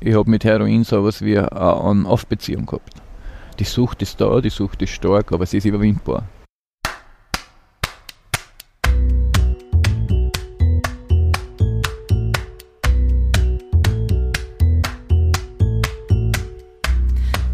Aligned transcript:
ich 0.00 0.14
habe 0.14 0.30
mit 0.30 0.44
Heroin 0.44 0.82
sowas 0.82 1.20
wie 1.20 1.38
eine 1.38 1.84
On-Off-Beziehung 1.84 2.66
gehabt. 2.66 2.94
Die 3.58 3.64
Sucht 3.64 4.00
ist 4.00 4.20
da, 4.20 4.40
die 4.40 4.48
Sucht 4.48 4.80
ist 4.80 4.90
stark, 4.90 5.32
aber 5.32 5.44
sie 5.44 5.58
ist 5.58 5.66
überwindbar. 5.66 6.24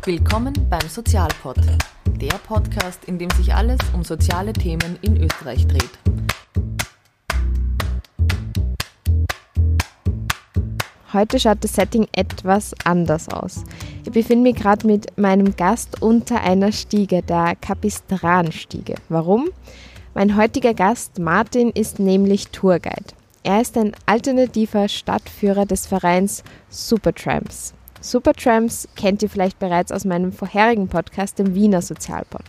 Willkommen 0.05 0.55
beim 0.71 0.89
Sozialpod, 0.89 1.57
der 2.21 2.39
Podcast, 2.47 3.05
in 3.07 3.19
dem 3.19 3.31
sich 3.31 3.53
alles 3.53 3.81
um 3.93 4.05
soziale 4.05 4.53
Themen 4.53 4.97
in 5.03 5.21
Österreich 5.21 5.67
dreht. 5.67 5.99
Heute 11.17 11.41
schaut 11.41 11.65
das 11.65 11.73
Setting 11.73 12.07
etwas 12.13 12.75
anders 12.85 13.31
aus. 13.31 13.65
Ich 14.05 14.13
befinde 14.13 14.43
mich 14.43 14.57
gerade 14.57 14.87
mit 14.87 15.17
meinem 15.17 15.57
Gast 15.57 16.03
unter 16.03 16.43
einer 16.43 16.73
Stiege, 16.73 17.23
der 17.23 17.57
Kapistran-Stiege. 17.59 18.97
Warum? 19.09 19.49
Mein 20.13 20.37
heutiger 20.37 20.75
Gast 20.75 21.19
Martin 21.19 21.71
ist 21.71 21.99
nämlich 21.99 22.49
Tourguide. 22.49 23.15
Er 23.45 23.63
ist 23.63 23.79
ein 23.79 23.93
alternativer 24.05 24.89
Stadtführer 24.89 25.65
des 25.65 25.87
Vereins 25.87 26.45
Supertramps. 26.69 27.73
Supertramps 28.03 28.87
kennt 28.95 29.23
ihr 29.23 29.31
vielleicht 29.31 29.59
bereits 29.59 29.93
aus 29.93 30.05
meinem 30.05 30.35
vorherigen 30.35 30.89
Podcast, 30.89 31.39
dem 31.39 31.55
Wiener 31.55 31.81
Sozialpod. 31.81 32.45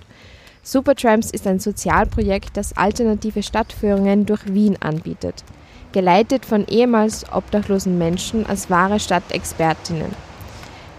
Supertramps 0.61 1.31
ist 1.31 1.47
ein 1.47 1.61
Sozialprojekt, 1.61 2.57
das 2.57 2.75
alternative 2.75 3.43
Stadtführungen 3.43 4.25
durch 4.25 4.53
Wien 4.53 4.75
anbietet, 4.81 5.45
geleitet 5.97 6.45
von 6.45 6.67
ehemals 6.67 7.25
obdachlosen 7.33 7.97
Menschen 7.97 8.45
als 8.45 8.69
wahre 8.69 8.99
Stadtexpertinnen. 8.99 10.13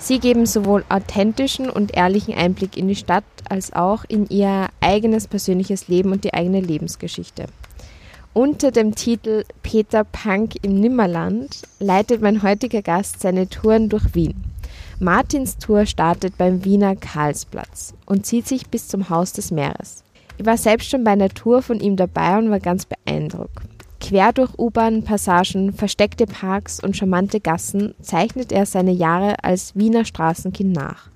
Sie 0.01 0.19
geben 0.19 0.45
sowohl 0.45 0.85
authentischen 0.89 1.71
und 1.71 1.97
ehrlichen 1.97 2.35
Einblick 2.35 2.77
in 2.77 2.89
die 2.89 2.97
Stadt 2.97 3.23
als 3.49 3.73
auch 3.73 4.05
in 4.09 4.29
ihr 4.29 4.67
eigenes 4.81 5.29
persönliches 5.29 5.87
Leben 5.87 6.11
und 6.11 6.25
die 6.25 6.35
eigene 6.35 6.61
Lebensgeschichte. 6.61 7.47
Unter 8.35 8.73
dem 8.73 8.97
Titel 8.97 9.45
Peter 9.63 10.03
Punk 10.03 10.57
im 10.63 10.81
Nimmerland 10.81 11.63
leitet 11.79 12.21
mein 12.21 12.43
heutiger 12.43 12.83
Gast 12.83 13.21
seine 13.21 13.49
Touren 13.49 13.89
durch 13.89 14.17
Wien. 14.17 14.43
Martins 14.99 15.59
Tour 15.59 15.87
startet 15.87 16.37
beim 16.39 16.65
Wiener 16.65 16.97
Karlsplatz 16.97 17.95
und 18.05 18.27
zieht 18.27 18.49
sich 18.49 18.67
bis 18.67 18.89
zum 18.89 19.11
Haus 19.11 19.33
des 19.33 19.53
Meeres. 19.53 20.03
Ich 20.39 20.45
war 20.45 20.57
selbst 20.57 20.91
schon 20.91 21.05
bei 21.05 21.13
einer 21.13 21.29
Tour 21.29 21.63
von 21.63 21.79
ihm 21.79 21.95
dabei 21.95 22.37
und 22.37 22.51
war 22.51 22.59
ganz 22.59 22.85
beeindruckt. 22.85 23.78
Quer 24.01 24.33
durch 24.33 24.59
U-Bahn-Passagen, 24.59 25.73
versteckte 25.73 26.27
Parks 26.27 26.81
und 26.81 26.97
charmante 26.97 27.41
Gassen 27.41 27.95
zeichnet 28.01 28.53
er 28.53 28.65
seine 28.65 28.93
Jahre 28.93 29.43
als 29.43 29.75
Wiener 29.77 30.05
Straßenkind 30.05 30.73
nach. 30.73 31.11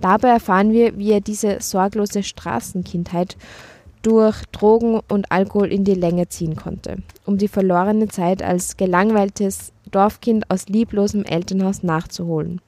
Dabei 0.00 0.28
erfahren 0.28 0.72
wir, 0.72 0.96
wie 0.96 1.12
er 1.12 1.20
diese 1.20 1.60
sorglose 1.60 2.22
Straßenkindheit 2.22 3.36
durch 4.02 4.44
Drogen 4.52 5.00
und 5.08 5.30
Alkohol 5.32 5.72
in 5.72 5.84
die 5.84 5.94
Länge 5.94 6.28
ziehen 6.28 6.54
konnte, 6.54 6.98
um 7.24 7.38
die 7.38 7.48
verlorene 7.48 8.08
Zeit 8.08 8.42
als 8.42 8.76
gelangweiltes 8.76 9.72
Dorfkind 9.90 10.50
aus 10.50 10.68
lieblosem 10.68 11.24
Elternhaus 11.24 11.82
nachzuholen. 11.82 12.60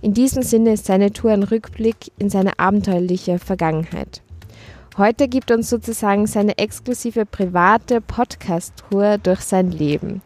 In 0.00 0.14
diesem 0.14 0.42
Sinne 0.42 0.74
ist 0.74 0.86
seine 0.86 1.12
Tour 1.12 1.32
ein 1.32 1.42
Rückblick 1.42 2.12
in 2.18 2.30
seine 2.30 2.58
abenteuerliche 2.58 3.38
Vergangenheit. 3.38 4.23
Heute 4.96 5.26
gibt 5.26 5.50
uns 5.50 5.70
sozusagen 5.70 6.28
seine 6.28 6.56
exklusive 6.56 7.26
private 7.26 8.00
Podcast-Tour 8.00 9.18
durch 9.18 9.40
sein 9.40 9.72
Leben. 9.72 10.22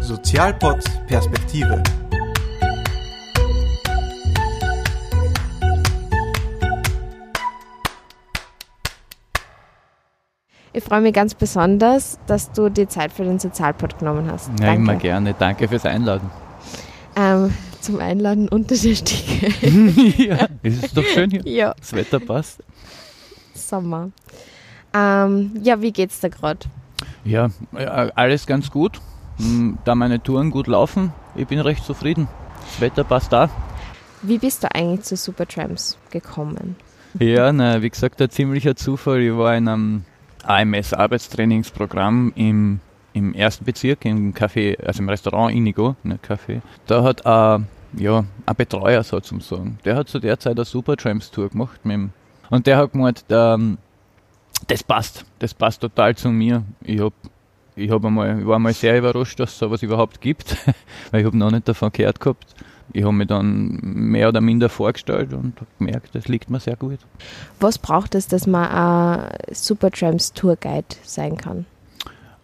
Sozialpod 0.00 0.84
Perspektive. 1.08 1.82
Ich 10.72 10.84
freue 10.84 11.00
mich 11.00 11.14
ganz 11.14 11.34
besonders, 11.34 12.20
dass 12.28 12.52
du 12.52 12.68
die 12.68 12.86
Zeit 12.86 13.10
für 13.10 13.24
den 13.24 13.40
Sozialpod 13.40 13.98
genommen 13.98 14.30
hast. 14.30 14.52
Ja, 14.60 14.72
immer 14.74 14.94
gerne. 14.94 15.34
Danke 15.36 15.66
fürs 15.66 15.84
Einladen. 15.84 16.30
Ähm, 17.16 17.52
zum 17.80 17.98
Einladen 18.00 18.48
unter 18.48 18.74
der 18.76 18.94
Stiege. 18.94 19.48
ja, 20.22 20.48
es 20.62 20.82
ist 20.82 20.96
doch 20.96 21.04
schön 21.04 21.30
hier. 21.30 21.42
ja, 21.46 21.74
Das 21.78 21.92
Wetter 21.92 22.20
passt. 22.20 22.62
Sommer. 23.54 24.10
Ähm, 24.94 25.52
ja, 25.62 25.80
wie 25.80 25.92
geht's 25.92 26.20
dir 26.20 26.30
gerade? 26.30 26.60
Ja, 27.24 27.50
äh, 27.74 27.84
alles 28.14 28.46
ganz 28.46 28.70
gut. 28.70 29.00
Hm, 29.38 29.78
Da 29.84 29.94
meine 29.94 30.22
Touren 30.22 30.50
gut 30.50 30.66
laufen, 30.66 31.12
ich 31.34 31.46
bin 31.46 31.60
recht 31.60 31.84
zufrieden. 31.84 32.28
Das 32.60 32.80
Wetter 32.80 33.04
passt 33.04 33.32
da. 33.32 33.48
Wie 34.22 34.38
bist 34.38 34.62
du 34.64 34.74
eigentlich 34.74 35.02
zu 35.02 35.16
Supertramps 35.16 35.96
gekommen? 36.10 36.76
Ja, 37.18 37.52
na, 37.52 37.80
wie 37.82 37.88
gesagt, 37.90 38.20
ein 38.20 38.30
ziemlicher 38.30 38.76
Zufall. 38.76 39.20
Ich 39.22 39.32
war 39.36 39.56
in 39.56 39.66
einem 39.68 40.04
AMS-Arbeitstrainingsprogramm 40.44 42.32
im, 42.36 42.80
im 43.12 43.34
ersten 43.34 43.64
Bezirk, 43.64 44.04
im 44.04 44.34
Café, 44.34 44.80
also 44.84 45.02
im 45.02 45.08
Restaurant 45.08 45.54
Inigo, 45.54 45.96
nicht 46.02 46.24
Café. 46.24 46.60
Da 46.86 47.02
hat 47.02 47.24
ein, 47.26 47.66
ja, 47.96 48.24
ein 48.46 48.56
Betreuer 48.56 49.02
sozusagen, 49.02 49.78
der 49.84 49.96
hat 49.96 50.08
zu 50.08 50.18
der 50.18 50.38
Zeit 50.38 50.56
eine 50.56 50.64
Supertramps-Tour 50.64 51.50
gemacht. 51.50 51.84
Mit 51.84 51.94
dem, 51.94 52.10
und 52.50 52.66
der 52.66 52.76
hat 52.76 52.92
gemeint, 52.92 53.24
ähm, 53.30 53.78
das 54.66 54.82
passt, 54.82 55.24
das 55.38 55.54
passt 55.54 55.80
total 55.80 56.14
zu 56.16 56.28
mir. 56.30 56.62
Ich 56.82 57.00
hab 57.00 57.12
ich, 57.76 57.90
hab 57.90 58.04
einmal, 58.04 58.40
ich 58.40 58.46
war 58.46 58.58
mal 58.58 58.74
sehr 58.74 58.98
überrascht, 58.98 59.40
dass 59.40 59.52
es 59.52 59.58
sowas 59.58 59.82
überhaupt 59.82 60.20
gibt, 60.20 60.56
weil 61.10 61.20
ich 61.20 61.26
habe 61.26 61.36
noch 61.36 61.50
nicht 61.50 61.68
davon 61.68 61.90
gehört 61.92 62.20
gehabt. 62.20 62.54
Ich 62.92 63.04
habe 63.04 63.12
mich 63.12 63.28
dann 63.28 63.78
mehr 63.82 64.28
oder 64.28 64.40
minder 64.40 64.68
vorgestellt 64.68 65.32
und 65.32 65.54
gemerkt, 65.78 66.14
das 66.14 66.26
liegt 66.26 66.50
mir 66.50 66.58
sehr 66.58 66.74
gut. 66.74 66.98
Was 67.60 67.78
braucht 67.78 68.16
es, 68.16 68.26
dass 68.26 68.48
man 68.48 68.68
ein 68.68 69.54
Supertramps 69.54 70.32
Tourguide 70.32 70.96
sein 71.04 71.36
kann? 71.36 71.66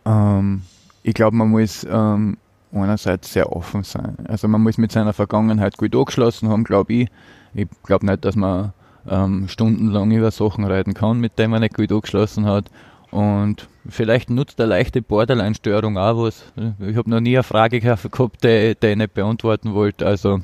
Ähm, 0.06 0.62
ich 1.02 1.14
glaube, 1.14 1.36
man 1.36 1.50
muss 1.50 1.86
ähm, 1.88 2.36
einerseits 2.72 3.32
sehr 3.32 3.52
offen 3.52 3.82
sein. 3.82 4.16
Also 4.28 4.48
man 4.48 4.62
muss 4.62 4.78
mit 4.78 4.92
seiner 4.92 5.12
Vergangenheit 5.12 5.76
gut 5.76 5.94
angeschlossen 5.94 6.48
haben, 6.48 6.64
glaube 6.64 6.92
ich. 6.92 7.08
Ich 7.54 7.68
glaube 7.84 8.06
nicht, 8.06 8.24
dass 8.24 8.36
man 8.36 8.72
ähm, 9.08 9.48
stundenlang 9.48 10.10
über 10.10 10.30
Sachen 10.30 10.64
reden 10.64 10.94
kann, 10.94 11.20
mit 11.20 11.38
denen 11.38 11.50
man 11.50 11.60
nicht 11.60 11.74
gut 11.74 11.92
angeschlossen 11.92 12.46
hat. 12.46 12.66
Und 13.10 13.68
vielleicht 13.88 14.30
nutzt 14.30 14.60
eine 14.60 14.70
leichte 14.70 15.00
Borderline-Störung 15.00 15.96
auch 15.96 16.24
was. 16.24 16.44
Ich 16.80 16.96
habe 16.96 17.08
noch 17.08 17.20
nie 17.20 17.36
eine 17.36 17.42
Frage 17.42 17.80
gehabt, 18.10 18.44
die, 18.44 18.76
die 18.80 18.86
ich 18.86 18.96
nicht 18.96 19.14
beantworten 19.14 19.74
wollte. 19.74 20.06
Also 20.06 20.40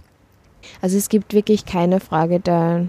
Also 0.80 0.96
es 0.96 1.08
gibt 1.08 1.34
wirklich 1.34 1.66
keine 1.66 2.00
Frage 2.00 2.40
da 2.40 2.86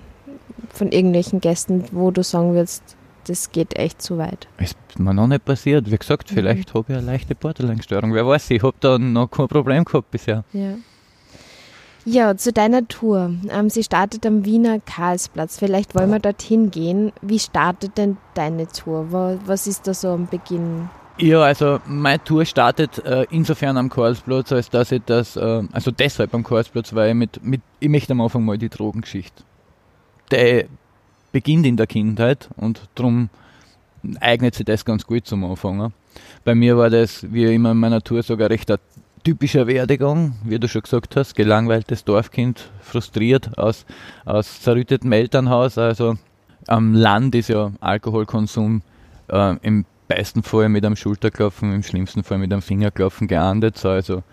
von 0.74 0.92
irgendwelchen 0.92 1.42
Gästen, 1.42 1.86
wo 1.92 2.12
du 2.12 2.24
sagen 2.24 2.54
würdest, 2.54 2.96
das 3.26 3.52
geht 3.52 3.76
echt 3.78 4.02
zu 4.02 4.18
weit. 4.18 4.48
ist 4.60 4.78
mir 4.98 5.14
noch 5.14 5.28
nicht 5.28 5.46
passiert. 5.46 5.92
Wie 5.92 5.98
gesagt, 5.98 6.30
vielleicht 6.30 6.74
habe 6.74 6.86
ich 6.92 6.98
eine 6.98 7.06
leichte 7.06 7.36
Borderline-Störung. 7.36 8.14
Wer 8.14 8.26
weiß, 8.28 8.50
ich 8.52 8.62
habe 8.64 8.76
da 8.80 8.98
noch 8.98 9.30
kein 9.32 9.48
Problem 9.48 9.86
gehabt 9.86 10.12
bisher. 10.12 10.44
Ja. 10.54 10.76
Ja, 12.06 12.36
zu 12.36 12.52
deiner 12.52 12.86
Tour. 12.88 13.34
Ähm, 13.50 13.70
sie 13.70 13.82
startet 13.84 14.26
am 14.26 14.44
Wiener 14.44 14.80
Karlsplatz. 14.82 15.58
Vielleicht 15.58 15.96
wollen 15.96 16.12
wir 16.12 16.20
dorthin 16.20 16.70
gehen. 16.70 17.14
Wie 17.22 17.40
startet 17.40 17.98
denn 17.98 18.18
deine 18.34 18.68
Tour? 18.68 19.12
Wa- 19.14 19.38
Was 19.46 19.68
ist 19.68 19.88
da 19.88 19.94
so 19.94 20.10
am 20.10 20.28
Beginn? 20.28 20.90
Ja, 21.18 21.44
also 21.44 21.80
meine 21.86 22.22
Tour 22.22 22.44
startet 22.44 22.98
äh, 23.06 23.26
insofern 23.30 23.78
am 23.78 23.88
Karlsplatz, 23.90 24.52
als 24.52 24.70
dass 24.70 24.92
ich 24.92 25.02
das, 25.06 25.38
äh, 25.38 25.64
also 25.72 25.92
deshalb 25.92 26.34
am 26.34 26.44
Karlsplatz, 26.44 26.94
weil 26.94 27.10
ich 27.10 27.16
mit, 27.16 27.42
mit, 27.44 27.62
ich 27.80 27.88
möchte 27.88 28.12
am 28.12 28.20
Anfang 28.22 28.44
mal 28.44 28.58
die 28.58 28.70
Drogengeschichte. 28.70 29.44
Die 30.32 30.66
beginnt 31.34 31.66
in 31.66 31.76
der 31.76 31.88
Kindheit 31.88 32.50
und 32.56 32.88
darum 32.96 33.30
eignet 34.22 34.56
sich 34.56 34.66
das 34.66 34.86
ganz 34.86 35.06
gut 35.06 35.28
zum 35.28 35.44
Anfangen. 35.44 35.94
Bei 36.46 36.56
mir 36.56 36.78
war 36.78 36.90
das, 36.90 37.26
wie 37.34 37.54
immer 37.54 37.72
in 37.72 37.78
meiner 37.78 38.02
Tour 38.02 38.24
sogar 38.24 38.50
recht 38.50 38.72
ein 38.72 38.78
typischer 39.24 39.68
Werdegang, 39.68 40.36
wie 40.44 40.60
du 40.60 40.70
schon 40.70 40.84
gesagt 40.84 41.16
hast, 41.18 41.36
gelangweiltes 41.36 42.06
Dorfkind, 42.06 42.70
frustriert 42.82 43.58
aus, 43.58 43.86
aus 44.26 44.62
zerrüttetem 44.62 45.12
Elternhaus, 45.12 45.78
also 45.78 46.18
am 46.68 46.94
Land 46.94 47.36
ist 47.36 47.50
ja 47.50 47.72
Alkoholkonsum 47.82 48.82
äh, 49.30 49.56
im 49.62 49.86
besten 50.08 50.44
Fall 50.44 50.70
mit 50.70 50.86
einem 50.86 50.96
Schulterklopfen, 50.96 51.74
im 51.74 51.84
schlimmsten 51.84 52.24
Fall 52.24 52.38
mit 52.38 52.52
einem 52.52 52.62
Fingerklopfen 52.62 53.28
geahndet. 53.28 53.78
So, 53.78 53.90
also 53.90 54.24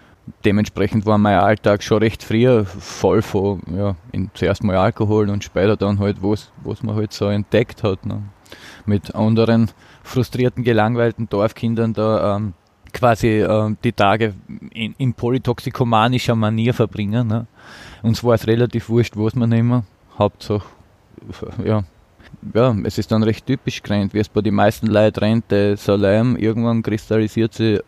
dementsprechend 0.44 1.06
war 1.06 1.18
mein 1.18 1.38
Alltag 1.38 1.82
schon 1.82 1.98
recht 1.98 2.22
früh 2.22 2.64
voll 2.64 3.22
von, 3.22 3.60
ja, 3.76 3.96
in, 4.12 4.30
zuerst 4.34 4.62
mal 4.62 4.76
Alkohol 4.76 5.28
und 5.30 5.44
später 5.44 5.76
dann 5.76 5.98
halt, 5.98 6.22
was 6.22 6.52
was 6.62 6.82
man 6.82 6.96
halt 6.96 7.12
so 7.12 7.26
entdeckt 7.26 7.82
hat. 7.82 8.04
Ne? 8.06 8.22
Mit 8.86 9.14
anderen 9.14 9.70
frustrierten, 10.02 10.64
gelangweilten 10.64 11.28
Dorfkindern 11.28 11.92
da 11.92 12.36
ähm, 12.36 12.54
quasi 12.92 13.42
ähm, 13.42 13.76
die 13.84 13.92
Tage 13.92 14.34
in, 14.72 14.94
in 14.98 15.14
polytoxikomanischer 15.14 16.34
Manier 16.34 16.74
verbringen. 16.74 17.28
Ne? 17.28 17.46
Uns 18.02 18.24
war 18.24 18.34
es 18.34 18.46
relativ 18.46 18.88
wurscht, 18.88 19.16
was 19.16 19.34
man 19.34 19.50
nehmen. 19.50 19.84
Hauptsache, 20.18 20.66
ja, 21.64 21.84
ja, 22.54 22.76
es 22.84 22.98
ist 22.98 23.10
dann 23.12 23.22
recht 23.22 23.46
typisch 23.46 23.82
gerannt, 23.82 24.14
wie 24.14 24.18
es 24.18 24.28
bei 24.28 24.40
den 24.40 24.54
meisten 24.54 24.86
Leuten 24.86 25.18
rennt, 25.20 25.50
der 25.50 25.76
Salam, 25.76 26.36
irgendwann 26.36 26.82
kristallisiert 26.82 27.54
sich 27.54 27.80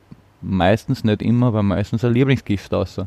meistens, 0.43 1.05
nicht 1.05 1.23
immer, 1.23 1.49
aber 1.49 1.63
meistens 1.63 2.05
ein 2.05 2.13
Lieblingsgift 2.13 2.73
außer. 2.75 3.07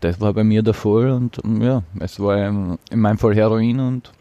Das 0.00 0.20
war 0.20 0.32
bei 0.32 0.44
mir 0.44 0.62
der 0.62 0.74
Fall 0.74 1.10
und 1.10 1.40
ja, 1.60 1.82
es 1.98 2.18
war 2.18 2.36
in 2.38 2.78
meinem 2.94 3.18
Fall 3.18 3.34
Heroin 3.34 3.80
und 3.80 4.12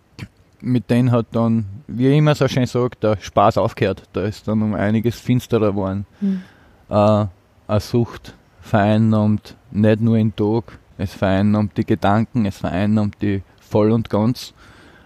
mit 0.61 0.89
denen 0.89 1.11
hat 1.11 1.27
dann, 1.31 1.65
wie 1.87 2.07
ich 2.07 2.17
immer 2.17 2.35
so 2.35 2.47
schön 2.47 2.65
sage, 2.65 2.97
der 3.01 3.17
Spaß 3.19 3.57
aufgehört. 3.57 4.03
Da 4.13 4.23
ist 4.23 4.47
dann 4.47 4.61
um 4.61 4.73
einiges 4.73 5.19
finsterer 5.19 5.71
geworden. 5.71 6.05
Mhm. 6.19 6.41
Äh, 6.89 7.25
eine 7.67 7.79
Sucht 7.79 8.33
vereinnahmt, 8.61 9.55
nicht 9.71 10.01
nur 10.01 10.17
in 10.17 10.35
Tag, 10.35 10.77
es 10.97 11.13
vereinnahmt 11.13 11.77
die 11.77 11.85
Gedanken, 11.85 12.45
es 12.45 12.57
vereinnahmt 12.57 13.15
die 13.21 13.41
voll 13.61 13.91
und 13.91 14.09
ganz. 14.09 14.53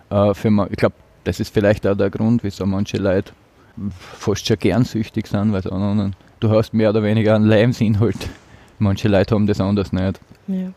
Äh, 0.10 0.34
für 0.34 0.50
man, 0.50 0.70
ich 0.72 0.78
glaube, 0.78 0.96
das 1.24 1.40
ist 1.40 1.54
vielleicht 1.54 1.86
auch 1.86 1.96
der 1.96 2.10
Grund, 2.10 2.44
wieso 2.44 2.66
manche 2.66 2.98
Leute 2.98 3.34
fast 3.90 4.48
schon 4.48 4.58
gern 4.58 4.86
süchtig 4.86 5.28
sind, 5.28 5.54
weil 5.54 5.68
anderen, 5.72 6.16
du 6.44 6.52
hast 6.52 6.74
mehr 6.74 6.90
oder 6.90 7.04
weniger 7.04 7.36
einen 7.36 7.48
Lebensinhalt. 7.48 8.30
Manche 8.80 9.08
Leute 9.08 9.36
haben 9.36 9.48
das 9.48 9.62
anders 9.62 9.94
nicht. 9.94 10.20
Ja. 10.48 10.74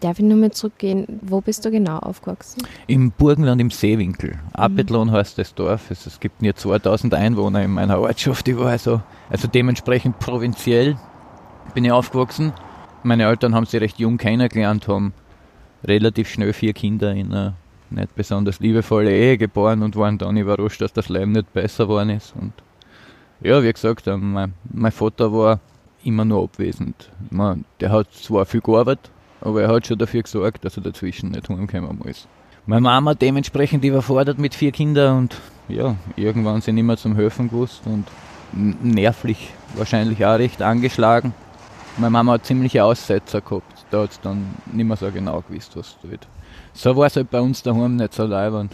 Darf 0.00 0.18
ich 0.18 0.24
nur 0.24 0.36
mal 0.36 0.50
zurückgehen? 0.50 1.20
Wo 1.22 1.40
bist 1.40 1.64
du 1.64 1.70
genau 1.70 1.98
aufgewachsen? 1.98 2.66
Im 2.88 3.12
Burgenland 3.12 3.60
im 3.60 3.70
Seewinkel. 3.70 4.36
Apetlohn 4.52 5.08
mhm. 5.08 5.12
heißt 5.12 5.38
das 5.38 5.54
Dorf. 5.54 5.92
Es, 5.92 6.06
es 6.06 6.18
gibt 6.18 6.42
nur 6.42 6.56
2000 6.56 7.14
Einwohner 7.14 7.62
in 7.62 7.70
meiner 7.70 8.00
Ortschaft. 8.00 8.48
Ich 8.48 8.58
war 8.58 8.66
also, 8.66 9.00
also 9.30 9.46
dementsprechend 9.46 10.18
provinziell 10.18 10.96
bin 11.74 11.84
ich 11.84 11.92
aufgewachsen. 11.92 12.52
Meine 13.04 13.24
Eltern 13.24 13.54
haben 13.54 13.66
sie 13.66 13.76
recht 13.76 14.00
jung 14.00 14.18
kennengelernt, 14.18 14.88
haben 14.88 15.12
relativ 15.84 16.28
schnell 16.28 16.52
vier 16.52 16.72
Kinder 16.72 17.12
in 17.12 17.32
einer 17.32 17.54
nicht 17.90 18.14
besonders 18.16 18.58
liebevolle 18.58 19.12
Ehe 19.12 19.38
geboren 19.38 19.82
und 19.82 19.94
waren 19.96 20.18
dann 20.18 20.36
überrascht, 20.36 20.80
dass 20.80 20.92
das 20.92 21.08
Leben 21.08 21.32
nicht 21.32 21.52
besser 21.52 21.84
geworden 21.84 22.10
ist. 22.10 22.34
Und 22.40 22.52
ja, 23.42 23.62
wie 23.62 23.72
gesagt, 23.72 24.06
ähm, 24.06 24.32
mein, 24.32 24.54
mein 24.72 24.92
Vater 24.92 25.32
war 25.32 25.60
immer 26.04 26.24
nur 26.24 26.44
abwesend. 26.44 27.10
Man, 27.30 27.64
der 27.80 27.90
hat 27.90 28.12
zwar 28.12 28.46
viel 28.46 28.60
gearbeitet, 28.60 29.10
aber 29.40 29.62
er 29.62 29.68
hat 29.68 29.86
schon 29.86 29.98
dafür 29.98 30.22
gesorgt, 30.22 30.64
dass 30.64 30.76
er 30.76 30.82
dazwischen 30.82 31.30
nicht 31.30 31.48
heimkommen 31.48 32.00
muss. 32.04 32.26
Meine 32.66 32.82
Mama 32.82 33.14
dementsprechend 33.14 33.84
überfordert 33.84 34.38
mit 34.38 34.54
vier 34.54 34.70
Kindern 34.70 35.18
und 35.18 35.36
ja, 35.68 35.96
irgendwann 36.16 36.60
sind 36.60 36.78
immer 36.78 36.96
zum 36.96 37.16
Helfen 37.16 37.48
gewusst 37.48 37.82
und 37.86 38.06
nervlich 38.52 39.50
wahrscheinlich 39.74 40.24
auch 40.24 40.38
recht 40.38 40.62
angeschlagen. 40.62 41.34
Meine 41.96 42.10
Mama 42.10 42.32
hat 42.32 42.46
ziemliche 42.46 42.84
Aussetzer 42.84 43.40
gehabt. 43.40 43.84
Da 43.90 44.02
hat 44.02 44.12
es 44.12 44.20
dann 44.20 44.54
nicht 44.72 44.86
mehr 44.86 44.96
so 44.96 45.10
genau 45.10 45.42
gewusst, 45.46 45.76
was 45.76 45.96
tut. 46.00 46.20
So 46.72 46.96
war 46.96 47.06
es 47.06 47.16
halt 47.16 47.30
bei 47.30 47.40
uns 47.40 47.62
daheim 47.62 47.96
nicht 47.96 48.14
so 48.14 48.24
leibend. 48.24 48.72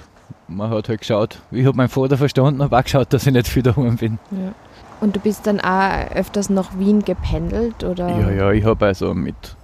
Man 0.49 0.71
hat 0.71 0.89
halt 0.89 1.01
geschaut, 1.01 1.41
ich 1.51 1.67
habe 1.67 1.77
meinen 1.77 1.89
Vater 1.89 2.17
verstanden, 2.17 2.63
habe 2.63 2.77
auch 2.77 2.83
geschaut, 2.83 3.13
dass 3.13 3.27
ich 3.27 3.33
nicht 3.33 3.49
viel 3.49 3.63
daheim 3.63 3.97
bin. 3.97 4.19
Ja. 4.31 4.55
Und 5.01 5.15
du 5.15 5.21
bist 5.21 5.47
dann 5.47 5.61
auch 5.61 6.11
öfters 6.15 6.51
nach 6.51 6.79
Wien 6.79 7.05
gependelt, 7.05 7.85
oder? 7.85 8.09
Ja, 8.09 8.31
ja, 8.31 8.53
ich 8.53 8.65
habe 8.65 8.87
also 8.87 9.15
mit, 9.15 9.57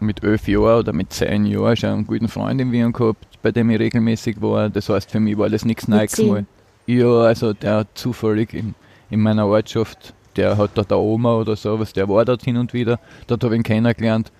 mit 0.00 0.24
elf 0.24 0.48
Jahren 0.48 0.80
oder 0.80 0.92
mit 0.92 1.12
zehn 1.12 1.46
Jahren 1.46 1.76
schon 1.76 1.90
einen 1.90 2.06
guten 2.06 2.28
Freund 2.28 2.60
in 2.60 2.72
Wien 2.72 2.92
gehabt, 2.92 3.24
bei 3.42 3.52
dem 3.52 3.70
ich 3.70 3.78
regelmäßig 3.78 4.40
war. 4.40 4.68
Das 4.68 4.88
heißt, 4.88 5.10
für 5.10 5.20
mich 5.20 5.38
war 5.38 5.48
das 5.48 5.64
nichts 5.64 5.86
Neues 5.86 6.18
mal. 6.18 6.44
Ja, 6.86 7.20
also 7.20 7.52
der 7.52 7.86
zufällig 7.94 8.52
in, 8.52 8.74
in 9.10 9.20
meiner 9.20 9.46
Ortschaft, 9.46 10.12
der 10.36 10.56
hat 10.56 10.70
da 10.74 10.82
der 10.82 10.98
Oma 10.98 11.36
oder 11.36 11.54
sowas, 11.54 11.92
der 11.92 12.08
war 12.08 12.24
dort 12.24 12.42
hin 12.42 12.56
und 12.56 12.72
wieder. 12.72 12.98
Dort 13.26 13.44
habe 13.44 13.54
ich 13.54 13.60
ihn 13.60 13.62
kennengelernt. 13.62 14.32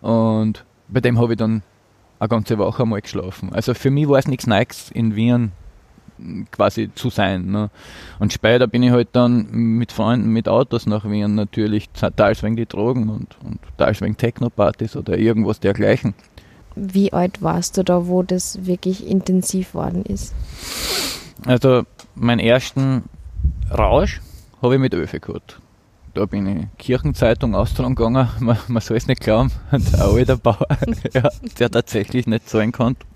Und 0.00 0.64
bei 0.88 1.00
dem 1.00 1.18
habe 1.18 1.32
ich 1.34 1.38
dann 1.38 1.62
eine 2.18 2.28
ganze 2.28 2.58
Woche 2.58 2.84
mal 2.86 3.00
geschlafen. 3.00 3.52
Also 3.52 3.74
für 3.74 3.90
mich 3.90 4.08
war 4.08 4.18
es 4.18 4.28
nichts 4.28 4.46
Neues 4.46 4.90
in 4.92 5.14
Wien 5.16 5.52
quasi 6.50 6.90
zu 6.94 7.10
sein. 7.10 7.50
Ne? 7.50 7.70
Und 8.18 8.32
später 8.32 8.66
bin 8.66 8.82
ich 8.82 8.90
halt 8.90 9.08
dann 9.12 9.50
mit 9.50 9.92
Freunden 9.92 10.32
mit 10.32 10.48
Autos 10.48 10.86
nach 10.86 11.08
Wien 11.08 11.34
natürlich, 11.34 11.88
teils 11.90 12.42
wegen 12.42 12.56
die 12.56 12.66
Drogen 12.66 13.08
und, 13.08 13.36
und 13.44 13.60
teils 13.76 14.00
wegen 14.00 14.16
Techno-Partys 14.16 14.96
oder 14.96 15.16
irgendwas 15.16 15.60
dergleichen. 15.60 16.14
Wie 16.74 17.12
alt 17.12 17.42
warst 17.42 17.76
du 17.76 17.84
da, 17.84 18.06
wo 18.06 18.22
das 18.22 18.66
wirklich 18.66 19.06
intensiv 19.06 19.74
worden 19.74 20.04
ist? 20.04 20.34
Also 21.46 21.82
meinen 22.14 22.40
ersten 22.40 23.04
Rausch 23.70 24.20
habe 24.62 24.74
ich 24.74 24.80
mit 24.80 24.94
Öfe 24.94 25.20
gehabt. 25.20 25.60
Da 26.18 26.26
bin 26.26 26.46
ich 26.48 26.66
Kirchenzeitung 26.78 27.54
austragen 27.54 27.94
gegangen, 27.94 28.28
man, 28.40 28.58
man 28.66 28.82
soll 28.82 28.96
es 28.96 29.06
nicht 29.06 29.20
glauben, 29.20 29.52
und 29.70 29.94
ein 29.94 30.00
alter 30.00 30.36
Bauer, 30.36 30.66
ja, 31.14 31.30
der 31.60 31.70
tatsächlich 31.70 32.26
nicht 32.26 32.48
zahlen 32.48 32.72
konnte, 32.72 33.06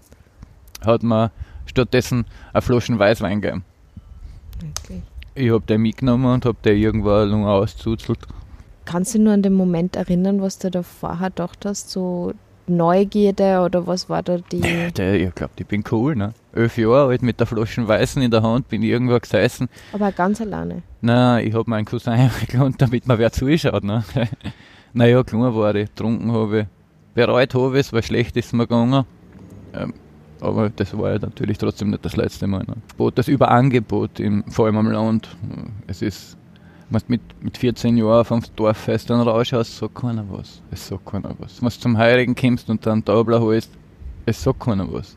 hat 0.86 1.02
mir 1.02 1.32
stattdessen 1.66 2.26
eine 2.52 2.62
Flasche 2.62 2.96
Weißwein 2.96 3.40
gegeben. 3.40 3.64
Okay. 4.84 5.02
Ich 5.34 5.50
habe 5.50 5.66
den 5.66 5.82
mitgenommen 5.82 6.32
und 6.32 6.46
habe 6.46 6.58
den 6.64 6.78
irgendwann 6.78 7.28
lang 7.28 7.44
auszuzelt. 7.44 8.20
Kannst 8.84 9.14
du 9.14 9.18
dich 9.18 9.24
nur 9.24 9.34
an 9.34 9.42
den 9.42 9.54
Moment 9.54 9.96
erinnern, 9.96 10.40
was 10.40 10.58
du 10.58 10.70
da 10.70 10.84
vorher 10.84 11.30
gedacht 11.30 11.64
hast, 11.64 11.90
so 11.90 12.34
Neugierde 12.66 13.60
oder 13.60 13.86
was 13.86 14.08
war 14.08 14.22
da 14.22 14.38
die? 14.38 14.92
Der, 14.92 15.20
ich 15.20 15.34
glaube, 15.34 15.52
ich 15.58 15.66
bin 15.66 15.82
cool, 15.90 16.14
ne? 16.14 16.32
Elf 16.52 16.78
Jahre 16.78 17.08
alt 17.08 17.22
mit 17.22 17.40
der 17.40 17.46
Flasche 17.46 17.86
Weißen 17.86 18.22
in 18.22 18.30
der 18.30 18.42
Hand, 18.42 18.68
bin 18.68 18.82
ich 18.82 18.90
irgendwo 18.90 19.18
gesessen. 19.18 19.68
Aber 19.92 20.12
ganz 20.12 20.40
alleine? 20.40 20.82
Nein, 21.00 21.46
ich 21.46 21.54
habe 21.54 21.68
meinen 21.68 21.84
Cousin 21.84 22.12
eingeladen, 22.12 22.74
damit 22.78 23.06
man 23.06 23.18
wer 23.18 23.32
zuschaut, 23.32 23.84
ne? 23.84 24.04
naja, 24.92 25.22
klar 25.22 25.54
war 25.54 25.74
ich, 25.74 25.88
getrunken 25.88 26.32
habe 26.32 26.60
ich, 26.60 26.66
bereut 27.14 27.54
habe 27.54 27.78
ich 27.78 27.86
es, 27.86 27.92
weil 27.92 28.02
schlecht 28.02 28.36
ist 28.36 28.52
mir 28.52 28.66
gegangen. 28.66 29.04
Ähm, 29.74 29.94
aber 30.40 30.70
das 30.70 30.96
war 30.98 31.12
ja 31.12 31.18
natürlich 31.20 31.56
trotzdem 31.56 31.90
nicht 31.90 32.04
das 32.04 32.16
letzte 32.16 32.46
Mal. 32.48 32.64
Ne? 32.64 33.12
Das 33.14 33.28
Überangebot, 33.28 34.18
im, 34.18 34.42
vor 34.48 34.66
allem 34.66 34.76
am 34.76 34.90
Land. 34.90 35.36
Es 35.86 36.02
ist, 36.02 36.36
wenn 36.92 37.00
du 37.00 37.06
mit, 37.08 37.42
mit 37.42 37.58
14 37.58 37.96
Jahren 37.96 38.24
vom 38.24 38.42
Dorffest 38.56 39.08
dann 39.08 39.20
rausschaust, 39.20 39.78
sagt 39.78 39.94
keiner 39.94 40.24
was. 40.28 40.60
Es 40.70 40.88
sagt 40.88 41.06
keiner 41.06 41.34
was. 41.38 41.60
Wenn 41.60 41.68
du 41.68 41.74
zum 41.78 41.98
Heirigen 41.98 42.34
kommst 42.34 42.68
und 42.68 42.84
dann 42.84 43.04
Tabler 43.04 43.40
holst, 43.40 43.70
es 44.26 44.42
sagt 44.42 44.60
keiner 44.60 44.92
was. 44.92 45.16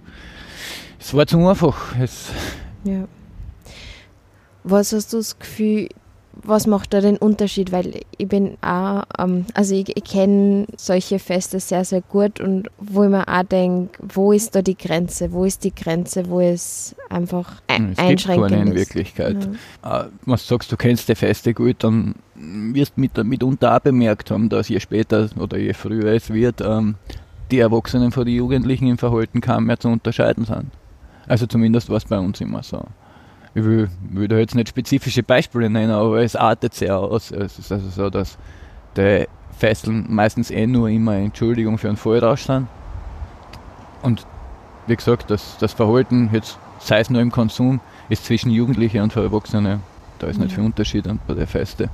Es 0.99 1.13
war 1.13 1.27
zu 1.27 1.47
einfach. 1.47 1.95
Es 1.99 2.31
ja. 2.83 3.07
Was 4.63 4.93
hast 4.93 5.13
du 5.13 5.17
das 5.17 5.37
Gefühl, 5.37 5.89
was 6.43 6.67
macht 6.67 6.93
da 6.93 7.01
den 7.01 7.17
Unterschied? 7.17 7.71
Weil 7.71 8.01
ich 8.17 8.27
bin 8.27 8.57
auch, 8.61 9.03
ähm, 9.17 9.45
also 9.53 9.75
ich, 9.75 9.95
ich 9.95 10.03
kenne 10.03 10.67
solche 10.77 11.19
Feste 11.19 11.59
sehr, 11.59 11.85
sehr 11.85 12.01
gut 12.01 12.39
und 12.39 12.69
wo 12.77 13.03
ich 13.03 13.09
mir 13.09 13.27
auch 13.27 13.43
denke, 13.43 13.99
wo 14.01 14.31
ist 14.31 14.55
da 14.55 14.61
die 14.61 14.77
Grenze? 14.77 15.31
Wo 15.31 15.45
ist 15.45 15.63
die 15.63 15.73
Grenze, 15.73 16.29
wo 16.29 16.39
es 16.39 16.95
einfach 17.09 17.61
ein, 17.67 17.93
es 17.93 17.99
einschränkend 17.99 18.47
gibt 18.49 18.59
keine 18.59 18.71
in 18.71 18.77
Wirklichkeit. 18.77 19.49
Ja. 19.83 20.01
Äh, 20.01 20.05
wenn 20.25 20.35
du 20.35 20.37
sagst, 20.37 20.71
du 20.71 20.77
kennst 20.77 21.09
die 21.09 21.15
Feste 21.15 21.53
gut, 21.53 21.77
dann 21.79 22.15
wirst 22.35 22.93
du 22.97 23.01
mit, 23.01 23.17
mitunter 23.23 23.75
auch 23.75 23.79
bemerkt 23.79 24.31
haben, 24.31 24.49
dass 24.49 24.69
je 24.69 24.79
später 24.79 25.29
oder 25.39 25.57
je 25.57 25.73
früher 25.73 26.13
es 26.13 26.31
wird, 26.33 26.61
ähm, 26.61 26.95
die 27.51 27.59
Erwachsenen 27.59 28.11
von 28.11 28.25
den 28.25 28.35
Jugendlichen 28.35 28.87
im 28.87 28.97
Verhalten 28.97 29.41
kaum 29.41 29.65
mehr 29.65 29.79
zu 29.79 29.87
unterscheiden 29.87 30.45
sind. 30.45 30.65
Also 31.27 31.45
zumindest 31.45 31.89
war 31.89 31.97
es 31.97 32.05
bei 32.05 32.19
uns 32.19 32.41
immer 32.41 32.63
so 32.63 32.83
ich 33.55 33.63
will, 33.63 33.89
will 34.09 34.27
da 34.27 34.37
jetzt 34.37 34.53
nicht 34.53 34.69
spezifische 34.69 35.23
Beispiele 35.23 35.69
nennen, 35.69 35.91
aber 35.91 36.21
es 36.21 36.35
artet 36.35 36.73
sehr 36.73 36.97
aus. 36.97 37.31
Es 37.31 37.57
ist 37.57 37.71
also 37.71 37.89
so, 37.89 38.09
dass 38.09 38.37
die 38.97 39.25
Fesseln 39.57 40.05
meistens 40.09 40.51
eh 40.51 40.67
nur 40.67 40.89
immer 40.89 41.15
Entschuldigung 41.15 41.77
für 41.77 41.87
einen 41.87 41.95
Vollrausch 41.95 42.43
sind. 42.43 42.67
Und 44.01 44.27
wie 44.87 44.95
gesagt, 44.95 45.31
das, 45.31 45.57
das 45.57 45.71
Verhalten, 45.71 46.29
jetzt 46.33 46.59
sei 46.79 46.99
es 46.99 47.09
nur 47.09 47.21
im 47.21 47.31
Konsum, 47.31 47.79
ist 48.09 48.25
zwischen 48.25 48.51
Jugendlichen 48.51 49.01
und 49.01 49.15
Erwachsenen, 49.15 49.79
da 50.19 50.27
ist 50.27 50.37
nicht 50.37 50.51
viel 50.51 50.63
Unterschied 50.63 51.09
bei 51.25 51.33
der 51.33 51.47
Feste. 51.47 51.89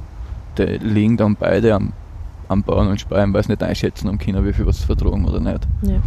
Die 0.57 0.63
liegen 0.63 1.15
dann 1.15 1.35
beide 1.35 1.75
am, 1.75 1.93
am 2.47 2.63
Bauen 2.63 2.87
und 2.87 2.99
Speien, 2.99 3.33
weil 3.33 3.43
sie 3.43 3.49
nicht 3.49 3.61
einschätzen 3.61 4.09
um 4.09 4.17
Kinder, 4.17 4.43
wie 4.43 4.51
viel 4.51 4.65
was 4.65 4.83
vertragen 4.83 5.25
oder 5.25 5.39
nicht. 5.39 5.67
Ja. 5.83 6.01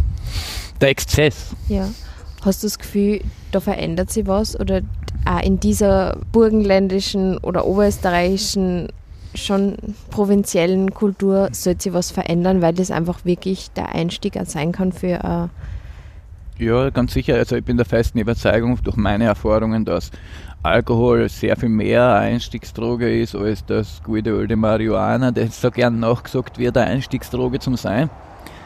Der 0.81 0.89
Exzess. 0.89 1.55
Ja. 1.69 1.87
Hast 2.45 2.63
du 2.63 2.67
das 2.67 2.77
Gefühl, 2.77 3.21
da 3.51 3.59
verändert 3.59 4.11
sich 4.11 4.27
was 4.27 4.57
oder 4.59 4.81
auch 5.25 5.41
in 5.41 5.59
dieser 5.59 6.17
burgenländischen 6.31 7.39
oder 7.39 7.65
oberösterreichischen 7.65 8.89
schon 9.33 9.75
provinziellen 10.11 10.93
Kultur 10.93 11.49
sollte 11.51 11.83
sich 11.83 11.93
was 11.93 12.11
verändern, 12.11 12.61
weil 12.61 12.73
das 12.73 12.91
einfach 12.91 13.25
wirklich 13.25 13.71
der 13.71 13.93
Einstieg 13.93 14.39
sein 14.45 14.71
kann 14.71 14.91
für 14.91 15.49
äh 16.59 16.63
Ja, 16.63 16.89
ganz 16.89 17.13
sicher. 17.13 17.35
Also 17.35 17.55
ich 17.55 17.65
bin 17.65 17.77
der 17.77 17.85
festen 17.85 18.19
Überzeugung 18.19 18.77
durch 18.83 18.95
meine 18.95 19.25
Erfahrungen, 19.25 19.83
dass 19.83 20.11
Alkohol 20.63 21.29
sehr 21.29 21.57
viel 21.57 21.69
mehr 21.69 22.15
Einstiegsdroge 22.15 23.21
ist 23.21 23.35
als 23.35 23.65
das 23.65 24.01
gute 24.03 24.33
alte 24.33 24.55
Marihuana, 24.55 25.31
das 25.31 25.61
so 25.61 25.69
gern 25.69 25.99
nachgesagt 25.99 26.57
wird, 26.57 26.77
eine 26.77 26.91
Einstiegsdroge 26.91 27.59
zum 27.59 27.75
Sein. 27.75 28.09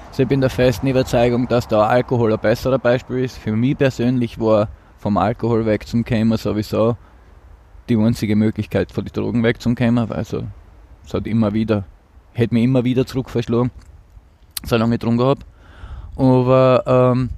Also 0.10 0.24
ich 0.24 0.30
bin 0.30 0.42
der 0.42 0.50
festen 0.50 0.88
Überzeugung, 0.88 1.48
dass 1.48 1.68
da 1.68 1.86
Alkohol 1.86 2.34
ein 2.34 2.40
besserer 2.40 2.80
Beispiel 2.80 3.20
ist. 3.20 3.38
Für 3.38 3.56
mich 3.56 3.78
persönlich 3.78 4.40
war 4.40 4.68
vom 4.98 5.18
Alkohol 5.18 5.66
wegzukommen 5.66 6.38
sowieso 6.38 6.98
die 7.88 7.96
einzige 7.96 8.36
Möglichkeit, 8.36 8.92
von 8.92 9.06
den 9.06 9.14
Drogen 9.14 9.44
wegzukommen, 9.44 10.10
weil 10.10 10.26
so, 10.26 10.44
es 11.06 11.14
hat 11.14 11.28
immer 11.28 11.54
wieder, 11.54 11.86
hätte 12.34 12.54
mich 12.54 12.64
immer 12.64 12.84
wieder 12.84 13.06
zurückverschlagen, 13.06 13.72
solange 14.64 14.96
ich 14.96 15.00
getrunken 15.00 15.24
habe. 15.24 15.42
Aber 16.16 16.84
ähm, 17.14 17.30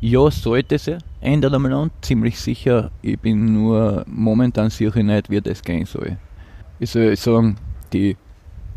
ja, 0.00 0.30
sollte 0.30 0.78
sie 0.78 0.98
ändern 1.20 1.54
am 1.54 1.66
Land, 1.66 1.92
ziemlich 2.02 2.38
sicher. 2.38 2.90
Ich 3.02 3.18
bin 3.18 3.54
nur 3.54 4.04
momentan 4.06 4.70
sicher 4.70 5.02
nicht, 5.02 5.30
wie 5.30 5.40
das 5.40 5.62
gehen 5.62 5.86
soll. 5.86 6.18
Ich 6.78 6.90
soll 6.90 7.16
sagen, 7.16 7.56
die, 7.92 8.16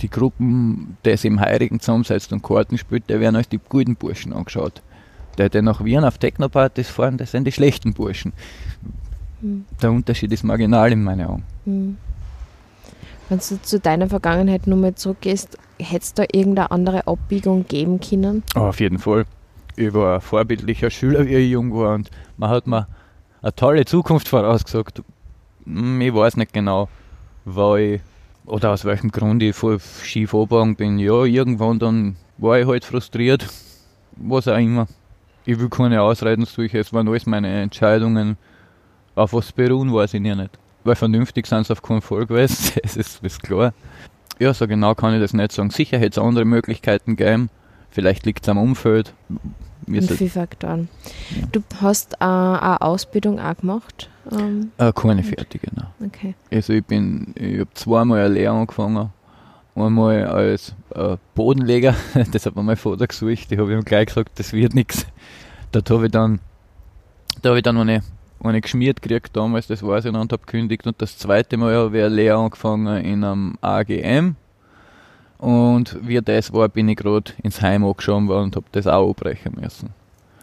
die 0.01 0.09
Gruppen, 0.09 0.97
die 1.05 1.11
sich 1.15 1.25
im 1.25 1.39
Heirigen 1.39 1.79
zusammensetzt 1.79 2.31
und 2.33 2.43
Karten 2.43 2.77
spielt, 2.77 3.09
die 3.09 3.19
werden 3.19 3.35
als 3.35 3.49
die 3.49 3.59
guten 3.69 3.95
Burschen 3.95 4.33
angeschaut. 4.33 4.81
Die, 5.37 5.49
die 5.49 5.61
nach 5.61 5.83
Wien 5.83 6.03
auf 6.03 6.17
Technopartys 6.17 6.89
fahren, 6.89 7.17
das 7.17 7.31
sind 7.31 7.45
die 7.45 7.51
schlechten 7.51 7.93
Burschen. 7.93 8.33
Hm. 9.41 9.65
Der 9.81 9.91
Unterschied 9.91 10.31
ist 10.33 10.43
marginal 10.43 10.91
in 10.91 11.03
meinen 11.03 11.27
Augen. 11.27 11.43
Hm. 11.65 11.97
Wenn 13.29 13.39
du 13.39 13.61
zu 13.61 13.79
deiner 13.79 14.09
Vergangenheit 14.09 14.67
nochmal 14.67 14.95
zurückgehst, 14.95 15.57
hätte 15.79 16.01
es 16.01 16.13
da 16.13 16.23
irgendeine 16.23 16.69
andere 16.69 17.07
Abbiegung 17.07 17.65
geben 17.65 17.99
können? 18.01 18.43
Oh, 18.55 18.59
auf 18.59 18.79
jeden 18.81 18.99
Fall. 18.99 19.25
Ich 19.77 19.93
war 19.93 20.15
ein 20.15 20.21
vorbildlicher 20.21 20.89
Schüler, 20.89 21.25
wie 21.25 21.35
ich 21.35 21.49
jung 21.49 21.73
war 21.73 21.95
und 21.95 22.11
man 22.37 22.49
hat 22.49 22.67
mir 22.67 22.87
eine 23.41 23.55
tolle 23.55 23.85
Zukunft 23.85 24.27
vorausgesagt. 24.27 25.01
Hm, 25.63 26.01
Ich 26.01 26.13
weiß 26.13 26.35
nicht 26.35 26.51
genau, 26.51 26.89
weil 27.45 27.79
ich, 27.83 28.01
oder 28.45 28.71
aus 28.71 28.85
welchem 28.85 29.11
Grund 29.11 29.43
ich 29.43 29.55
voll 29.55 29.79
schief 30.03 30.33
angegangen 30.33 30.75
bin. 30.75 30.99
Ja, 30.99 31.23
irgendwann 31.23 31.79
dann 31.79 32.15
war 32.37 32.59
ich 32.59 32.67
halt 32.67 32.85
frustriert, 32.85 33.47
was 34.17 34.47
auch 34.47 34.57
immer. 34.57 34.87
Ich 35.45 35.59
will 35.59 35.69
keine 35.69 36.01
Ausreden 36.01 36.45
suchen, 36.45 36.79
es 36.79 36.93
waren 36.93 37.07
alles 37.07 37.25
meine 37.25 37.61
Entscheidungen. 37.61 38.37
Auf 39.15 39.33
was 39.33 39.51
beruhen, 39.51 39.93
weiß 39.93 40.13
ich 40.13 40.23
ja 40.23 40.35
nicht. 40.35 40.57
Weil 40.83 40.95
vernünftig 40.95 41.45
sind 41.45 41.65
sie 41.67 41.73
auf 41.73 41.81
keinen 41.81 42.01
Fall 42.01 42.25
gewesen, 42.25 42.79
das 42.83 42.95
ist, 42.95 43.23
ist 43.23 43.43
klar. 43.43 43.73
Ja, 44.39 44.53
so 44.53 44.67
genau 44.67 44.95
kann 44.95 45.13
ich 45.13 45.21
das 45.21 45.33
nicht 45.33 45.51
sagen. 45.51 45.69
Sicher 45.69 45.99
hätte 45.99 46.19
es 46.19 46.25
andere 46.25 46.45
Möglichkeiten 46.45 47.15
gegeben. 47.15 47.49
Vielleicht 47.91 48.25
liegt 48.25 48.43
es 48.43 48.49
am 48.49 48.57
Umfeld. 48.57 49.13
Ist 49.87 50.11
vielen 50.11 50.29
Faktoren. 50.29 50.89
Du 51.51 51.61
hast 51.81 52.13
äh, 52.13 52.23
eine 52.23 52.81
Ausbildung 52.81 53.39
auch 53.39 53.57
gemacht. 53.57 54.09
Ähm, 54.31 54.71
äh, 54.77 54.93
keine 54.93 55.23
fertige, 55.23 55.67
nein. 55.75 55.87
Okay. 56.01 56.35
Also 56.51 56.73
ich 56.73 56.85
bin, 56.85 57.33
ich 57.35 57.59
habe 57.59 57.73
zweimal 57.73 58.25
eine 58.25 58.33
Lehre 58.33 58.53
angefangen. 58.53 59.09
Einmal 59.73 60.25
als 60.25 60.75
äh, 60.93 61.15
Bodenleger, 61.33 61.95
das 62.31 62.45
hat 62.45 62.55
mir 62.55 62.63
mein 62.63 62.75
Vater 62.75 63.07
gesucht. 63.07 63.51
Ich 63.51 63.57
habe 63.57 63.71
ihm 63.71 63.85
gleich 63.85 64.07
gesagt, 64.07 64.37
das 64.37 64.51
wird 64.51 64.73
nichts. 64.75 65.05
Dort 65.71 65.89
habe 65.89 66.05
ich 66.05 66.11
dann, 66.11 66.39
da 67.41 67.49
habe 67.49 67.59
ich 67.59 67.63
dann 67.63 67.77
eine, 67.77 68.03
eine 68.43 68.59
geschmiert 68.59 69.01
gekriegt 69.01 69.35
damals, 69.35 69.67
das 69.67 69.81
weiß 69.81 70.05
ich 70.05 70.11
noch, 70.11 70.21
und 70.21 70.33
habe 70.33 70.43
gekündigt. 70.45 70.85
Und 70.85 71.01
das 71.01 71.17
zweite 71.17 71.55
Mal 71.55 71.73
habe 71.75 71.97
ich 71.97 72.03
eine 72.03 72.13
Lehre 72.13 72.37
angefangen 72.37 73.03
in 73.03 73.23
einem 73.23 73.57
AGM. 73.61 74.35
Und 75.37 75.97
wie 76.05 76.21
das 76.21 76.51
war, 76.53 76.67
bin 76.69 76.89
ich 76.89 76.97
gerade 76.97 77.31
ins 77.41 77.61
Heim 77.61 77.85
angeschoben 77.85 78.27
worden 78.27 78.45
und 78.45 78.55
habe 78.57 78.65
das 78.73 78.85
auch 78.85 79.09
abbrechen 79.09 79.57
müssen. 79.59 79.89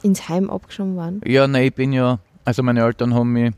Ins 0.03 0.29
Heim 0.29 0.49
abgeschoben 0.49 0.97
waren. 0.97 1.21
Ja, 1.25 1.47
nein, 1.47 1.67
ich 1.67 1.75
bin 1.75 1.93
ja, 1.93 2.19
also 2.45 2.63
meine 2.63 2.81
Eltern 2.81 3.15
haben 3.15 3.33
mich 3.33 3.53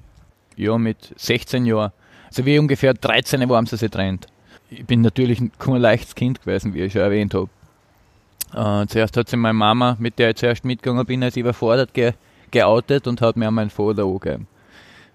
ja 0.61 0.79
mit 0.79 1.13
16 1.17 1.67
Jahren, 1.67 1.93
also 2.29 2.45
wie 2.47 2.59
ungefähr 2.59 2.95
13 2.95 3.49
war, 3.49 3.57
haben 3.57 3.67
sie 3.67 3.77
sich 3.77 3.91
getrennt. 3.91 4.27
Ich 4.71 4.87
bin 4.87 5.01
natürlich 5.01 5.43
kein 5.59 5.77
leichtes 5.77 6.15
Kind 6.15 6.41
gewesen, 6.41 6.75
wie 6.75 6.83
ich 6.83 6.93
schon 6.93 7.03
erwähnt 7.03 7.35
habe. 7.35 7.49
Äh, 8.55 8.87
zuerst 8.87 9.17
hat 9.17 9.29
sich 9.29 9.39
meine 9.39 9.55
Mama, 9.55 9.97
mit 9.99 10.19
der 10.19 10.31
ich 10.31 10.37
zuerst 10.37 10.65
mitgegangen 10.65 11.07
bin, 11.07 11.23
als 11.23 11.37
überfordert 11.37 11.95
ge 11.95 12.13
geoutet 12.53 13.07
und 13.07 13.21
hat 13.21 13.37
mir 13.37 13.47
an 13.47 13.55
meinen 13.55 13.71
Vater 13.71 14.03
angegeben. 14.03 14.49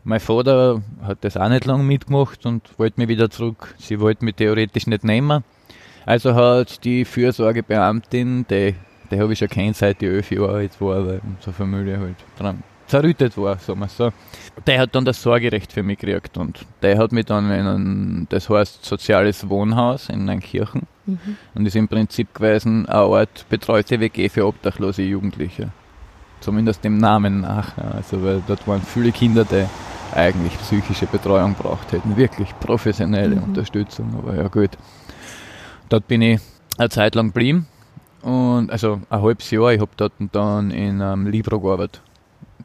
Mein 0.05 0.21
Vater 0.21 0.81
hat 1.01 1.17
das 1.21 1.35
auch 1.35 1.49
nicht 1.49 1.65
lange 1.65 1.83
mitgemacht 1.83 2.45
und 2.45 2.61
wollte 2.77 3.01
mich 3.01 3.09
wieder 3.09 3.29
zurück. 3.29 3.75
Sie 3.77 3.99
wollte 3.99 4.23
mich 4.23 4.35
theoretisch 4.35 4.87
nicht 4.87 5.03
nehmen. 5.03 5.43
Also 6.05 6.33
hat 6.33 6.85
die 6.85 7.03
Fürsorgebeamtin, 7.03 8.45
die, 8.49 8.75
die 9.11 9.19
habe 9.19 9.33
ich 9.33 9.39
schon 9.39 9.49
kennt, 9.49 9.75
seit 9.75 10.01
ich 10.01 10.07
elf 10.07 10.31
Jahre 10.31 10.57
alt 10.57 10.79
war, 10.79 11.05
weil 11.05 11.21
unsere 11.25 11.51
Familie 11.51 11.99
halt 11.99 12.15
dran 12.37 12.63
zerrüttet 12.87 13.37
war, 13.37 13.57
sagen 13.59 13.79
wir 13.79 13.87
so. 13.87 14.11
Der 14.67 14.79
hat 14.79 14.95
dann 14.95 15.05
das 15.05 15.21
Sorgerecht 15.21 15.73
für 15.73 15.83
mich 15.83 15.99
gekriegt 15.99 16.37
und 16.37 16.65
der 16.81 16.97
hat 16.97 17.11
mich 17.11 17.25
dann 17.25 17.51
in 17.51 17.65
ein, 17.67 18.27
das 18.29 18.49
heißt 18.49 18.85
soziales 18.85 19.49
Wohnhaus 19.49 20.09
in 20.09 20.25
Neunkirchen 20.25 20.83
Mhm. 21.07 21.19
und 21.53 21.65
ist 21.67 21.75
im 21.75 21.87
Prinzip 21.87 22.33
gewesen 22.33 22.87
eine 22.87 22.95
Art 22.97 23.45
betreute 23.49 23.99
WG 23.99 24.27
für 24.27 24.45
obdachlose 24.47 25.03
Jugendliche. 25.03 25.69
Zumindest 26.39 26.83
dem 26.83 26.97
Namen 26.97 27.41
nach. 27.41 27.77
Also 27.77 28.23
weil 28.23 28.41
dort 28.47 28.67
waren 28.67 28.81
viele 28.81 29.11
Kinder, 29.11 29.45
die 29.45 29.65
eigentlich 30.15 30.57
psychische 30.59 31.05
Betreuung 31.05 31.53
braucht 31.53 31.91
hätten. 31.91 32.17
Wirklich 32.17 32.57
professionelle 32.59 33.35
Mhm. 33.35 33.43
Unterstützung. 33.43 34.15
Aber 34.17 34.35
ja 34.35 34.47
gut. 34.47 34.71
Dort 35.89 36.07
bin 36.07 36.21
ich 36.23 36.39
eine 36.77 36.89
Zeit 36.89 37.13
lang 37.15 37.27
geblieben. 37.27 37.67
Und 38.23 38.71
also 38.71 38.99
ein 39.09 39.21
halbes 39.21 39.51
Jahr. 39.51 39.71
Ich 39.73 39.79
habe 39.81 39.91
dort 39.97 40.13
dann 40.31 40.71
in 40.71 41.01
einem 41.03 41.27
Libro 41.27 41.59
gearbeitet. 41.59 42.01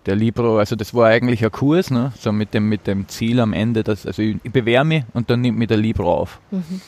Der 0.07 0.17
Libro, 0.17 0.59
also 0.59 0.77
das 0.77 0.95
war 0.95 1.09
eigentlich 1.09 1.45
ein 1.45 1.51
Kurs, 1.51 1.91
ne? 1.91 2.13
so 2.19 2.33
mit 2.33 2.55
dem, 2.55 2.69
mit 2.69 2.87
dem 2.87 3.07
Ziel 3.09 3.39
am 3.41 3.53
Ende, 3.53 3.85
dass, 3.85 4.07
also 4.07 4.23
ich, 4.23 4.37
ich 4.43 4.51
bewähre 4.51 4.85
mich 4.85 5.05
und 5.13 5.29
dann 5.29 5.43
nimmt 5.43 5.59
mich 5.59 5.69
der 5.69 5.77
Libro 5.77 6.15
auf. 6.15 6.41
Mhm. 6.51 6.81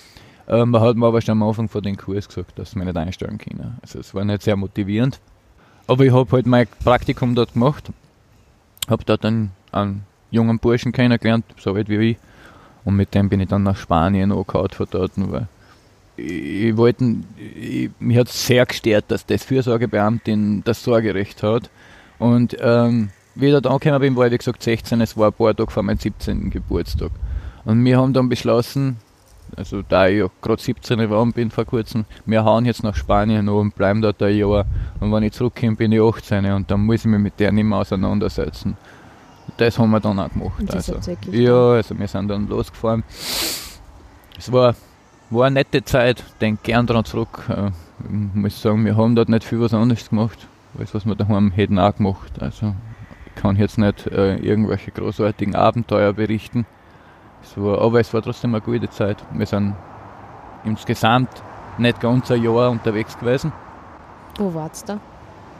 Ähm, 0.49 0.71
man 0.71 0.80
hat 0.80 0.97
mir 0.97 1.06
aber 1.06 1.21
schon 1.21 1.32
am 1.32 1.42
Anfang 1.42 1.68
von 1.68 1.82
dem 1.82 1.97
Kurs 1.97 2.26
gesagt, 2.26 2.59
dass 2.59 2.75
mich 2.75 2.87
nicht 2.87 2.97
einstellen 2.97 3.38
können. 3.38 3.78
Also 3.82 4.00
es 4.00 4.14
war 4.14 4.25
nicht 4.25 4.42
sehr 4.42 4.56
motivierend. 4.56 5.21
Aber 5.87 6.04
ich 6.04 6.12
habe 6.12 6.30
halt 6.32 6.47
mein 6.47 6.66
Praktikum 6.85 7.35
dort 7.35 7.52
gemacht. 7.52 7.90
Habe 8.88 9.04
dort 9.04 9.25
einen, 9.25 9.52
einen 9.71 10.04
jungen 10.30 10.59
Burschen 10.59 10.92
kennengelernt, 10.92 11.44
so 11.59 11.75
alt 11.75 11.88
wie 11.88 12.11
ich. 12.11 12.16
Und 12.85 12.97
mit 12.97 13.14
dem 13.14 13.28
bin 13.28 13.40
ich 13.40 13.49
dann 13.49 13.62
nach 13.62 13.76
Spanien 13.76 14.32
angehauen 14.32 14.71
von 14.71 14.87
dort, 14.90 15.12
weil 15.16 15.47
ich, 16.16 16.76
wollte, 16.76 17.16
ich, 17.38 17.90
mich 17.99 18.18
hat 18.18 18.28
sehr 18.28 18.66
gestört, 18.66 19.06
dass 19.09 19.25
das 19.25 19.44
Fürsorgebeamtin 19.44 20.62
das 20.64 20.82
Sorgerecht 20.82 21.42
hat. 21.42 21.71
Und 22.23 22.57
ähm, 22.61 23.11
wie 23.35 23.47
ich 23.47 23.52
dort 23.52 23.67
angekommen 23.67 24.00
bin, 24.00 24.17
war 24.17 24.26
ich 24.26 24.33
wie 24.33 24.38
gesagt 24.38 24.62
16, 24.62 25.00
es 25.00 25.17
war 25.17 25.29
ein 25.29 25.33
paar 25.33 25.57
Tage 25.57 25.73
vor 25.73 25.83
meinem 25.83 25.99
17. 25.99 26.50
Geburtstag. 26.50 27.11
Und 27.64 27.85
wir 27.85 27.99
haben 27.99 28.12
dann 28.12 28.29
beschlossen, 28.29 28.97
also 29.57 29.83
da 29.83 30.07
ich 30.07 30.19
ja 30.21 30.26
gerade 30.41 30.62
17 30.62 31.00
geworden 31.00 31.33
bin 31.33 31.50
vor 31.50 31.64
kurzem, 31.64 32.05
wir 32.25 32.45
hauen 32.45 32.64
jetzt 32.64 32.85
nach 32.85 32.95
Spanien 32.95 33.49
an 33.49 33.55
und 33.55 33.75
bleiben 33.75 34.00
dort 34.02 34.23
ein 34.23 34.37
Jahr. 34.37 34.67
Und 35.00 35.11
wenn 35.12 35.25
ich 35.25 35.33
zurückkomme, 35.33 35.75
bin 35.75 35.91
ich 35.91 36.00
18 36.00 36.45
und 36.52 36.71
dann 36.71 36.83
muss 36.87 37.00
ich 37.00 37.07
mich 37.07 37.19
mit 37.19 37.41
der 37.41 37.50
nicht 37.50 37.64
mehr 37.64 37.79
auseinandersetzen. 37.79 38.76
Das 39.57 39.76
haben 39.81 39.91
wir 39.91 39.99
dann 39.99 40.21
auch 40.21 40.31
gemacht. 40.31 40.62
Also, 40.73 40.95
ja, 41.33 41.71
also 41.73 41.99
wir 41.99 42.07
sind 42.07 42.29
dann 42.29 42.47
losgefahren. 42.47 43.02
Es 44.38 44.52
war, 44.52 44.76
war 45.31 45.47
eine 45.47 45.55
nette 45.55 45.85
Zeit, 45.85 46.23
denke 46.41 46.61
gern 46.62 46.87
dran 46.87 47.05
zurück. 47.05 47.49
Äh, 47.49 47.71
Ich 48.05 48.35
muss 48.35 48.62
sagen, 48.62 48.85
wir 48.85 48.97
haben 48.97 49.17
dort 49.17 49.29
nicht 49.29 49.43
viel 49.45 49.61
was 49.61 49.75
anderes 49.75 50.09
gemacht, 50.09 50.47
als 50.79 50.95
was 50.95 51.07
wir 51.07 51.14
daheim 51.14 51.50
hätten 51.50 51.79
auch 51.79 51.95
gemacht. 51.97 52.41
Also 52.41 52.75
ich 53.26 53.35
kann 53.41 53.57
jetzt 53.57 53.79
nicht 53.79 54.07
äh, 54.07 54.37
irgendwelche 54.37 54.91
großartigen 54.91 55.55
Abenteuer 55.55 56.12
berichten. 56.12 56.67
Es 57.43 57.57
war, 57.57 57.81
aber 57.81 58.00
es 58.00 58.12
war 58.14 58.23
trotzdem 58.23 58.55
eine 58.55 58.62
gute 58.62 58.88
Zeit. 58.91 59.25
Wir 59.33 59.47
sind 59.47 59.75
insgesamt 60.64 61.43
nicht 61.79 62.00
ganz 62.00 62.31
ein 62.31 62.43
Jahr 62.43 62.71
unterwegs 62.71 63.19
gewesen. 63.19 63.52
Wo 64.38 64.55
wart's 64.55 64.85
da? 64.85 65.00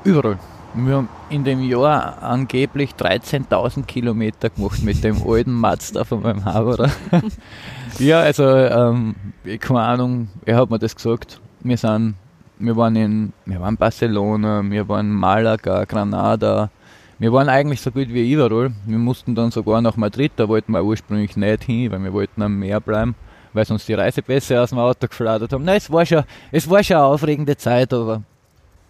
Überall. 0.05 0.39
Wir 0.75 0.97
haben 0.97 1.09
in 1.29 1.45
dem 1.45 1.63
Jahr 1.63 2.23
angeblich 2.23 2.93
13.000 2.93 3.85
Kilometer 3.85 4.49
gemacht 4.49 4.83
mit 4.83 5.05
dem 5.05 5.17
alten 5.27 5.53
Mazda 5.53 6.05
von 6.05 6.23
meinem 6.23 6.47
Haberer. 6.47 6.91
ja, 7.99 8.21
also, 8.21 8.45
ähm, 8.45 9.15
keine 9.61 9.81
Ahnung, 9.81 10.29
er 10.47 10.57
hat 10.57 10.71
mir 10.71 10.79
das 10.79 10.97
gesagt. 10.97 11.43
Wir 11.61 11.77
sind, 11.77 12.15
wir 12.63 12.77
waren 12.77 12.97
in, 12.97 13.33
wir 13.45 13.61
waren 13.61 13.77
Barcelona, 13.77 14.63
wir 14.65 14.89
waren 14.89 15.11
Malaga, 15.11 15.85
Granada. 15.85 16.71
Wir 17.19 17.33
waren 17.33 17.49
eigentlich 17.49 17.81
so 17.81 17.91
gut 17.91 18.09
wie 18.09 18.33
überall. 18.33 18.73
Wir 18.87 18.99
mussten 18.99 19.35
dann 19.35 19.51
sogar 19.51 19.83
nach 19.83 19.97
Madrid, 19.97 20.33
da 20.37 20.49
wollten 20.49 20.73
wir 20.73 20.85
ursprünglich 20.85 21.37
nicht 21.37 21.65
hin, 21.65 21.91
weil 21.91 22.03
wir 22.03 22.13
wollten 22.13 22.43
am 22.43 22.59
Meer 22.59 22.81
bleiben, 22.81 23.15
weil 23.53 23.67
uns 23.71 23.87
die 23.87 23.95
Reisepässe 23.95 24.61
aus 24.61 24.71
dem 24.71 24.79
Auto 24.79 25.07
geflattert 25.09 25.53
haben. 25.53 25.65
Nein, 25.65 25.77
es 25.77 25.91
war 25.91 26.07
schon, 26.07 26.25
es 26.51 26.69
war 26.71 26.83
schon 26.83 26.97
eine 26.97 27.05
aufregende 27.07 27.57
Zeit, 27.57 27.93
aber 27.93 28.23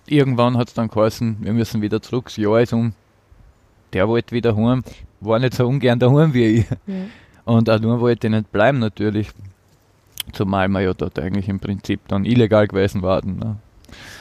irgendwann 0.07 0.57
hat 0.57 0.69
es 0.69 0.75
dann 0.75 0.89
geheißen, 0.89 1.39
wir 1.41 1.53
müssen 1.53 1.83
wieder 1.83 2.01
zurück, 2.01 2.27
das 2.27 2.37
Jahr 2.37 2.61
ist 2.61 2.73
um. 2.73 2.93
Der 3.93 4.09
wollte 4.09 4.35
wieder 4.35 4.57
heim, 4.57 4.83
war 5.21 5.39
nicht 5.39 5.55
so 5.55 5.67
ungern 5.67 5.99
daheim 5.99 6.33
wie 6.33 6.45
ich. 6.45 6.67
Ja. 6.87 6.95
Und 7.45 7.69
auch 7.69 7.81
nur 7.81 8.01
wollte 8.01 8.29
ich 8.29 8.33
nicht 8.33 8.53
bleiben 8.53 8.79
natürlich. 8.79 9.29
Zumal 10.33 10.69
wir 10.69 10.81
ja 10.81 10.95
dort 10.95 11.19
eigentlich 11.19 11.49
im 11.49 11.59
Prinzip 11.59 12.01
dann 12.09 12.25
illegal 12.25 12.69
gewesen 12.69 13.03
waren. 13.03 13.37
Ne? 13.37 13.57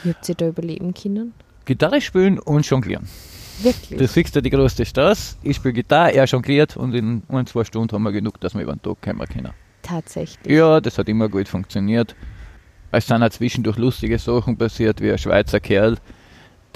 Wie 0.02 0.10
habt 0.10 0.28
ihr 0.28 0.34
da 0.34 0.48
überleben 0.48 0.92
können? 0.94 1.32
Gitarre 1.64 2.00
spielen 2.00 2.38
und 2.38 2.66
jonglieren. 2.66 3.08
Wirklich? 3.62 3.98
Das 3.98 4.12
fixst 4.12 4.34
du 4.34 4.42
die 4.42 4.50
größte 4.50 4.84
Straße. 4.84 5.36
Ich 5.42 5.56
spiele 5.56 5.74
Gitarre, 5.74 6.12
er 6.12 6.24
jongliert 6.24 6.76
und 6.76 6.94
in 6.94 7.22
ein, 7.28 7.46
zwei 7.46 7.64
Stunden 7.64 7.94
haben 7.94 8.02
wir 8.02 8.12
genug, 8.12 8.40
dass 8.40 8.54
wir 8.54 8.62
über 8.62 8.74
den 8.74 8.82
Tag 8.82 9.00
kommen 9.00 9.26
können. 9.28 9.52
Tatsächlich. 9.82 10.52
Ja, 10.52 10.80
das 10.80 10.98
hat 10.98 11.08
immer 11.08 11.28
gut 11.28 11.48
funktioniert. 11.48 12.14
Es 12.90 13.06
sind 13.06 13.22
auch 13.22 13.30
zwischendurch 13.30 13.78
lustige 13.78 14.18
Sachen 14.18 14.56
passiert, 14.56 15.00
wie 15.00 15.10
ein 15.10 15.18
Schweizer 15.18 15.60
Kerl, 15.60 15.96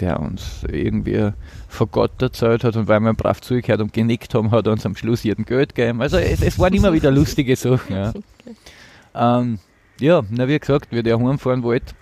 der 0.01 0.21
uns 0.21 0.65
irgendwie 0.71 1.31
von 1.69 1.89
Gott 1.91 2.21
erzählt 2.23 2.65
hat 2.65 2.77
und 2.77 2.89
weil 2.89 3.01
wir 3.01 3.15
brav 3.15 3.41
zugehört 3.41 3.81
und 3.81 3.93
genickt 3.93 4.35
haben, 4.35 4.51
hat 4.51 4.67
er 4.67 4.73
uns 4.73 4.87
am 4.87 4.97
Schluss 4.97 5.25
jeden 5.25 5.45
Geld 5.45 5.75
gegeben. 5.75 6.01
Also 6.01 6.17
es, 6.19 6.43
es 6.43 6.59
waren 6.59 6.75
immer 6.75 6.93
wieder 6.93 7.11
lustige 7.11 7.57
Sachen. 7.57 7.95
Ja, 7.95 8.13
ähm, 9.17 9.59
ja 10.01 10.23
na, 10.31 10.47
wie 10.49 10.59
gesagt, 10.59 10.89
wie 10.91 11.03
der 11.03 11.19
heimfahren 11.19 11.63
wollte, 11.63 11.95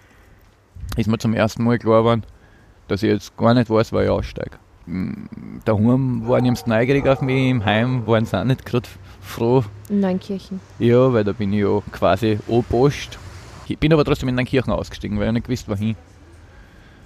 ist 0.96 1.08
mir 1.08 1.18
zum 1.18 1.34
ersten 1.34 1.64
Mal 1.64 1.78
klar 1.78 2.00
geworden, 2.00 2.24
dass 2.88 3.02
ich 3.02 3.10
jetzt 3.10 3.36
gar 3.36 3.54
nicht 3.54 3.70
weiß, 3.70 3.92
weil 3.92 4.04
ich 4.04 4.10
aussteige. 4.10 4.58
Mm, 4.86 5.26
Daheim 5.64 6.28
waren 6.28 6.44
die 6.44 6.52
neugierig 6.66 7.06
auf 7.08 7.20
mich, 7.22 7.50
im 7.50 7.64
Heim 7.64 8.06
waren 8.06 8.26
sie 8.26 8.38
auch 8.38 8.44
nicht 8.44 8.66
gerade 8.66 8.88
froh, 9.20 9.64
In 9.88 10.00
Neunkirchen. 10.00 10.60
ja, 10.78 11.12
weil 11.12 11.24
da 11.24 11.32
bin 11.32 11.52
ich 11.52 11.60
ja 11.60 11.80
quasi 11.90 12.38
Obost. 12.46 13.18
Ich 13.66 13.78
bin 13.78 13.92
aber 13.94 14.04
trotzdem 14.04 14.28
in 14.28 14.36
den 14.36 14.44
Kirchen 14.44 14.72
ausgestiegen, 14.72 15.18
weil 15.18 15.28
ich 15.28 15.32
nicht 15.32 15.46
gewusst, 15.46 15.68
wohin. 15.68 15.96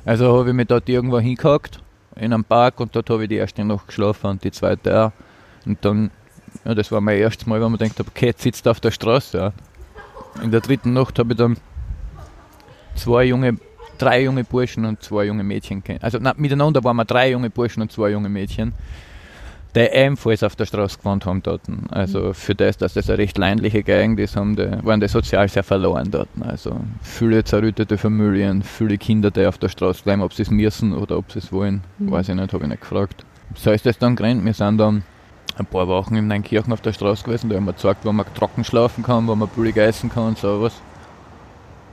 Also 0.04 0.36
habe 0.38 0.48
ich 0.48 0.54
mich 0.54 0.66
dort 0.66 0.88
irgendwo 0.88 1.20
hingehackt, 1.20 1.80
in 2.16 2.32
einem 2.32 2.42
Park, 2.44 2.80
und 2.80 2.96
dort 2.96 3.08
habe 3.10 3.22
ich 3.24 3.28
die 3.28 3.36
erste 3.36 3.64
Nacht 3.64 3.86
geschlafen 3.86 4.26
und 4.30 4.42
die 4.42 4.50
zweite 4.50 5.04
auch. 5.04 5.12
Und 5.66 5.84
dann, 5.84 6.10
ja, 6.64 6.74
das 6.74 6.90
war 6.90 7.00
mein 7.00 7.18
erstes 7.18 7.46
Mal, 7.46 7.60
wo 7.62 7.68
man 7.68 7.78
denkt, 7.78 8.00
okay, 8.00 8.26
jetzt 8.26 8.42
sitzt 8.42 8.66
auf 8.66 8.80
der 8.80 8.90
Straße. 8.90 9.38
Ja. 9.38 9.52
In 10.42 10.50
der 10.50 10.60
dritten 10.60 10.92
Nacht 10.92 11.18
habe 11.18 11.32
ich 11.32 11.38
dann 11.38 11.56
zwei 12.94 13.24
junge, 13.24 13.56
drei 13.98 14.22
junge 14.22 14.44
Burschen 14.44 14.84
und 14.84 15.02
zwei 15.02 15.24
junge 15.24 15.42
Mädchen 15.44 15.82
kennen. 15.82 16.00
Also 16.02 16.18
na, 16.20 16.34
miteinander 16.36 16.82
waren 16.84 16.96
wir 16.96 17.04
drei 17.04 17.30
junge 17.30 17.50
Burschen 17.50 17.82
und 17.82 17.90
zwei 17.92 18.10
junge 18.10 18.28
Mädchen, 18.28 18.72
die 19.74 19.80
ebenfalls 19.80 20.42
auf 20.42 20.56
der 20.56 20.66
Straße 20.66 20.98
gewohnt 20.98 21.26
haben 21.26 21.42
dort. 21.42 21.62
Also 21.90 22.32
für 22.32 22.54
das, 22.54 22.76
dass 22.78 22.94
das 22.94 23.08
eine 23.10 23.18
recht 23.18 23.36
ländliche 23.38 23.82
Gegend 23.82 24.18
ist, 24.20 24.36
haben 24.36 24.56
die, 24.56 24.68
waren 24.84 25.00
die 25.00 25.08
sozial 25.08 25.48
sehr 25.48 25.62
verloren 25.62 26.10
dort. 26.10 26.28
Also 26.40 26.80
viele 27.02 27.44
zerrüttete 27.44 27.98
Familien, 27.98 28.62
viele 28.62 28.96
Kinder, 28.98 29.30
die 29.30 29.46
auf 29.46 29.58
der 29.58 29.68
Straße 29.68 30.02
bleiben, 30.04 30.22
ob 30.22 30.32
sie 30.32 30.42
es 30.42 30.50
müssen 30.50 30.92
oder 30.94 31.18
ob 31.18 31.30
sie 31.32 31.40
es 31.40 31.52
wollen, 31.52 31.82
Mhm. 31.98 32.10
weiß 32.10 32.28
ich 32.30 32.34
nicht, 32.34 32.52
habe 32.52 32.64
ich 32.64 32.70
nicht 32.70 32.80
gefragt. 32.80 33.24
So 33.54 33.70
ist 33.70 33.86
das 33.86 33.98
dann 33.98 34.14
gerannt. 34.16 34.44
Wir 34.44 34.54
sind 34.54 34.78
dann 34.78 35.02
ein 35.58 35.66
paar 35.66 35.88
Wochen 35.88 36.14
in 36.16 36.28
Neunkirchen 36.28 36.72
auf 36.72 36.80
der 36.80 36.92
Straße 36.92 37.24
gewesen, 37.24 37.50
da 37.50 37.56
haben 37.56 37.64
wir 37.64 37.72
gezeigt, 37.72 38.04
wo 38.04 38.12
man 38.12 38.26
trocken 38.34 38.64
schlafen 38.64 39.02
kann, 39.02 39.26
wo 39.26 39.34
man 39.34 39.48
billig 39.48 39.76
essen 39.76 40.10
kann 40.10 40.28
und 40.28 40.38
sowas. 40.38 40.74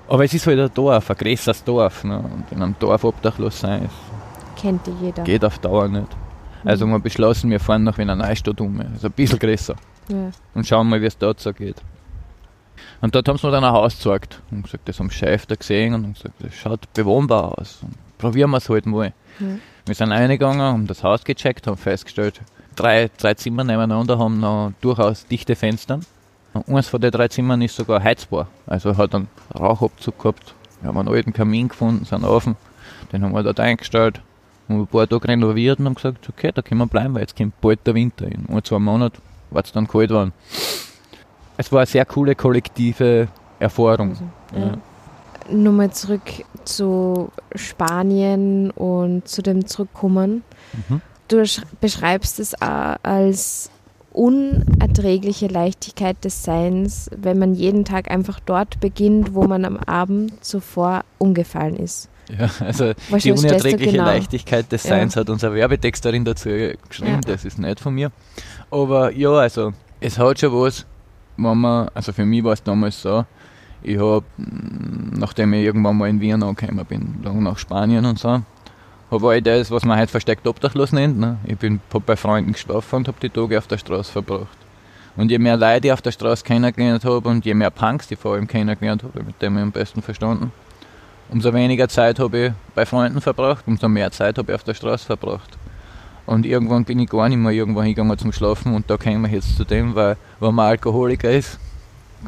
Aber 0.07 0.23
es 0.23 0.33
ist 0.33 0.45
halt 0.45 0.59
ein 0.59 0.69
Dorf, 0.73 1.09
ein 1.09 1.17
größeres 1.17 1.63
Dorf. 1.63 2.03
Ne? 2.03 2.19
Und 2.19 2.45
in 2.51 2.61
einem 2.61 2.75
Dorf 2.79 3.03
obdachlos 3.03 3.59
sein, 3.59 3.85
ist, 3.85 4.61
Kennt 4.61 4.85
die 4.85 4.91
jeder. 5.01 5.23
geht 5.23 5.43
auf 5.43 5.57
Dauer 5.59 5.87
nicht. 5.87 6.07
Also 6.63 6.85
wir 6.85 6.93
haben 6.93 7.01
beschlossen, 7.01 7.49
wir 7.49 7.59
fahren 7.59 7.83
nach 7.83 7.97
Wiener 7.97 8.15
Neustadt 8.15 8.59
um, 8.61 8.79
also 8.79 9.07
ein 9.07 9.13
bisschen 9.13 9.39
größer. 9.39 9.75
Ja. 10.09 10.31
Und 10.53 10.67
schauen 10.67 10.87
mal, 10.89 11.01
wie 11.01 11.05
es 11.07 11.17
dort 11.17 11.39
so 11.39 11.53
geht. 11.53 11.81
Und 13.01 13.15
dort 13.15 13.27
haben 13.27 13.37
sie 13.37 13.45
mir 13.45 13.51
dann 13.51 13.63
ein 13.63 13.71
Haus 13.71 13.97
gezeigt 13.97 14.41
und 14.51 14.63
gesagt, 14.63 14.87
das 14.87 14.99
haben 14.99 15.09
Chef 15.11 15.45
da 15.45 15.55
gesehen 15.55 15.93
und 15.93 16.03
haben 16.03 16.13
gesagt, 16.13 16.35
das 16.39 16.53
schaut 16.55 16.93
bewohnbar 16.93 17.57
aus. 17.57 17.79
Und 17.81 17.95
probieren 18.17 18.51
wir 18.51 18.57
es 18.57 18.69
halt 18.69 18.85
mal. 18.85 19.13
Mhm. 19.39 19.59
Wir 19.85 19.95
sind 19.95 20.11
reingegangen, 20.11 20.61
haben 20.61 20.87
das 20.87 21.03
Haus 21.03 21.23
gecheckt, 21.23 21.67
haben 21.67 21.77
festgestellt, 21.77 22.41
drei, 22.75 23.09
drei 23.17 23.33
Zimmer 23.35 23.63
nebeneinander 23.63 24.17
haben 24.19 24.39
noch 24.39 24.71
durchaus 24.81 25.25
dichte 25.27 25.55
Fenster. 25.55 25.99
Und 26.53 26.69
eines 26.69 26.87
von 26.87 27.01
den 27.01 27.11
drei 27.11 27.27
Zimmern 27.27 27.61
ist 27.61 27.75
sogar 27.75 28.01
heizbar. 28.03 28.47
Also 28.65 28.95
hat 28.95 29.13
einen 29.13 29.27
Rauchabzug 29.53 30.17
gehabt. 30.19 30.53
Wir 30.81 30.89
haben 30.89 30.97
einen 30.97 31.09
alten 31.09 31.33
Kamin 31.33 31.67
gefunden, 31.69 32.05
sind 32.05 32.23
offen. 32.23 32.55
Den 33.11 33.23
haben 33.23 33.33
wir 33.33 33.43
dort 33.43 33.59
eingestellt. 33.59 34.21
Haben 34.69 34.81
ein 34.81 34.87
paar 34.87 35.07
Tage 35.07 35.27
renoviert 35.27 35.79
und 35.79 35.85
haben 35.85 35.95
gesagt, 35.95 36.27
okay, 36.29 36.51
da 36.53 36.61
können 36.61 36.79
wir 36.79 36.87
bleiben, 36.87 37.13
weil 37.13 37.21
jetzt 37.21 37.35
kommt 37.37 37.59
bald 37.61 37.85
der 37.85 37.93
Winter. 37.95 38.25
In 38.25 38.45
ein, 38.49 38.63
zwei 38.63 38.79
Monaten 38.79 39.21
wird 39.51 39.65
es 39.65 39.71
dann 39.71 39.87
kalt 39.87 40.09
werden. 40.11 40.31
Es 41.57 41.71
war 41.71 41.79
eine 41.79 41.85
sehr 41.85 42.05
coole 42.05 42.35
kollektive 42.35 43.27
Erfahrung. 43.59 44.09
Also, 44.11 44.23
Ja. 44.53 44.65
ja. 44.67 44.77
Nochmal 45.51 45.91
zurück 45.91 46.23
zu 46.63 47.29
Spanien 47.53 48.71
und 48.71 49.27
zu 49.27 49.43
dem 49.43 49.67
Zurückkommen. 49.67 50.43
Mhm. 50.89 51.01
Du 51.27 51.37
sch- 51.41 51.63
beschreibst 51.81 52.39
es 52.39 52.53
auch 52.61 52.95
als 53.03 53.69
unerträgliche 54.13 55.47
Leichtigkeit 55.47 56.23
des 56.23 56.43
Seins, 56.43 57.09
wenn 57.15 57.37
man 57.39 57.53
jeden 57.53 57.83
Tag 57.85 58.09
einfach 58.11 58.39
dort 58.39 58.79
beginnt, 58.79 59.33
wo 59.33 59.43
man 59.43 59.65
am 59.65 59.77
Abend 59.77 60.43
zuvor 60.43 61.03
umgefallen 61.17 61.75
ist. 61.75 62.09
Ja, 62.37 62.49
also 62.59 62.93
die 63.23 63.31
unerträgliche 63.31 63.91
genau? 63.91 64.05
Leichtigkeit 64.05 64.71
des 64.71 64.83
Ja. 64.83 64.91
Seins 64.91 65.15
hat 65.15 65.29
unsere 65.29 65.53
Werbetexterin 65.53 66.25
dazu 66.25 66.49
geschrieben, 66.89 67.11
Ja. 67.25 67.33
das 67.33 67.45
ist 67.45 67.59
nicht 67.59 67.79
von 67.79 67.93
mir. 67.93 68.11
Aber 68.71 69.11
ja, 69.11 69.31
also 69.31 69.73
es 69.99 70.17
hat 70.17 70.39
schon 70.39 70.51
was, 70.53 70.85
wenn 71.37 71.57
man, 71.57 71.89
also 71.93 72.13
für 72.13 72.25
mich 72.25 72.43
war 72.43 72.53
es 72.53 72.63
damals 72.63 72.99
so, 73.01 73.25
ich 73.83 73.99
habe, 73.99 74.25
nachdem 74.37 75.53
ich 75.53 75.65
irgendwann 75.65 75.97
mal 75.97 76.09
in 76.09 76.19
Wien 76.19 76.41
angekommen 76.41 76.85
bin, 76.85 77.15
lang 77.23 77.43
nach 77.43 77.59
Spanien 77.59 78.05
und 78.05 78.17
so, 78.17 78.41
all 79.23 79.41
das, 79.41 79.71
was 79.71 79.85
man 79.85 79.99
heute 79.99 80.11
versteckt 80.11 80.47
obdachlos 80.47 80.91
nennt, 80.91 81.19
ne? 81.19 81.37
ich 81.45 81.57
bin 81.57 81.79
bei 82.05 82.15
Freunden 82.15 82.53
geschlafen 82.53 82.97
und 82.97 83.07
habe 83.07 83.17
die 83.21 83.29
Tage 83.29 83.57
auf 83.57 83.67
der 83.67 83.77
Straße 83.77 84.11
verbracht. 84.11 84.57
Und 85.15 85.31
je 85.31 85.39
mehr 85.39 85.55
Leute 85.55 85.87
ich 85.87 85.93
auf 85.93 86.01
der 86.01 86.11
Straße 86.11 86.43
kennengelernt 86.43 87.05
habe 87.05 87.29
und 87.29 87.45
je 87.45 87.53
mehr 87.53 87.71
Punks 87.71 88.11
ich 88.11 88.19
vor 88.19 88.33
allem 88.33 88.47
kennengelernt 88.47 89.03
habe, 89.03 89.23
mit 89.23 89.41
denen 89.41 89.57
ich 89.57 89.63
am 89.63 89.71
besten 89.71 90.01
verstanden, 90.01 90.51
umso 91.29 91.53
weniger 91.53 91.87
Zeit 91.87 92.19
habe 92.19 92.37
ich 92.37 92.51
bei 92.73 92.85
Freunden 92.85 93.21
verbracht, 93.21 93.63
umso 93.67 93.87
mehr 93.87 94.11
Zeit 94.11 94.37
habe 94.37 94.51
ich 94.51 94.55
auf 94.55 94.63
der 94.63 94.73
Straße 94.73 95.05
verbracht. 95.05 95.57
Und 96.25 96.45
irgendwann 96.45 96.83
bin 96.85 96.99
ich 96.99 97.09
gar 97.09 97.29
nicht 97.29 97.37
mehr 97.37 97.51
irgendwo 97.51 97.81
hingegangen 97.81 98.17
zum 98.17 98.33
Schlafen 98.33 98.73
und 98.73 98.89
da 98.89 98.97
kommen 98.97 99.21
wir 99.21 99.29
jetzt 99.29 99.55
zu 99.55 99.63
dem, 99.63 99.95
weil 99.95 100.17
wenn 100.39 100.55
man 100.55 100.67
Alkoholiker 100.69 101.31
ist, 101.31 101.59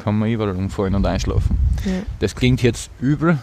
kann 0.02 0.18
man 0.18 0.30
überall 0.30 0.56
umfallen 0.56 0.94
und 0.94 1.04
einschlafen. 1.04 1.58
Ja. 1.84 2.02
Das 2.20 2.34
klingt 2.34 2.62
jetzt 2.62 2.90
übel, 3.00 3.38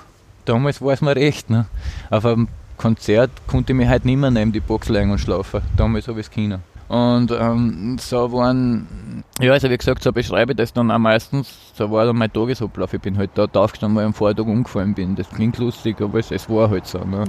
damals 0.46 0.82
war 0.82 0.94
es 0.94 1.02
mir 1.02 1.16
recht. 1.16 1.50
Ne? 1.50 1.66
Einem 2.10 2.48
Konzert 2.78 3.32
konnte 3.48 3.74
ich 3.74 3.78
mich 3.78 3.88
halt 3.88 4.06
nicht 4.06 4.18
mehr 4.18 4.32
neben 4.32 4.52
die 4.52 4.60
Box 4.60 4.90
legen 4.90 5.12
und 5.12 5.20
schlafen. 5.20 5.62
Damals 5.78 6.08
habe 6.08 6.20
ich 6.20 6.28
es 6.28 6.32
können. 6.32 6.62
Und 6.88 7.32
ähm, 7.32 7.98
so 8.00 8.32
waren, 8.32 9.24
ja, 9.40 9.54
also 9.54 9.70
wie 9.72 9.78
gesagt, 9.78 10.04
so 10.04 10.12
beschreibe 10.12 10.52
ich 10.52 10.58
das 10.58 10.72
dann 10.72 10.92
auch 10.92 11.00
meistens, 11.00 11.52
so 11.74 11.90
war 11.90 12.06
dann 12.06 12.16
mein 12.16 12.32
Tagesablauf. 12.32 12.94
Ich 12.94 13.02
bin 13.02 13.18
halt 13.18 13.32
da 13.34 13.46
aufgestanden, 13.54 13.96
weil 13.98 14.04
ich 14.04 14.08
am 14.10 14.14
Vortag 14.14 14.46
umgefallen 14.46 14.94
bin. 14.94 15.16
Das 15.16 15.28
klingt 15.30 15.58
lustig, 15.58 16.00
aber 16.00 16.20
es, 16.20 16.30
es 16.30 16.48
war 16.48 16.70
halt 16.70 16.86
so. 16.86 17.00
Ne? 17.00 17.24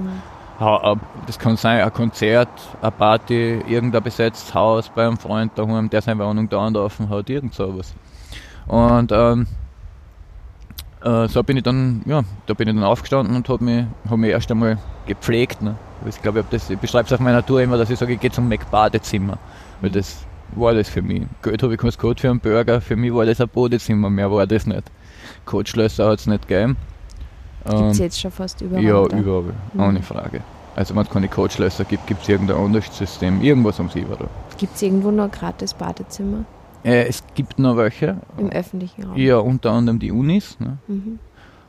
Ab- 0.59 0.99
Das 1.25 1.39
kann 1.39 1.57
sein, 1.57 1.81
ein 1.81 1.91
Konzert, 1.93 2.49
eine 2.81 2.91
Party, 2.91 3.61
irgendein 3.67 4.03
besetztes 4.03 4.53
Haus 4.53 4.89
bei 4.93 5.07
einem 5.07 5.17
Freund 5.17 5.51
daheim, 5.55 5.89
der 5.89 6.01
seine 6.03 6.23
Wohnung 6.23 6.47
da 6.49 6.67
und 6.67 6.77
offen 6.77 7.09
hat, 7.09 7.27
irgend 7.29 7.53
sowas. 7.55 7.95
Und 8.67 9.11
ähm, 9.11 9.47
äh, 11.07 11.27
so 11.27 11.43
bin 11.43 11.57
ich 11.57 11.63
dann, 11.63 12.01
ja, 12.05 12.23
da 12.45 12.53
bin 12.53 12.67
ich 12.67 12.75
dann 12.75 12.83
aufgestanden 12.83 13.35
und 13.35 13.47
habe 13.49 13.63
mich, 13.63 13.85
hab 14.09 14.17
mich 14.17 14.31
erst 14.31 14.51
einmal 14.51 14.77
gepflegt. 15.05 15.61
Ne? 15.61 15.75
Ich 16.05 16.21
glaube, 16.21 16.39
ich, 16.41 16.45
das- 16.49 16.69
ich 16.69 16.77
beschreibe 16.79 17.05
es 17.07 17.13
auf 17.13 17.19
meiner 17.19 17.45
Tour 17.45 17.61
immer, 17.61 17.77
dass 17.77 17.89
ich 17.89 17.97
sage, 17.99 18.13
ich 18.13 18.19
gehe 18.19 18.31
zum 18.31 18.47
Mac-Badezimmer. 18.49 19.37
Weil 19.81 19.91
das 19.91 20.25
war 20.55 20.73
das 20.73 20.89
für 20.89 21.01
mich. 21.01 21.23
Geld 21.41 21.61
habe 21.63 21.73
ich 21.73 21.79
keins 21.79 21.97
gehabt 21.97 22.19
für 22.21 22.29
einen 22.29 22.39
Burger, 22.39 22.81
für 22.81 22.95
mich 22.95 23.13
war 23.13 23.25
das 23.25 23.39
ein 23.41 23.49
Badezimmer, 23.49 24.09
mehr 24.09 24.31
war 24.31 24.45
das 24.47 24.65
nicht. 24.65 24.83
Coachschlösser 25.45 26.07
hat 26.09 26.19
es 26.19 26.27
nicht 26.27 26.47
gegeben. 26.47 26.77
Gibt 27.69 27.81
es 27.91 27.97
jetzt 27.97 28.19
schon 28.21 28.31
fast 28.31 28.61
überall. 28.61 28.81
ja, 28.83 28.95
oder? 28.95 29.17
überall, 29.17 29.53
Mhm. 29.73 29.81
ohne 29.81 30.01
Frage. 30.01 30.41
Also 30.75 30.95
wenn 30.95 31.01
es 31.03 31.09
keine 31.09 31.27
Coachschlösser 31.27 31.83
gibt, 31.85 32.05
gibt 32.07 32.21
es 32.21 32.29
irgendein 32.29 32.57
anderes 32.57 32.95
System, 32.95 33.41
irgendwas 33.41 33.79
um 33.79 33.89
sie 33.89 34.01
überall. 34.01 34.29
Gibt 34.57 34.75
es 34.75 34.81
irgendwo 34.81 35.11
noch 35.11 35.29
gratis 35.31 35.73
Badezimmer 35.73 36.45
Äh, 36.87 37.07
es 37.07 37.21
gibt 37.35 37.59
noch 37.59 37.75
welche, 37.75 38.15
im 38.37 38.49
öffentlichen 38.49 39.03
Raum? 39.03 39.17
ja, 39.17 39.37
unter 39.39 39.71
anderem 39.71 39.99
die 39.99 40.11
Unis, 40.11 40.57
ne? 40.59 40.77
Mhm. 40.87 41.19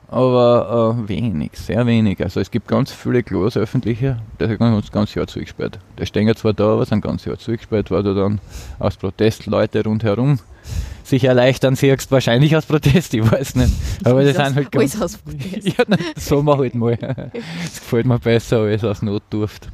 aber 0.07 0.97
äh, 0.97 1.09
wenig, 1.09 1.51
sehr 1.55 1.85
wenig. 1.87 2.23
Also 2.23 2.39
es 2.39 2.53
gibt 2.53 2.69
ganz 2.69 2.93
viele 2.93 3.25
Klos 3.25 3.57
öffentliche, 3.57 4.19
die 4.41 4.47
sind 4.47 4.59
ganz, 4.59 4.93
ganz 4.93 5.15
Jahr 5.17 5.27
zugesperrt. 5.27 5.81
Die 5.99 6.07
stehen 6.07 6.29
ja 6.29 6.37
zwar 6.37 6.53
da, 6.53 6.73
aber 6.75 6.87
sind 6.87 7.01
ganz 7.03 7.25
Jahr 7.25 7.37
zugesperrt, 7.37 7.91
weil 7.91 8.05
du 8.05 8.15
dann 8.15 8.41
aus 8.79 8.97
Protest 8.97 9.47
Leute 9.47 9.83
rundherum 9.85 10.39
sich 11.03 11.25
erleichtern 11.25 11.75
siehst, 11.75 12.13
wahrscheinlich 12.13 12.55
aus 12.55 12.67
Protest, 12.67 13.15
ich 13.15 13.29
weiß 13.29 13.57
nicht. 13.57 13.73
Aber 14.05 14.23
das 14.23 14.37
sind 14.37 14.55
halt 14.55 14.71
ganz... 14.71 14.95
Alles 14.95 15.03
aus 15.03 15.19
Protest. 15.19 15.67
Ja, 15.79 15.85
nein, 15.89 15.99
so 16.17 16.43
mal 16.43 16.59
halt 16.59 16.75
mal. 16.75 16.97
Das 17.65 17.81
gefällt 17.81 18.07
mir 18.07 18.19
besser 18.21 18.59
als 18.61 18.85
aus 18.85 19.03
Notdurft. 19.03 19.69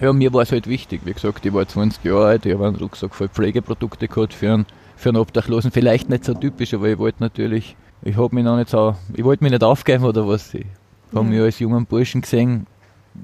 Ja, 0.00 0.12
mir 0.12 0.32
war 0.32 0.42
es 0.42 0.52
halt 0.52 0.66
wichtig. 0.66 1.00
Wie 1.04 1.12
gesagt, 1.12 1.44
ich 1.46 1.52
war 1.54 1.66
20 1.66 2.04
Jahre 2.04 2.26
alt, 2.26 2.46
ich 2.46 2.52
habe 2.54 2.66
einen 2.66 2.76
Rucksack 2.76 3.14
voll 3.14 3.28
Pflegeprodukte 3.28 4.08
gehabt 4.08 4.34
für 4.34 4.52
einen, 4.52 4.66
für 4.96 5.08
einen 5.08 5.18
Obdachlosen. 5.18 5.70
Vielleicht 5.70 6.10
nicht 6.10 6.24
so 6.24 6.34
typisch, 6.34 6.74
aber 6.74 6.88
ich 6.88 6.98
wollte 6.98 7.22
natürlich, 7.22 7.76
ich 8.02 8.16
habe 8.16 8.34
mich 8.34 8.44
noch 8.44 8.56
nicht 8.56 8.68
so, 8.68 8.94
ich 9.14 9.24
wollte 9.24 9.42
mich 9.42 9.52
nicht 9.52 9.64
aufgeben 9.64 10.04
oder 10.04 10.26
was. 10.28 10.52
Ich 10.54 10.66
habe 11.14 11.24
Ja. 11.24 11.30
mich 11.32 11.40
als 11.40 11.58
jungen 11.60 11.86
Burschen 11.86 12.20
gesehen. 12.20 12.66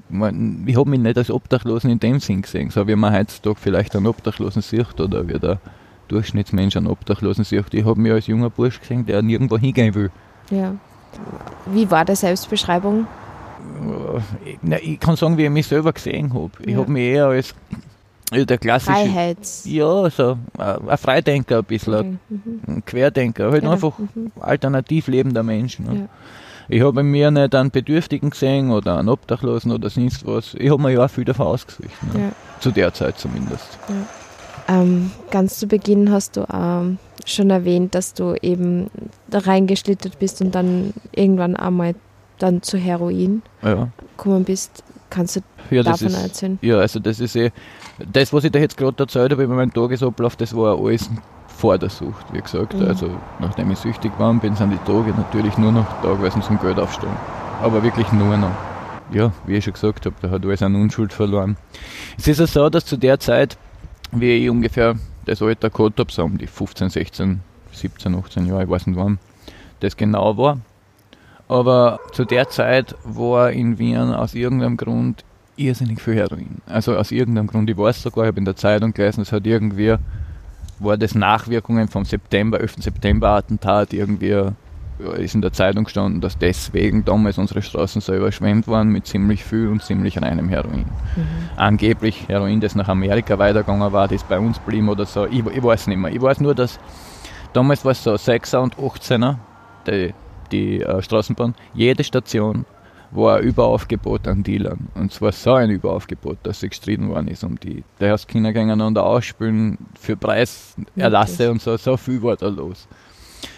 Ich 0.09 0.75
habe 0.75 0.89
mich 0.89 0.99
nicht 0.99 1.17
als 1.17 1.29
Obdachlosen 1.29 1.91
in 1.91 1.99
dem 1.99 2.19
Sinn 2.19 2.41
gesehen, 2.41 2.71
so 2.71 2.87
wie 2.87 2.95
man 2.95 3.13
heutzutage 3.13 3.57
vielleicht 3.59 3.95
einen 3.95 4.07
Obdachlosen 4.07 4.63
sieht 4.63 4.99
oder 4.99 5.27
wie 5.27 5.37
der 5.37 5.59
Durchschnittsmensch 6.07 6.75
einen 6.75 6.87
Obdachlosen 6.87 7.43
sieht. 7.43 7.71
Ich 7.73 7.85
habe 7.85 7.99
mich 8.01 8.11
als 8.11 8.25
junger 8.25 8.49
Bursch 8.49 8.79
gesehen, 8.79 9.05
der 9.05 9.21
nirgendwo 9.21 9.59
hingehen 9.59 9.93
will. 9.93 10.09
Ja. 10.49 10.73
Wie 11.67 11.89
war 11.91 12.03
der 12.05 12.15
Selbstbeschreibung? 12.15 13.05
Ich, 14.45 14.57
na, 14.61 14.77
ich 14.81 14.99
kann 14.99 15.15
sagen, 15.15 15.37
wie 15.37 15.45
ich 15.45 15.49
mich 15.49 15.67
selber 15.67 15.93
gesehen 15.93 16.33
habe. 16.33 16.51
Ich 16.61 16.71
Ja. 16.73 16.77
habe 16.79 16.91
mich 16.91 17.03
eher 17.03 17.27
als 17.27 17.53
äh, 18.31 18.45
der 18.45 18.57
klassische. 18.57 18.91
Freiheits. 18.93 19.65
Ja, 19.65 20.09
so 20.09 20.37
äh, 20.57 20.63
ein 20.87 20.97
Freidenker 20.97 21.59
ein 21.59 21.63
bisschen. 21.65 22.19
Mhm. 22.29 22.59
ein 22.67 22.85
Querdenker, 22.85 23.51
halt 23.51 23.63
Ja, 23.63 23.71
einfach 23.71 23.97
mhm. 23.99 24.31
alternativ 24.39 25.07
lebender 25.07 25.43
Mensch. 25.43 25.79
Ne? 25.79 25.95
Ja. 25.95 26.05
Ich 26.69 26.81
habe 26.81 27.03
mir 27.03 27.29
nicht 27.29 27.53
einen 27.53 27.71
Bedürftigen 27.71 28.29
gesehen 28.29 28.71
oder 28.71 28.97
einen 28.97 29.09
Obdachlosen 29.09 29.71
oder 29.71 29.89
sonst 29.89 30.25
was. 30.25 30.53
Ich 30.57 30.69
habe 30.71 30.81
mir 30.81 30.91
ja 30.91 31.05
auch 31.05 31.09
viel 31.09 31.25
davon 31.25 31.47
ausgesucht. 31.47 31.91
Ne? 32.13 32.19
Ja. 32.21 32.31
Zu 32.61 32.71
der 32.71 32.93
Zeit 32.93 33.19
zumindest. 33.19 33.77
Ähm, 34.69 35.11
ganz 35.29 35.59
zu 35.59 35.67
Beginn 35.67 36.09
hast 36.11 36.37
du 36.37 36.45
ähm, 36.51 36.97
schon 37.25 37.49
erwähnt, 37.49 37.93
dass 37.95 38.13
du 38.13 38.35
eben 38.41 38.89
da 39.27 39.39
reingeschlittert 39.39 40.19
bist 40.19 40.41
und 40.41 40.55
dann 40.55 40.93
irgendwann 41.11 41.57
einmal 41.57 41.95
dann 42.43 42.61
zu 42.61 42.77
Heroin 42.77 43.41
Ja, 43.61 43.87
gekommen 44.17 44.43
bist. 44.43 44.83
Kannst 45.09 45.37
du 45.37 45.41
ja 45.71 45.83
davon 45.83 46.07
ist. 46.07 46.21
erzählen? 46.21 46.59
Ja, 46.61 46.77
also 46.79 46.99
das 46.99 47.19
ist 47.19 47.35
eh, 47.35 47.51
das, 48.11 48.33
was 48.33 48.43
ich 48.43 48.51
da 48.51 48.59
jetzt 48.59 48.75
gerade 48.77 49.01
erzählt 49.01 49.31
habe 49.31 49.43
über 49.43 49.55
meinen 49.55 49.71
Tagesablauf, 49.71 50.35
das 50.35 50.55
war 50.55 50.77
alles 50.77 51.09
vor 51.47 51.77
der 51.77 51.89
Sucht, 51.89 52.25
wie 52.33 52.41
gesagt. 52.41 52.73
Mhm. 52.73 52.87
Also 52.87 53.09
nachdem 53.39 53.71
ich 53.71 53.79
süchtig 53.79 54.11
war, 54.17 54.33
bin 54.33 54.55
sind 54.55 54.71
die 54.71 54.91
Tage 54.91 55.11
natürlich 55.15 55.57
nur 55.57 55.71
noch 55.71 55.85
da 56.01 56.13
gewesen 56.13 56.41
zum 56.41 56.59
Geld 56.59 56.79
aufstellen. 56.79 57.15
Aber 57.61 57.81
wirklich 57.83 58.11
nur 58.11 58.35
noch. 58.35 58.51
Ja, 59.11 59.31
wie 59.45 59.55
ich 59.57 59.63
schon 59.63 59.73
gesagt 59.73 60.05
habe, 60.05 60.15
da 60.21 60.29
hat 60.31 60.43
alles 60.43 60.63
an 60.63 60.75
Unschuld 60.75 61.13
verloren. 61.13 61.55
Es 62.17 62.27
ist 62.27 62.39
ja 62.39 62.47
so, 62.47 62.69
dass 62.69 62.85
zu 62.85 62.97
der 62.97 63.19
Zeit, 63.19 63.57
wie 64.11 64.31
ich 64.31 64.49
ungefähr 64.49 64.95
das 65.25 65.41
Alter 65.41 65.69
gehabt 65.69 65.99
habe, 65.99 66.11
so 66.11 66.23
um 66.23 66.37
die 66.37 66.47
15, 66.47 66.89
16, 66.89 67.41
17, 67.71 68.15
18 68.15 68.45
Jahre, 68.47 68.63
ich 68.63 68.69
weiß 68.69 68.87
nicht 68.87 68.97
wann 68.97 69.19
das 69.79 69.95
genau 69.97 70.35
war. 70.37 70.57
Aber 71.47 71.99
zu 72.11 72.25
der 72.25 72.49
Zeit 72.49 72.95
war 73.03 73.51
in 73.51 73.77
Wien 73.77 74.13
aus 74.13 74.33
irgendeinem 74.33 74.77
Grund 74.77 75.23
irrsinnig 75.55 76.01
viel 76.01 76.15
Heroin. 76.15 76.61
Also 76.65 76.95
aus 76.95 77.11
irgendeinem 77.11 77.47
Grund, 77.47 77.69
ich 77.69 77.77
weiß 77.77 78.01
sogar, 78.01 78.25
ich 78.25 78.27
habe 78.29 78.39
in 78.39 78.45
der 78.45 78.55
Zeitung 78.55 78.93
gelesen, 78.93 79.21
es 79.21 79.31
hat 79.31 79.45
irgendwie, 79.45 79.95
war 80.79 80.97
das 80.97 81.15
Nachwirkungen 81.15 81.87
vom 81.87 82.05
September, 82.05 82.59
11. 82.59 82.75
September 82.79 83.29
Attentat, 83.29 83.93
irgendwie 83.93 84.51
ist 85.17 85.35
in 85.35 85.41
der 85.41 85.51
Zeitung 85.51 85.85
gestanden, 85.85 86.21
dass 86.21 86.37
deswegen 86.37 87.03
damals 87.03 87.37
unsere 87.37 87.61
Straßen 87.61 88.01
so 88.01 88.13
überschwemmt 88.13 88.67
waren 88.67 88.89
mit 88.89 89.07
ziemlich 89.07 89.43
viel 89.43 89.67
und 89.67 89.83
ziemlich 89.83 90.21
reinem 90.21 90.49
Heroin. 90.49 90.85
Mhm. 91.15 91.25
Angeblich 91.57 92.27
Heroin, 92.27 92.61
das 92.61 92.75
nach 92.75 92.87
Amerika 92.87 93.37
weitergegangen 93.37 93.91
war, 93.91 94.07
das 94.07 94.23
bei 94.23 94.39
uns 94.39 94.59
blieb 94.59 94.87
oder 94.87 95.05
so. 95.05 95.25
Ich, 95.25 95.45
ich 95.45 95.63
weiß 95.63 95.87
nicht 95.87 95.97
mehr. 95.97 96.11
Ich 96.11 96.21
weiß 96.21 96.39
nur, 96.41 96.55
dass 96.55 96.79
damals 97.53 97.83
war 97.83 97.91
es 97.91 98.03
so 98.03 98.13
6er 98.13 98.57
und 98.57 98.77
18er, 98.77 99.35
die, 99.87 100.13
die 100.53 100.81
äh, 100.81 101.01
Straßenbahn, 101.01 101.55
jede 101.73 102.03
Station 102.03 102.65
war 103.11 103.37
ein 103.37 103.43
Überaufgebot 103.43 104.27
an 104.27 104.43
Dealern. 104.43 104.87
Und 104.95 105.11
zwar 105.11 105.31
so 105.31 105.53
ein 105.53 105.69
Überaufgebot, 105.69 106.37
dass 106.43 106.59
sie 106.59 106.69
gestritten 106.69 107.09
worden 107.09 107.27
ist 107.27 107.43
um 107.43 107.59
die. 107.59 107.83
Der 107.99 108.09
erst 108.09 108.27
Kinder 108.27 108.53
gegeneinander 108.53 109.05
ausspülen 109.05 109.77
für 109.99 110.15
Preiserlasse 110.15 111.51
und 111.51 111.61
so. 111.61 111.77
So 111.77 111.97
viel 111.97 112.21
war 112.23 112.35
da 112.35 112.47
los. 112.47 112.87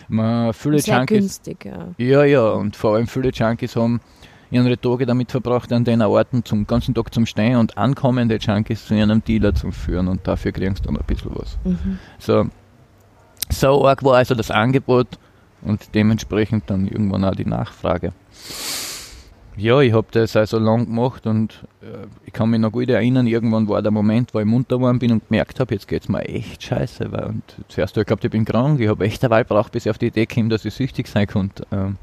Man, 0.08 0.54
viele 0.54 0.80
Sehr 0.80 0.98
Junkies, 0.98 1.18
günstig, 1.18 1.66
ja. 1.66 1.88
ja, 1.98 2.24
ja, 2.24 2.50
und 2.50 2.76
vor 2.76 2.96
allem 2.96 3.08
viele 3.08 3.30
Junkies 3.30 3.76
haben 3.76 4.02
ihre 4.52 4.78
Tage 4.78 5.06
damit 5.06 5.32
verbracht, 5.32 5.72
an 5.74 5.84
den 5.84 6.02
Orten 6.02 6.44
zum 6.44 6.68
ganzen 6.68 6.94
Tag 6.94 7.14
zum 7.14 7.26
Stehen 7.26 7.58
und 7.58 7.78
ankommende 7.78 8.38
Junkies 8.38 8.86
zu 8.86 8.94
ihrem 8.96 9.24
Dealer 9.24 9.54
zu 9.54 9.72
führen 9.72 10.08
und 10.08 10.28
dafür 10.28 10.52
kriegst 10.52 10.80
du 10.80 10.88
dann 10.88 10.98
ein 10.98 11.06
bisschen 11.06 11.32
was. 11.36 11.58
Mhm. 11.64 12.00
So, 12.20 12.48
so 13.50 13.86
arg 13.86 14.04
war 14.04 14.18
also 14.18 14.36
das 14.36 14.52
Angebot 14.52 15.08
und 15.66 15.94
dementsprechend 15.94 16.70
dann 16.70 16.88
irgendwann 16.88 17.26
auch 17.26 17.36
die 17.36 17.46
Nachfrage. 17.46 18.14
Ja, 19.58 19.80
ich 19.80 19.94
habe 19.94 20.08
das 20.12 20.36
also 20.36 20.60
lang 20.60 20.86
gemacht 20.86 21.26
und 21.26 21.64
äh, 21.82 22.08
ich 22.26 22.34
kann 22.34 22.50
mich 22.50 22.60
noch 22.60 22.74
gut 22.74 22.90
erinnern, 22.90 23.26
irgendwann 23.26 23.70
war 23.70 23.82
der 23.82 23.92
Moment, 23.92 24.34
wo 24.34 24.40
ich 24.40 24.46
munter 24.46 24.78
geworden 24.78 25.00
bin 25.00 25.14
und 25.14 25.30
gemerkt 25.30 25.62
habe, 25.62 25.74
jetzt 25.74 25.88
geht 25.88 26.04
es 26.04 26.10
mir 26.10 26.24
echt 26.26 26.62
scheiße. 26.62 27.10
Weil, 27.14 27.24
und 27.26 27.44
zuerst 27.70 27.94
habe 27.96 28.02
ich 28.02 28.08
geglaubt, 28.08 28.26
ich 28.26 28.32
bin 28.32 28.44
krank, 28.44 28.82
ich 28.82 28.90
habe 28.90 29.06
echt 29.06 29.24
eine 29.24 29.30
Weile 29.30 29.46
gebraucht, 29.46 29.72
bis 29.72 29.86
ich 29.86 29.90
auf 29.90 29.98
die 29.98 30.08
Idee 30.08 30.26
kam, 30.26 30.50
dass 30.50 30.66
ich 30.66 30.74
süchtig 30.74 31.08
sein 31.08 31.28
konnte. 31.28 31.66
Ähm, 31.72 31.96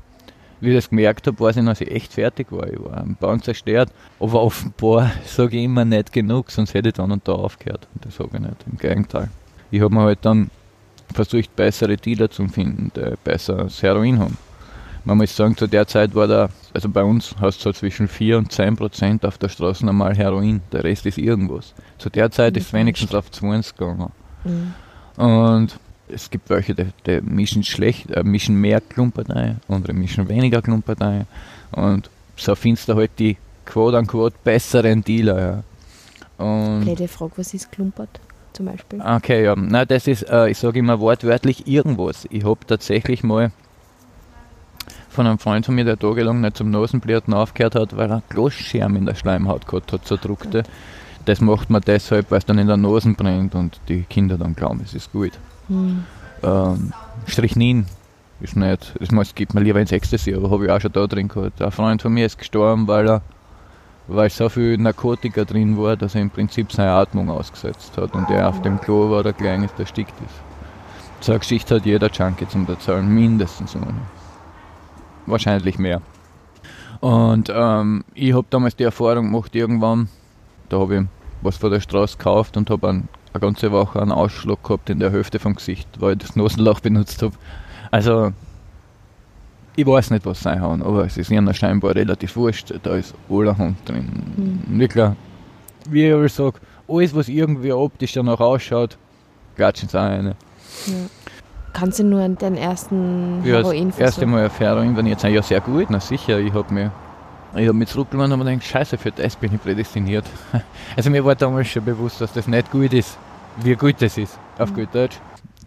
wie 0.63 0.71
ich 0.71 0.77
das 0.77 0.89
gemerkt 0.89 1.27
habe, 1.27 1.39
weiß 1.39 1.57
ich, 1.59 1.65
dass 1.65 1.81
ich 1.83 1.91
echt 1.91 2.15
fertig 2.15 2.53
war. 2.53 2.73
Ich 2.73 2.83
war 2.83 2.99
am 2.99 3.17
Bauen 3.17 3.43
zerstört, 3.43 3.91
aber 4.19 4.41
offenbar 4.41 5.11
sage 5.27 5.59
ich 5.59 5.65
immer 5.65 5.85
nicht 5.85 6.13
genug, 6.13 6.51
sonst 6.51 6.73
hätte 6.73 6.89
ich 6.89 6.95
dann 6.95 7.13
und 7.13 7.29
da 7.29 7.33
aufgehört. 7.33 7.87
Und 7.95 8.07
das 8.07 8.15
sage 8.15 8.31
ich 8.35 8.41
nicht, 8.41 8.65
im 8.71 8.79
Gegenteil. 8.79 9.29
Ich 9.71 9.83
habe 9.83 9.95
mir 9.95 10.03
halt 10.03 10.21
dann 10.23 10.51
versucht, 11.13 11.55
bessere 11.57 11.97
Dealer 11.97 12.31
zu 12.31 12.47
finden, 12.49 12.91
die 12.97 13.15
besser 13.23 13.55
das 13.57 13.83
Heroin 13.83 14.19
haben. 14.19 14.37
Man 15.05 15.19
muss 15.19 15.35
sagen, 15.35 15.57
zu 15.57 15.67
der 15.67 15.87
Zeit 15.87 16.15
war 16.15 16.29
da, 16.29 16.49
also 16.73 16.89
bei 16.89 17.03
uns 17.03 17.35
hast 17.41 17.59
du 17.59 17.63
so 17.65 17.73
zwischen 17.73 18.07
4 18.07 18.39
und 18.39 18.53
10 18.53 18.77
Prozent 18.77 19.27
auf 19.27 19.37
der 19.37 19.49
Straße 19.49 19.85
normal 19.85 20.17
Heroin, 20.17 20.61
der 20.71 20.85
Rest 20.85 21.07
ist 21.07 21.19
irgendwas. 21.19 21.75
Zu 21.99 22.09
der 22.09 22.31
Zeit 22.31 22.57
ist 22.57 22.67
es 22.67 22.73
wenigstens 22.73 23.15
auf 23.15 23.31
20 23.31 23.77
gegangen. 23.77 24.13
Mhm. 24.45 25.23
Und 25.23 25.79
es 26.09 26.31
gibt 26.31 26.49
welche, 26.51 26.75
die, 26.75 26.87
die 27.07 27.21
mischen 27.21 27.65
schlecht, 27.65 28.11
äh, 28.13 28.23
mischen 28.23 28.55
mehr 28.55 28.81
Klumpert 28.81 29.31
ein, 29.31 29.61
andere 29.69 29.93
mischen 29.93 30.29
weniger 30.29 30.63
Klumpert 30.63 31.03
ein. 31.03 31.27
Und 31.73 32.09
so 32.37 32.55
findest 32.55 32.89
du 32.89 32.95
halt 32.95 33.11
die 33.19 33.37
quote 33.65 33.99
unquote 33.99 34.37
besseren 34.45 35.03
Dealer. 35.03 35.65
Ja. 36.39 36.45
Und 36.45 36.83
Blöde 36.83 37.09
Frage, 37.09 37.33
was 37.37 37.55
ist 37.55 37.73
klumpert 37.73 38.21
zum 38.53 38.67
Beispiel? 38.67 39.01
Okay, 39.01 39.45
ja. 39.45 39.55
Nein, 39.57 39.87
das 39.89 40.07
ist, 40.07 40.23
äh, 40.29 40.49
ich 40.49 40.59
sage 40.59 40.79
immer 40.79 41.01
wortwörtlich 41.01 41.67
irgendwas. 41.67 42.27
Ich 42.31 42.45
habe 42.45 42.61
tatsächlich 42.67 43.23
mal 43.23 43.53
von 45.11 45.27
einem 45.27 45.39
Freund 45.39 45.67
von 45.67 45.75
mir, 45.75 45.85
der 45.85 45.99
tagelang 45.99 46.41
nicht 46.41 46.57
zum 46.57 46.71
Nasenbluten 46.71 47.35
aufgehört 47.35 47.75
hat, 47.75 47.97
weil 47.97 48.11
er 48.11 48.23
Glasscherben 48.29 48.97
in 48.97 49.07
der 49.07 49.15
Schleimhaut 49.15 49.67
gehabt 49.67 49.93
hat, 49.93 50.07
zerdruckte. 50.07 50.63
Das 51.25 51.41
macht 51.41 51.71
man 51.71 51.83
deshalb, 51.87 52.31
weil 52.31 52.39
es 52.39 52.47
dann 52.47 52.59
in 52.59 52.67
der 52.67 52.77
Nase 52.77 53.13
brennt 53.13 53.55
und 53.55 53.81
die 53.89 54.03
Kinder 54.03 54.39
dann 54.39 54.55
glauben, 54.55 54.81
es 54.85 54.95
ist 54.95 55.13
gut. 55.13 55.33
Hm. 55.69 56.05
Ähm, 56.43 56.93
Strychnin 57.29 57.87
ist 58.41 58.57
nicht, 58.57 58.95
das 58.99 59.35
gibt 59.35 59.55
mir 59.55 59.61
lieber 59.61 59.81
ins 59.81 59.93
Ecstasy, 59.93 60.35
aber 60.35 60.51
habe 60.51 60.65
ich 60.65 60.71
auch 60.71 60.81
schon 60.81 60.93
da 60.93 61.07
drin 61.07 61.29
gehabt. 61.29 61.63
Ein 61.63 61.71
Freund 61.71 62.03
von 62.03 62.13
mir 62.13 62.27
ist 62.27 62.39
gestorben, 62.39 62.89
weil 62.89 63.09
er 63.09 63.23
weil 64.09 64.31
so 64.31 64.49
viel 64.49 64.77
Narkotika 64.79 65.45
drin 65.45 65.79
war, 65.79 65.97
dass 65.97 66.15
er 66.15 66.23
im 66.23 66.31
Prinzip 66.31 66.73
seine 66.73 66.91
Atmung 66.91 67.31
ausgesetzt 67.31 67.97
hat 67.97 68.15
und 68.15 68.29
er 68.31 68.49
auf 68.49 68.61
dem 68.63 68.81
Klo 68.81 69.11
war, 69.11 69.23
der 69.23 69.33
klein 69.33 69.63
ist, 69.63 69.79
erstickt 69.79 70.15
ist. 70.21 71.25
So 71.25 71.33
eine 71.33 71.39
Geschichte 71.39 71.77
hat 71.77 71.87
jeder 71.87 72.11
Junkie 72.11 72.49
zum 72.49 72.67
Erzählen, 72.67 73.07
mindestens 73.07 73.77
eine. 73.77 73.95
Wahrscheinlich 75.27 75.79
mehr. 75.79 76.03
Und 77.01 77.51
ähm, 77.55 78.05
ich 78.15 78.33
habe 78.33 78.47
damals 78.51 78.77
die 78.77 78.85
Erfahrung 78.85 79.27
gemacht, 79.31 79.55
irgendwann, 79.55 80.09
da 80.69 80.79
habe 80.81 80.97
ich 80.97 81.03
was 81.43 81.57
von 81.57 81.71
der 81.71 81.81
Straße 81.81 82.17
gekauft 82.17 82.57
und 82.57 82.71
habe 82.71 82.89
ein, 82.89 83.09
eine 83.33 83.41
ganze 83.41 83.73
Woche 83.73 84.01
einen 84.01 84.13
Ausschlag 84.13 84.63
gehabt 84.63 84.91
in 84.91 85.01
der 85.01 85.11
Hälfte 85.11 85.39
vom 85.39 85.55
Gesicht, 85.55 85.89
weil 86.01 86.13
ich 86.13 86.19
das 86.19 86.37
Nasenloch 86.37 86.81
benutzt 86.81 87.23
habe. 87.23 87.35
Also, 87.91 88.33
ich 89.77 89.87
weiß 89.87 90.11
nicht, 90.11 90.27
was 90.27 90.41
sein 90.41 90.61
haben, 90.61 90.83
aber 90.83 91.05
es 91.07 91.17
ist 91.17 91.31
ihnen 91.31 91.53
scheinbar 91.55 91.95
relativ 91.95 92.37
wurscht, 92.37 92.73
da 92.83 92.97
ist 92.97 93.15
allerhand 93.31 93.77
drin. 93.89 94.63
Mhm. 94.67 94.79
Wirklich, 94.79 95.11
wie 95.89 96.07
ich 96.09 96.15
aber 96.15 96.29
sage, 96.29 96.55
alles, 96.89 97.15
was 97.15 97.29
irgendwie 97.29 97.73
optisch 97.73 98.13
danach 98.13 98.41
ausschaut, 98.41 98.99
klatschen 99.57 99.89
sie 99.89 99.99
auch 99.99 100.05
rein. 100.05 100.35
Ja. 100.87 100.93
Kannst 101.73 101.99
du 102.01 102.05
nur 102.05 102.21
an 102.23 102.37
den 102.37 102.57
ersten 102.57 103.43
Ja, 103.45 103.63
das 103.63 103.73
Heroin 103.73 103.93
erste 103.97 104.27
Mal 104.27 104.47
auf 104.47 104.61
Heroin, 104.61 104.95
wenn 104.97 105.07
ich 105.07 105.13
jetzt 105.13 105.25
ja 105.25 105.43
sehr 105.43 105.61
gut, 105.61 105.87
na 105.89 106.01
sicher, 106.01 106.39
ich 106.39 106.53
habe 106.53 106.73
mir 106.73 106.91
ich 107.55 107.69
habe 107.69 107.77
mich 107.77 107.89
zurückgenommen 107.91 108.33
und 108.33 108.39
mir 108.39 108.45
gedacht, 108.47 108.67
scheiße, 108.67 108.97
für 108.97 109.11
das 109.11 109.37
bin 109.37 109.55
ich 109.55 109.63
prädestiniert. 109.63 110.25
Also 110.97 111.11
mir 111.11 111.23
war 111.25 111.35
damals 111.35 111.69
schon 111.69 111.85
bewusst, 111.85 112.21
dass 112.21 112.33
das 112.33 112.47
nicht 112.47 112.71
gut 112.71 112.93
ist, 112.93 113.17
wie 113.63 113.75
gut 113.75 113.97
das 114.01 114.17
ist, 114.19 114.39
auf 114.59 114.71
Mhm. 114.71 114.75
gut 114.75 114.89
Deutsch. 114.95 115.17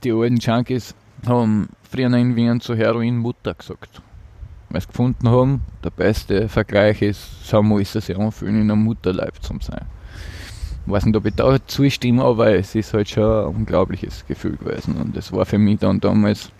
Die 0.04 0.12
alten 0.12 0.38
Junkies 0.38 0.94
haben 1.28 1.70
früher 1.96 2.14
in 2.14 2.36
Wien 2.36 2.60
zu 2.60 2.76
Heroin 2.76 3.18
Mutter 3.18 3.54
gesagt. 3.54 4.02
Weil 4.70 4.82
sie 4.82 4.88
gefunden 4.88 5.30
haben, 5.30 5.62
der 5.84 5.92
beste 5.92 6.50
Vergleich 6.50 7.02
ist, 7.02 7.48
so 7.48 7.64
muss 7.64 7.96
es 7.96 8.08
sich 8.08 8.18
anfühlen, 8.18 8.62
in 8.62 8.72
einem 8.72 8.84
Mutterleib 8.84 9.42
zu 9.42 9.54
sein. 9.62 9.86
Ich 10.86 10.92
weiß 10.92 11.06
nicht, 11.06 11.16
ob 11.16 11.26
ich 11.26 11.36
da 11.36 11.58
zustimme, 11.66 12.24
aber 12.24 12.54
es 12.54 12.76
ist 12.76 12.94
halt 12.94 13.10
schon 13.10 13.24
ein 13.24 13.56
unglaubliches 13.56 14.26
Gefühl 14.28 14.58
gewesen. 14.58 14.96
Und 14.98 15.16
das 15.16 15.32
war 15.32 15.46
für 15.46 15.58
mich 15.58 15.80
dann 15.80 16.00
damals, 16.00 16.52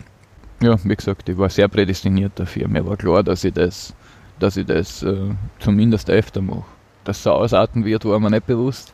ja, 0.62 0.76
wie 0.82 0.96
gesagt, 0.96 1.28
ich 1.28 1.36
war 1.36 1.50
sehr 1.50 1.68
prädestiniert 1.68 2.32
dafür. 2.36 2.66
Mir 2.66 2.84
war 2.86 2.96
klar, 2.96 3.22
dass 3.22 3.44
ich 3.44 3.52
das, 3.52 3.94
dass 4.38 4.56
ich 4.56 4.66
das 4.66 5.02
äh, 5.02 5.30
zumindest 5.60 6.08
öfter 6.08 6.40
mache. 6.40 6.64
Dass 7.04 7.22
so 7.22 7.32
ausarten 7.32 7.84
wird, 7.84 8.04
war 8.04 8.18
mir 8.18 8.30
nicht 8.30 8.46
bewusst. 8.46 8.92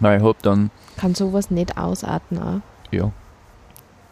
Weil 0.00 0.18
ich 0.18 0.24
hab 0.24 0.42
dann, 0.42 0.70
Kann 0.96 1.14
sowas 1.14 1.50
nicht 1.50 1.76
ausarten 1.76 2.38
auch? 2.38 2.60
ja, 2.90 3.12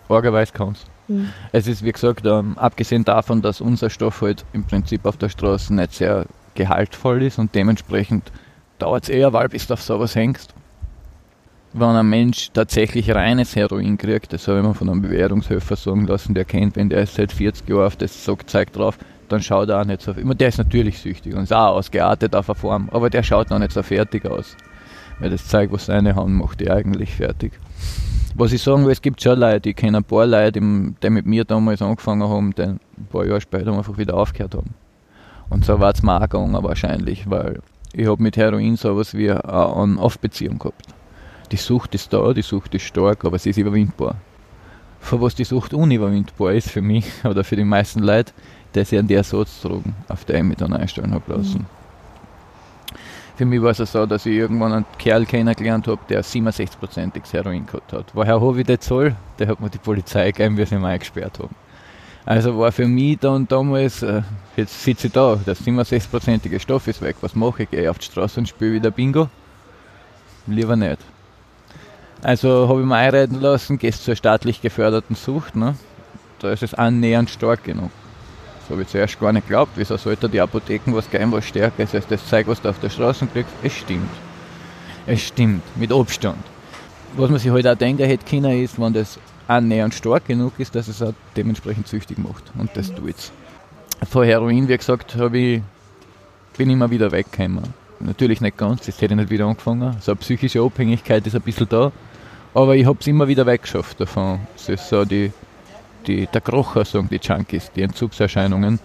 argerweise 0.09 0.53
kann's. 0.53 0.85
Hm. 1.09 1.31
Es 1.53 1.67
ist, 1.67 1.85
wie 1.85 1.93
gesagt, 1.93 2.27
ähm, 2.27 2.59
abgesehen 2.59 3.05
davon, 3.05 3.43
dass 3.43 3.61
unser 3.61 3.91
Stoff 3.91 4.23
halt 4.23 4.45
im 4.53 4.65
Prinzip 4.65 5.05
auf 5.05 5.17
der 5.17 5.29
Straße 5.29 5.75
nicht 5.75 5.95
sehr 5.95 6.27
gehaltvoll 6.55 7.23
ist 7.23 7.39
und 7.39 7.55
dementsprechend 7.55 8.33
dauert 8.79 9.05
es 9.05 9.09
eher, 9.09 9.33
weil 9.33 9.49
bis 9.49 9.67
du 9.67 9.75
auf 9.75 9.83
sowas 9.83 10.15
hängst. 10.15 10.55
Wenn 11.73 11.89
ein 11.89 12.09
Mensch 12.09 12.51
tatsächlich 12.53 13.15
reines 13.15 13.55
Heroin 13.55 13.99
kriegt, 13.99 14.33
das 14.33 14.49
habe 14.49 14.61
ich 14.61 14.65
mir 14.65 14.75
von 14.75 14.89
einem 14.89 15.03
Bewährungshöfer 15.03 15.77
sagen 15.77 16.07
lassen, 16.07 16.35
der 16.35 16.47
kennt, 16.47 16.77
wenn 16.77 16.89
der 16.89 17.03
ist 17.03 17.17
seit 17.17 17.33
40 17.33 17.69
Jahren 17.69 17.87
auf 17.87 17.97
das 17.97 18.25
sagt, 18.25 18.49
zeigt 18.49 18.77
drauf, 18.77 18.99
dann 19.29 19.43
schaut 19.43 19.69
er 19.69 19.81
auch 19.81 19.85
nicht 19.85 20.01
so. 20.01 20.15
Meine, 20.15 20.37
der 20.37 20.49
ist 20.49 20.59
natürlich 20.59 20.99
süchtig 20.99 21.35
und 21.35 21.43
ist 21.43 21.53
auch 21.53 21.77
ausgeartet 21.77 22.35
auf 22.35 22.49
eine 22.49 22.55
Form, 22.55 22.89
aber 22.93 23.11
der 23.11 23.23
schaut 23.23 23.51
noch 23.51 23.59
nicht 23.59 23.73
so 23.73 23.83
fertig 23.83 24.25
aus. 24.25 24.57
Weil 25.19 25.31
das 25.31 25.47
zeigt, 25.47 25.73
was 25.73 25.87
seine 25.87 26.15
Hand 26.15 26.31
macht, 26.31 26.61
die 26.61 26.71
eigentlich 26.71 27.15
fertig. 27.15 27.53
Was 28.39 28.53
ich 28.53 28.63
sagen 28.63 28.85
will, 28.85 28.93
es 28.93 29.01
gibt 29.01 29.23
schon 29.23 29.41
Leute, 29.41 29.71
ich 29.71 29.77
kenne 29.77 29.97
ein 29.97 30.05
paar 30.05 30.27
Leute, 30.27 30.61
die 30.61 31.11
mit 31.11 31.25
mir 31.25 31.47
damals 31.47 31.81
angefangen 31.81 32.29
haben, 32.29 32.55
die 32.55 32.65
ein 32.65 32.81
paar 33.11 33.25
Jahre 33.25 33.41
später 33.41 33.73
einfach 33.73 33.97
wieder 33.97 34.13
aufgehört 34.13 34.55
haben. 34.55 34.75
Und 35.49 35.65
so 35.65 35.81
war 35.81 35.95
es 35.95 36.03
mir 36.03 36.17
auch 36.17 36.21
gegangen 36.21 36.53
wahrscheinlich, 36.63 37.31
weil 37.31 37.61
ich 37.95 38.07
habe 38.07 38.23
mit 38.23 38.37
Heroin 38.37 38.77
sowas 38.77 39.15
wie 39.15 39.31
eine 39.31 39.75
On-Off-Beziehung 39.75 40.59
gehabt. 40.59 40.85
Die 41.51 41.57
Sucht 41.57 41.95
ist 41.95 42.13
da, 42.13 42.35
die 42.35 42.43
Sucht 42.43 42.75
ist 42.75 42.83
stark, 42.83 43.25
aber 43.25 43.39
sie 43.39 43.51
ist 43.51 43.57
überwindbar. 43.57 44.17
Für 45.01 45.19
was 45.23 45.35
die 45.35 45.45
Sucht 45.45 45.73
unüberwindbar 45.73 46.53
ist 46.53 46.71
für 46.71 46.83
mich 46.83 47.07
oder 47.25 47.43
für 47.43 47.57
die 47.57 47.65
meisten 47.65 48.01
Leute, 48.01 48.35
das 48.75 48.91
sind 48.91 49.09
die 49.09 49.15
Ersatzdrogen, 49.15 49.95
auf 50.09 50.27
die 50.27 50.35
ich 50.35 50.43
mich 50.43 50.59
dann 50.59 50.75
einstellen 50.75 51.15
habe 51.15 51.33
lassen. 51.33 51.65
Für 53.37 53.45
mich 53.45 53.61
war 53.61 53.79
es 53.79 53.93
so, 53.93 54.07
dass 54.07 54.25
ich 54.25 54.35
irgendwann 54.35 54.73
einen 54.73 54.87
Kerl 54.99 55.27
kennengelernt 55.27 55.87
habe, 55.89 56.01
der 56.09 56.25
67%iges 56.25 57.33
Heroin 57.35 57.67
gehabt 57.67 57.93
hat. 57.93 58.07
Woher 58.15 58.41
habe 58.41 58.61
ich 58.61 58.67
das 58.67 58.81
Zoll? 58.81 59.15
Der 59.39 59.49
hat 59.49 59.61
mir 59.61 59.69
die 59.69 59.79
Polizei 59.79 60.33
gegeben, 60.33 60.57
wie 60.57 60.65
sie 60.65 60.77
mich 60.77 60.87
eingesperrt 60.87 61.39
haben. 61.39 61.55
Also 62.25 62.59
war 62.59 62.73
für 62.73 62.89
mich 62.89 63.19
dann 63.19 63.47
damals, 63.47 64.03
äh, 64.03 64.23
jetzt 64.57 64.83
sitze 64.83 65.09
ich 65.09 65.13
da, 65.13 65.37
der 65.37 65.55
67%ige 65.55 66.59
Stoff 66.59 66.89
ist 66.89 67.03
weg. 67.03 67.17
Was 67.21 67.35
mache 67.35 67.65
ich? 67.65 67.71
Gehe 67.71 67.91
auf 67.91 67.99
die 67.99 68.07
Straße 68.07 68.41
und 68.41 68.49
spiele 68.49 68.73
wieder 68.73 68.91
Bingo? 68.91 69.29
Lieber 70.47 70.75
nicht. 70.75 70.99
Also 72.23 72.69
habe 72.69 72.81
ich 72.81 72.87
mir 72.87 72.97
einreden 72.97 73.41
lassen, 73.41 73.79
gehst 73.79 74.03
zur 74.03 74.17
staatlich 74.17 74.63
geförderten 74.63 75.15
Sucht. 75.15 75.55
Ne? 75.55 75.77
Da 76.39 76.53
ist 76.53 76.63
es 76.63 76.73
annähernd 76.73 77.29
stark 77.29 77.65
genug. 77.65 77.91
Das 78.67 78.73
habe 78.73 78.83
ich 78.83 78.89
zuerst 78.89 79.21
gar 79.21 79.33
nicht 79.33 79.47
geglaubt. 79.47 79.73
Wieso 79.77 79.97
sollte 79.97 80.29
die 80.29 80.41
Apotheken 80.41 80.93
was 80.93 81.09
geben, 81.09 81.31
was 81.31 81.45
stärker 81.45 81.85
ist 81.85 81.95
als 81.95 82.09
das 82.09 82.27
Zeug, 82.27 82.49
was 82.49 82.61
du 82.61 82.69
auf 82.69 82.81
der 82.81 82.91
Straße 82.91 83.25
kriegst? 83.33 83.53
Es 83.63 83.73
stimmt. 83.73 84.11
Es 85.07 85.23
stimmt, 85.23 85.63
mit 85.77 85.93
Abstand. 85.93 86.43
Was 87.17 87.31
man 87.31 87.39
sich 87.39 87.53
halt 87.53 87.69
auch 87.69 87.77
denken 87.77 88.05
hätte 88.05 88.27
können, 88.29 88.65
ist, 88.65 88.81
wenn 88.81 88.93
das 88.93 89.21
annähernd 89.47 89.95
stark 89.95 90.27
genug 90.27 90.55
ist, 90.59 90.75
dass 90.75 90.89
es 90.89 91.01
auch 91.01 91.13
dementsprechend 91.37 91.87
süchtig 91.87 92.19
macht. 92.19 92.43
Und 92.59 92.77
das 92.77 92.93
tut 92.93 93.17
es. 93.17 93.31
Vor 94.11 94.25
Heroin, 94.25 94.67
wie 94.67 94.77
gesagt, 94.77 95.15
ich, 95.15 95.63
bin 96.57 96.69
ich 96.69 96.73
immer 96.73 96.91
wieder 96.91 97.13
weggekommen. 97.13 97.63
Natürlich 98.01 98.41
nicht 98.41 98.57
ganz, 98.57 98.85
das 98.85 99.01
hätte 99.01 99.15
ich 99.15 99.21
nicht 99.21 99.31
wieder 99.31 99.47
angefangen. 99.47 99.97
So 100.01 100.11
eine 100.11 100.17
psychische 100.17 100.61
Abhängigkeit 100.61 101.25
ist 101.25 101.37
ein 101.37 101.43
bisschen 101.43 101.69
da. 101.69 101.93
Aber 102.53 102.75
ich 102.75 102.85
habe 102.85 102.99
es 103.01 103.07
immer 103.07 103.29
wieder 103.29 103.47
weggeschafft 103.47 104.01
davon. 104.01 104.41
Es 104.57 104.69
ist 104.69 104.89
so 104.89 105.05
die 105.05 105.31
die, 106.07 106.27
der 106.27 106.41
Krocher, 106.41 106.85
sagen 106.85 107.09
die 107.11 107.21
Junkies, 107.23 107.71
die 107.75 107.83
Entzugserscheinungen, 107.83 108.79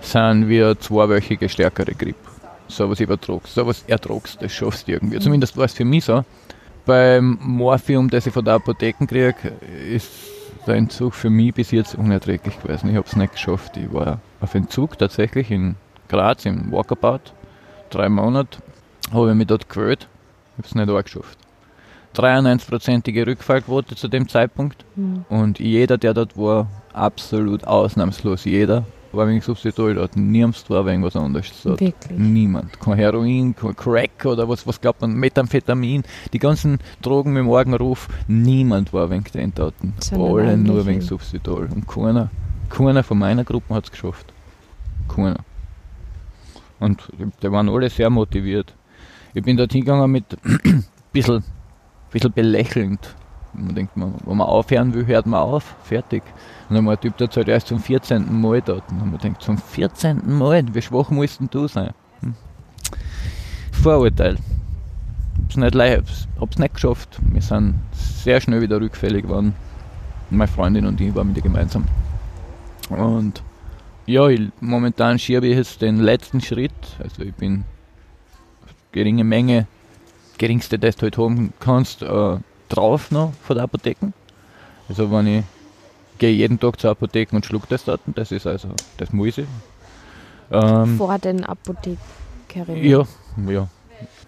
sind 0.00 0.48
wie 0.48 0.62
eine 0.62 0.78
zweiwöchige 0.78 1.48
stärkere 1.48 1.92
Grippe. 1.94 2.30
So 2.68 2.88
was 2.88 3.00
übertragst, 3.00 3.54
so 3.54 3.66
was 3.66 3.82
ertragst, 3.86 4.40
das 4.40 4.52
schaffst 4.52 4.88
du 4.88 4.92
irgendwie. 4.92 5.16
Mhm. 5.16 5.20
Zumindest 5.20 5.56
war 5.56 5.66
es 5.66 5.74
für 5.74 5.84
mich 5.84 6.04
so. 6.04 6.24
Beim 6.84 7.38
Morphium, 7.40 8.10
das 8.10 8.26
ich 8.26 8.32
von 8.32 8.44
der 8.44 8.54
Apotheke 8.54 9.06
kriege, 9.06 9.52
ist 9.88 10.10
der 10.66 10.76
Entzug 10.76 11.14
für 11.14 11.30
mich 11.30 11.54
bis 11.54 11.70
jetzt 11.70 11.94
unerträglich 11.94 12.60
gewesen. 12.60 12.90
Ich 12.90 12.96
habe 12.96 13.06
es 13.06 13.16
nicht 13.16 13.32
geschafft. 13.32 13.76
Ich 13.76 13.92
war 13.92 14.20
auf 14.40 14.54
Entzug 14.54 14.98
tatsächlich 14.98 15.50
in 15.50 15.76
Graz 16.08 16.44
im 16.44 16.72
Walkabout. 16.72 17.32
Drei 17.90 18.08
Monate 18.08 18.58
habe 19.12 19.30
ich 19.30 19.36
mich 19.36 19.46
dort 19.46 19.68
gewöhnt. 19.68 20.08
Ich 20.52 20.58
habe 20.58 20.68
es 20.68 20.74
nicht 20.74 20.90
auch 20.90 21.02
geschafft. 21.02 21.38
93-prozentige 22.14 23.26
Rückfallquote 23.26 23.94
zu 23.94 24.08
dem 24.08 24.28
Zeitpunkt. 24.28 24.84
Mhm. 24.96 25.24
Und 25.28 25.58
jeder, 25.58 25.98
der 25.98 26.14
dort 26.14 26.36
war, 26.36 26.68
absolut 26.92 27.64
ausnahmslos 27.64 28.44
jeder, 28.44 28.84
war 29.12 29.28
wegen 29.28 29.40
Substitut 29.40 29.96
dort. 29.96 30.16
Niemand 30.16 30.68
war 30.70 30.86
wegen 30.86 31.02
was 31.02 31.16
anderes 31.16 31.50
dort. 31.62 31.80
Wirklich? 31.80 32.18
Niemand. 32.18 32.80
Kein 32.80 32.94
Heroin, 32.94 33.54
kein 33.54 33.76
Crack 33.76 34.24
oder 34.24 34.48
was, 34.48 34.66
was 34.66 34.80
glaubt 34.80 35.00
man, 35.00 35.14
Methamphetamin, 35.14 36.02
die 36.32 36.38
ganzen 36.38 36.78
Drogen 37.02 37.32
mit 37.32 37.40
dem 37.40 37.46
Morgenruf, 37.46 38.08
niemand 38.26 38.92
war 38.92 39.10
wegen 39.10 39.24
den 39.34 39.52
dort. 39.54 39.74
Alle 40.12 40.56
nur 40.56 40.86
wegen 40.86 41.00
Substitut. 41.00 41.70
Und 41.72 41.86
keiner, 41.86 42.30
keiner 42.70 43.02
von 43.02 43.18
meiner 43.18 43.44
Gruppe 43.44 43.74
hat 43.74 43.84
es 43.84 43.90
geschafft. 43.90 44.32
Keiner. 45.08 45.40
Und 46.80 47.02
die 47.42 47.52
waren 47.52 47.68
alle 47.68 47.90
sehr 47.90 48.10
motiviert. 48.10 48.74
Ich 49.34 49.42
bin 49.42 49.56
dort 49.56 49.72
hingegangen 49.72 50.10
mit 50.10 50.24
ein 50.44 50.84
bisschen 51.12 51.44
bisschen 52.12 52.32
belächelnd. 52.32 53.14
Man 53.54 53.74
denkt, 53.74 53.96
man, 53.96 54.14
wenn 54.24 54.36
man 54.36 54.46
aufhören 54.46 54.94
will, 54.94 55.06
hört 55.06 55.26
man 55.26 55.40
auf, 55.40 55.76
fertig. 55.82 56.22
Und 56.68 56.76
dann 56.76 56.86
war 56.86 56.94
ein 56.94 57.00
Typ, 57.00 57.16
der 57.18 57.30
zahlt 57.30 57.48
erst 57.48 57.66
zum 57.66 57.80
14. 57.80 58.40
Mal 58.40 58.62
dort. 58.62 58.90
Und 58.90 59.10
man 59.10 59.18
denkt, 59.18 59.42
zum 59.42 59.58
14. 59.58 60.22
Mal, 60.38 60.64
wie 60.74 60.80
schwach 60.80 61.10
mussten 61.10 61.50
du 61.50 61.68
sein? 61.68 61.92
Hm. 62.20 62.34
Vorurteil. 63.72 64.36
Hab's 65.42 65.56
nicht 65.56 65.74
leicht, 65.74 66.28
hab's 66.40 66.58
nicht 66.58 66.74
geschafft. 66.74 67.18
Wir 67.20 67.42
sind 67.42 67.74
sehr 67.92 68.40
schnell 68.40 68.62
wieder 68.62 68.80
rückfällig 68.80 69.24
geworden. 69.24 69.54
Meine 70.30 70.48
Freundin 70.48 70.86
und 70.86 71.00
ich 71.00 71.14
waren 71.14 71.28
mit 71.28 71.36
ihr 71.36 71.42
gemeinsam. 71.42 71.84
Und 72.88 73.42
ja, 74.06 74.28
ich, 74.28 74.40
momentan 74.60 75.18
schiebe 75.18 75.46
ich 75.46 75.56
jetzt 75.56 75.82
den 75.82 76.00
letzten 76.00 76.40
Schritt. 76.40 76.72
Also 76.98 77.22
ich 77.22 77.34
bin 77.34 77.64
geringe 78.92 79.24
Menge 79.24 79.66
geringste, 80.42 80.76
das 80.76 80.96
du 80.96 81.02
halt 81.02 81.18
haben 81.18 81.52
kannst, 81.60 82.02
äh, 82.02 82.36
drauf 82.68 83.12
noch 83.12 83.32
von 83.44 83.56
der 83.56 83.64
Apotheken. 83.64 84.12
Also 84.88 85.10
wenn 85.12 85.26
ich 85.28 85.44
gehe 86.18 86.32
jeden 86.32 86.58
Tag 86.58 86.80
zur 86.80 86.90
Apotheke 86.90 87.36
und 87.36 87.46
schluck 87.46 87.68
das 87.68 87.84
dort, 87.84 88.00
das 88.06 88.32
ist 88.32 88.46
also, 88.46 88.68
das 88.96 89.12
muss 89.12 89.38
ich. 89.38 89.46
Ähm, 90.50 90.98
Vor 90.98 91.16
den 91.18 91.44
Apothekerinnen? 91.44 92.84
Ja, 92.84 93.04
ja. 93.48 93.68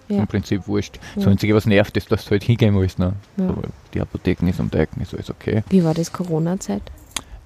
Ja. 0.09 0.19
Im 0.19 0.27
Prinzip 0.27 0.69
wurscht. 0.69 0.97
Ja. 0.97 1.23
Das 1.23 1.27
Einzige, 1.27 1.55
was 1.55 1.67
nervt, 1.67 1.97
ist, 1.97 2.13
dass 2.13 2.27
du 2.27 2.33
halt 2.33 2.45
hingehen 2.45 2.75
musst. 2.75 2.99
Ne? 2.99 3.15
Ja. 3.37 3.49
Aber 3.49 3.63
die 3.93 4.01
Apotheken 4.01 4.47
ist 4.49 4.61
um 4.61 4.71
die 4.71 4.77
Ecken, 4.77 5.01
ist 5.01 5.15
alles 5.15 5.31
okay. 5.31 5.65
Wie 5.71 5.83
war 5.83 5.95
das 5.95 6.13
Corona-Zeit? 6.13 6.83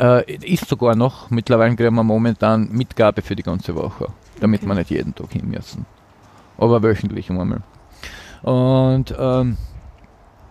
Äh, 0.01 0.35
ist 0.45 0.69
sogar 0.69 0.95
noch. 0.95 1.31
Mittlerweile 1.31 1.75
kriegen 1.75 1.95
wir 1.95 2.03
momentan 2.03 2.69
Mitgabe 2.71 3.23
für 3.23 3.37
die 3.37 3.45
ganze 3.45 3.75
Woche, 3.77 4.09
damit 4.41 4.61
okay. 4.61 4.69
wir 4.69 4.75
nicht 4.75 4.91
jeden 4.91 5.15
Tag 5.15 5.33
hin 5.33 5.49
müssen. 5.49 5.87
Aber 6.59 6.83
wöchentlich 6.83 7.31
einmal. 7.31 7.63
Und 8.43 9.15
ähm, 9.19 9.57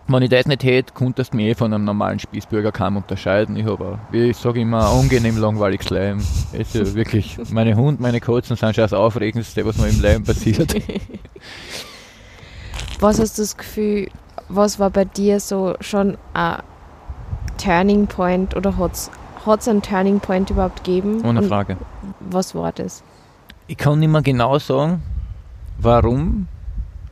wenn 0.08 0.22
ich 0.22 0.30
das 0.30 0.46
nicht 0.46 0.64
hätte, 0.64 0.94
konntest 0.94 1.32
du 1.32 1.36
mich 1.36 1.46
eh 1.46 1.54
von 1.54 1.72
einem 1.72 1.84
normalen 1.84 2.18
Spießbürger 2.18 2.72
kaum 2.72 2.96
unterscheiden. 2.96 3.56
Ich 3.56 3.66
habe, 3.66 3.98
wie 4.10 4.30
ich 4.30 4.36
sage 4.36 4.60
immer, 4.60 4.90
ein 4.90 5.00
angenehm 5.00 5.36
langweiliges 5.36 5.90
Leben. 5.90 6.24
Es 6.52 6.74
ist 6.74 6.94
wirklich, 6.94 7.38
meine 7.50 7.76
Hund, 7.76 8.00
meine 8.00 8.20
Katzen 8.20 8.56
sind 8.56 8.74
schon 8.74 8.82
das 8.84 8.94
Aufregendste, 8.94 9.66
was 9.66 9.76
mir 9.76 9.88
im 9.88 10.00
Leben 10.00 10.24
passiert. 10.24 10.74
Was 13.00 13.20
hast 13.20 13.38
du 13.38 13.42
das 13.42 13.56
Gefühl, 13.56 14.08
was 14.48 14.80
war 14.80 14.90
bei 14.90 15.04
dir 15.04 15.38
so 15.38 15.74
schon 15.80 16.18
ein 16.34 16.62
Turning 17.56 18.08
Point 18.08 18.56
oder 18.56 18.76
hat 18.76 18.92
es 19.60 19.68
einen 19.68 19.82
Turning 19.82 20.18
Point 20.18 20.50
überhaupt 20.50 20.82
gegeben? 20.82 21.24
Ohne 21.24 21.44
Frage. 21.44 21.76
was 22.18 22.56
war 22.56 22.72
das? 22.72 23.04
Ich 23.68 23.76
kann 23.76 24.00
nicht 24.00 24.08
mehr 24.08 24.22
genau 24.22 24.58
sagen, 24.58 25.02
warum 25.78 26.48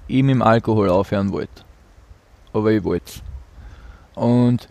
ich 0.08 0.22
mit 0.22 0.34
dem 0.34 0.42
Alkohol 0.42 0.88
aufhören 0.88 1.32
wollte. 1.32 1.62
Aber 2.52 2.70
ich 2.72 2.84
wollte 2.84 3.04
es. 3.06 3.22
Und 4.14 4.68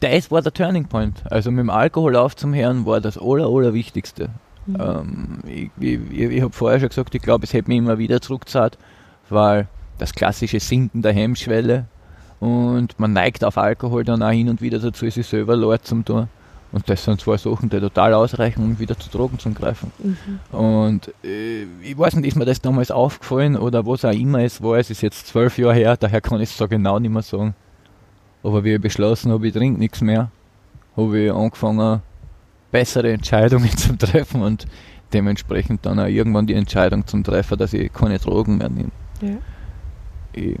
das 0.00 0.30
war 0.30 0.42
der 0.42 0.52
Turning 0.52 0.86
Point. 0.86 1.22
Also 1.30 1.50
mit 1.50 1.60
dem 1.60 1.70
Alkohol 1.70 2.16
aufzuhören 2.16 2.86
war 2.86 3.00
das 3.00 3.18
aller, 3.18 3.46
allerwichtigste. 3.46 4.30
Mhm. 4.66 4.76
Ähm, 4.80 5.38
ich 5.46 5.70
ich, 5.78 6.18
ich 6.18 6.42
habe 6.42 6.52
vorher 6.52 6.80
schon 6.80 6.88
gesagt, 6.88 7.14
ich 7.14 7.22
glaube, 7.22 7.44
es 7.44 7.52
hätte 7.52 7.68
mich 7.68 7.78
immer 7.78 7.98
wieder 7.98 8.20
zurückgezahlt, 8.20 8.78
weil 9.28 9.68
das 9.98 10.14
klassische 10.14 10.60
Sinken 10.60 11.02
der 11.02 11.12
Hemmschwelle 11.12 11.86
und 12.40 12.98
man 12.98 13.12
neigt 13.12 13.44
auf 13.44 13.58
Alkohol 13.58 14.02
dann 14.04 14.22
auch 14.22 14.30
hin 14.30 14.48
und 14.48 14.62
wieder 14.62 14.78
dazu, 14.78 15.08
sich 15.08 15.26
selber 15.26 15.56
Lord 15.56 15.86
zum 15.86 16.04
tun. 16.04 16.28
Und 16.72 16.88
das 16.88 17.04
sind 17.04 17.20
zwei 17.20 17.36
Sachen, 17.36 17.68
die 17.68 17.80
total 17.80 18.14
ausreichen, 18.14 18.62
um 18.62 18.78
wieder 18.78 18.96
zu 18.96 19.10
Drogen 19.10 19.38
zu 19.38 19.50
greifen. 19.50 19.90
Mhm. 19.98 20.56
Und 20.56 21.12
äh, 21.24 21.62
ich 21.82 21.98
weiß 21.98 22.14
nicht, 22.16 22.28
ist 22.28 22.36
mir 22.36 22.44
das 22.44 22.60
damals 22.60 22.90
aufgefallen 22.90 23.56
oder 23.56 23.84
was 23.86 24.04
auch 24.04 24.12
immer 24.12 24.40
es 24.40 24.62
war. 24.62 24.78
Es 24.78 24.88
ist 24.88 25.02
jetzt 25.02 25.26
zwölf 25.26 25.58
Jahre 25.58 25.74
her, 25.74 25.96
daher 25.96 26.20
kann 26.20 26.40
ich 26.40 26.50
es 26.50 26.56
so 26.56 26.68
genau 26.68 26.98
nicht 26.98 27.10
mehr 27.10 27.22
sagen. 27.22 27.54
Aber 28.42 28.62
wie 28.64 28.74
ich 28.74 28.80
beschlossen 28.80 29.32
habe, 29.32 29.48
ich 29.48 29.52
trinke 29.52 29.80
nichts 29.80 30.00
mehr, 30.00 30.30
habe 30.96 31.18
ich 31.18 31.32
angefangen, 31.32 32.02
bessere 32.70 33.12
Entscheidungen 33.12 33.70
zu 33.76 33.96
treffen 33.98 34.42
und 34.42 34.66
dementsprechend 35.12 35.84
dann 35.84 35.98
auch 35.98 36.06
irgendwann 36.06 36.46
die 36.46 36.54
Entscheidung 36.54 37.06
zum 37.06 37.24
Treffen, 37.24 37.58
dass 37.58 37.72
ich 37.72 37.92
keine 37.92 38.18
Drogen 38.18 38.58
mehr 38.58 38.68
nehme. 38.68 38.90
Ja. 39.20 39.36
Ich, 40.32 40.56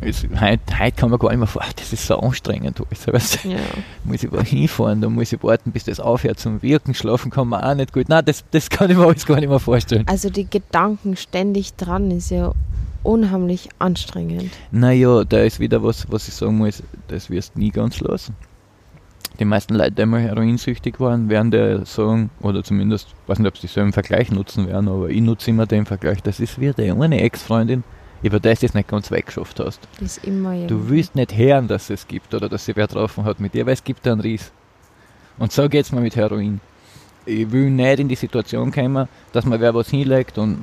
Heute, 0.00 0.28
heute 0.40 0.92
kann 0.92 1.10
man 1.10 1.18
gar 1.18 1.30
nicht 1.30 1.38
mehr 1.38 1.46
fahren, 1.48 1.72
das 1.76 1.92
ist 1.92 2.06
so 2.06 2.18
anstrengend. 2.18 2.80
Also, 2.90 3.12
weißt, 3.12 3.44
ja. 3.44 3.58
Muss 4.04 4.22
ich 4.22 4.30
mal 4.30 4.44
hinfahren, 4.44 5.00
da 5.00 5.08
muss 5.08 5.32
ich 5.32 5.42
warten, 5.42 5.72
bis 5.72 5.84
das 5.84 5.98
aufhört 5.98 6.38
zum 6.38 6.62
Wirken. 6.62 6.94
Schlafen 6.94 7.30
kann 7.30 7.48
man 7.48 7.62
auch 7.64 7.74
nicht 7.74 7.92
gut. 7.92 8.08
Nein, 8.08 8.24
das, 8.24 8.44
das 8.50 8.70
kann 8.70 8.90
ich 8.90 8.96
mir 8.96 9.04
alles 9.06 9.26
gar 9.26 9.36
nicht 9.36 9.48
mehr 9.48 9.58
vorstellen. 9.58 10.06
Also 10.06 10.30
die 10.30 10.48
Gedanken 10.48 11.16
ständig 11.16 11.74
dran 11.74 12.10
ist 12.12 12.30
ja 12.30 12.52
unheimlich 13.02 13.68
anstrengend. 13.78 14.52
Naja, 14.70 15.24
da 15.24 15.40
ist 15.40 15.58
wieder 15.58 15.82
was, 15.82 16.10
was 16.10 16.28
ich 16.28 16.34
sagen 16.34 16.58
muss, 16.58 16.82
das 17.08 17.30
wirst 17.30 17.54
du 17.54 17.60
nie 17.60 17.70
ganz 17.70 18.00
lassen. 18.00 18.36
Die 19.40 19.44
meisten 19.44 19.74
Leute, 19.74 19.92
die 19.92 20.02
einmal 20.02 20.20
heroinsüchtig 20.20 20.98
waren, 20.98 21.28
werden 21.28 21.50
der 21.50 21.86
sagen, 21.86 22.30
oder 22.40 22.64
zumindest, 22.64 23.08
ich 23.08 23.28
weiß 23.28 23.38
nicht, 23.38 23.48
ob 23.48 23.56
sie 23.56 23.68
dieselben 23.68 23.92
Vergleich 23.92 24.32
nutzen 24.32 24.66
werden, 24.66 24.88
aber 24.88 25.10
ich 25.10 25.20
nutze 25.20 25.50
immer 25.50 25.66
den 25.66 25.86
Vergleich, 25.86 26.22
das 26.22 26.40
ist 26.40 26.60
wie 26.60 26.72
der 26.72 26.94
eine 27.00 27.20
Ex-Freundin, 27.20 27.84
über 28.22 28.40
das 28.40 28.60
du 28.60 28.66
es 28.66 28.74
nicht 28.74 28.88
ganz 28.88 29.10
weggeschafft 29.10 29.60
hast. 29.60 29.80
Das 30.00 30.18
immer. 30.18 30.66
Du 30.66 30.88
willst 30.88 31.14
nicht 31.14 31.36
hören, 31.36 31.68
dass 31.68 31.90
es 31.90 32.06
gibt 32.06 32.34
oder 32.34 32.48
dass 32.48 32.64
sie 32.64 32.76
wer 32.76 32.86
getroffen 32.86 33.24
hat 33.24 33.40
mit 33.40 33.54
dir, 33.54 33.66
weil 33.66 33.74
es 33.74 33.84
gibt 33.84 34.06
einen 34.06 34.20
Ries. 34.20 34.52
Und 35.38 35.52
so 35.52 35.68
geht 35.68 35.84
es 35.84 35.92
mir 35.92 36.00
mit 36.00 36.16
Heroin. 36.16 36.60
Ich 37.26 37.50
will 37.52 37.70
nicht 37.70 38.00
in 38.00 38.08
die 38.08 38.16
Situation 38.16 38.72
kommen, 38.72 39.06
dass 39.32 39.44
man 39.44 39.60
wer 39.60 39.74
was 39.74 39.90
hinlegt 39.90 40.38
und 40.38 40.58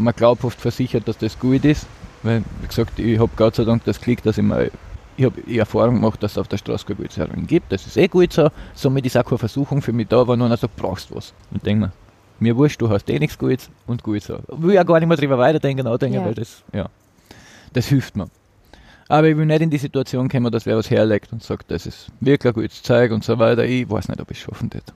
man 0.00 0.14
glaubhaft 0.14 0.60
versichert, 0.60 1.08
dass 1.08 1.18
das 1.18 1.38
gut 1.38 1.64
ist. 1.64 1.86
Weil, 2.22 2.42
wie 2.60 2.66
gesagt, 2.66 2.98
ich 2.98 3.18
habe 3.18 3.30
Gott 3.36 3.56
sei 3.56 3.64
Dank 3.64 3.84
das 3.84 4.00
Glück, 4.00 4.22
dass 4.22 4.38
ich 4.38 4.44
mal 4.44 4.70
ich 5.18 5.24
habe 5.24 5.42
die 5.42 5.58
Erfahrung 5.58 5.96
gemacht, 5.96 6.22
dass 6.22 6.32
es 6.32 6.38
auf 6.38 6.46
der 6.46 6.58
Straße 6.58 6.94
gut 6.94 7.16
Heroin 7.16 7.46
gibt. 7.48 7.72
Das 7.72 7.84
ist 7.84 7.96
eh 7.96 8.06
gut 8.06 8.32
so. 8.32 8.50
Somit 8.74 9.04
ist 9.04 9.16
auch 9.16 9.24
keine 9.24 9.38
Versuchung 9.38 9.82
für 9.82 9.92
mich 9.92 10.06
da, 10.06 10.20
aber 10.20 10.36
nur 10.36 10.56
sagt, 10.56 10.76
brauchst 10.76 11.10
du 11.10 11.16
was. 11.16 11.34
Und 11.50 11.66
denke 11.66 11.86
mir, 11.86 11.92
Mir 12.40 12.56
wurscht, 12.56 12.80
du 12.80 12.88
hast 12.88 13.08
eh 13.10 13.18
nichts 13.18 13.36
Gutes 13.36 13.68
und 13.86 14.02
gut 14.02 14.22
so. 14.22 14.38
Will 14.48 14.74
ja 14.74 14.84
gar 14.84 15.00
nicht 15.00 15.08
mehr 15.08 15.16
drüber 15.16 15.38
weiterdenken, 15.38 15.84
nachdenken, 15.84 16.16
Ja. 16.20 16.24
weil 16.24 16.34
das, 16.34 16.62
ja, 16.72 16.88
das 17.72 17.86
hilft 17.86 18.16
mir. 18.16 18.28
Aber 19.08 19.26
ich 19.26 19.36
will 19.36 19.46
nicht 19.46 19.62
in 19.62 19.70
die 19.70 19.78
Situation 19.78 20.28
kommen, 20.28 20.52
dass 20.52 20.66
wer 20.66 20.76
was 20.76 20.90
herlegt 20.90 21.32
und 21.32 21.42
sagt, 21.42 21.70
das 21.70 21.86
ist 21.86 22.10
wirklich 22.20 22.52
ein 22.52 22.54
gutes 22.62 22.82
Zeug 22.82 23.10
und 23.10 23.24
so 23.24 23.38
weiter. 23.38 23.64
Ich 23.64 23.90
weiß 23.90 24.08
nicht, 24.08 24.20
ob 24.20 24.30
ich 24.30 24.36
es 24.38 24.44
schaffen 24.44 24.72
würde. 24.72 24.92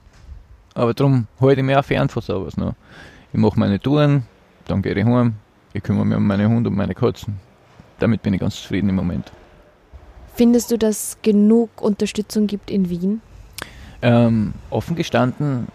Aber 0.75 0.93
darum 0.93 1.27
halte 1.41 1.61
ich 1.61 1.65
mich 1.65 1.75
auch 1.75 1.83
fern 1.85 2.09
von 2.09 2.21
sowas. 2.21 2.55
Ne? 2.55 2.75
Ich 3.33 3.39
mache 3.39 3.59
meine 3.59 3.79
Touren, 3.79 4.23
dann 4.65 4.81
gehe 4.81 4.93
ich 4.93 5.03
heim, 5.05 5.35
ich 5.73 5.83
kümmere 5.83 6.05
mich 6.05 6.17
um 6.17 6.25
meine 6.27 6.47
Hunde 6.47 6.69
und 6.69 6.75
meine 6.75 6.93
Katzen. 6.95 7.39
Damit 7.99 8.21
bin 8.21 8.33
ich 8.33 8.39
ganz 8.39 8.55
zufrieden 8.55 8.89
im 8.89 8.95
Moment. 8.95 9.31
Findest 10.35 10.71
du, 10.71 10.77
dass 10.77 10.95
es 11.09 11.17
genug 11.21 11.81
Unterstützung 11.81 12.47
gibt 12.47 12.71
in 12.71 12.89
Wien? 12.89 13.21
Ähm, 14.01 14.53
offen 14.69 14.95
gestanden, 14.95 15.67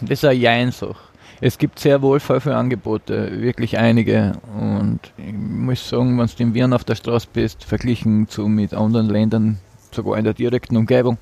das 0.00 0.10
ist 0.10 0.24
eine 0.24 0.34
Jein-Sache. 0.34 0.96
Es 1.40 1.56
gibt 1.56 1.78
sehr 1.78 2.02
wohl 2.02 2.18
voll 2.18 2.40
Angebote, 2.52 3.40
wirklich 3.40 3.78
einige. 3.78 4.32
Und 4.58 5.00
ich 5.16 5.32
muss 5.32 5.88
sagen, 5.88 6.18
wenn 6.18 6.26
du 6.26 6.42
in 6.42 6.54
Wien 6.54 6.72
auf 6.72 6.84
der 6.84 6.96
Straße 6.96 7.28
bist, 7.32 7.64
verglichen 7.64 8.26
zu 8.28 8.48
mit 8.48 8.74
anderen 8.74 9.08
Ländern, 9.08 9.58
sogar 9.92 10.18
in 10.18 10.24
der 10.24 10.34
direkten 10.34 10.76
Umgebung, 10.76 11.16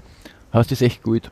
hast 0.52 0.70
du 0.70 0.74
es 0.74 0.80
echt 0.80 1.02
gut. 1.02 1.30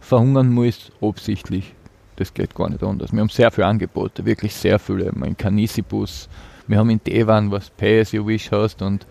Verhungern 0.00 0.52
muss 0.52 0.90
absichtlich. 1.00 1.74
Das 2.16 2.34
geht 2.34 2.54
gar 2.54 2.68
nicht 2.68 2.82
anders. 2.82 3.12
Wir 3.12 3.20
haben 3.20 3.28
sehr 3.28 3.50
viele 3.50 3.66
Angebote, 3.66 4.24
wirklich 4.24 4.54
sehr 4.54 4.78
viele. 4.78 5.04
Wir 5.04 5.12
haben 5.12 5.24
in 5.24 5.36
Canisibus, 5.36 6.28
wir 6.66 6.78
haben 6.78 6.90
in 6.90 7.00
Devan, 7.02 7.50
was 7.50 7.70
Pay 7.70 8.00
as 8.00 8.12
you 8.12 8.26
wish 8.26 8.50
hast 8.50 8.82
und 8.82 9.06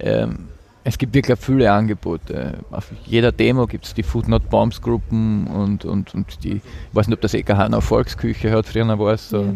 ähm, 0.00 0.48
es 0.84 0.98
gibt 0.98 1.14
wirklich 1.14 1.38
viele 1.38 1.72
Angebote. 1.72 2.58
Auf 2.70 2.90
jeder 3.06 3.32
Demo 3.32 3.66
gibt 3.66 3.86
es 3.86 3.94
die 3.94 4.02
Food 4.02 4.28
Not 4.28 4.48
Bombs 4.50 4.80
Gruppen 4.82 5.46
und, 5.46 5.84
und, 5.84 6.14
und 6.14 6.44
die, 6.44 6.56
ich 6.56 6.62
weiß 6.92 7.08
nicht, 7.08 7.16
ob 7.16 7.22
das 7.22 7.34
EKH 7.34 7.68
noch 7.70 7.82
Volksküche 7.82 8.50
hat, 8.52 8.66
früher 8.66 8.98
war 8.98 9.14
es 9.14 9.28
so. 9.30 9.42
Ja. 9.42 9.54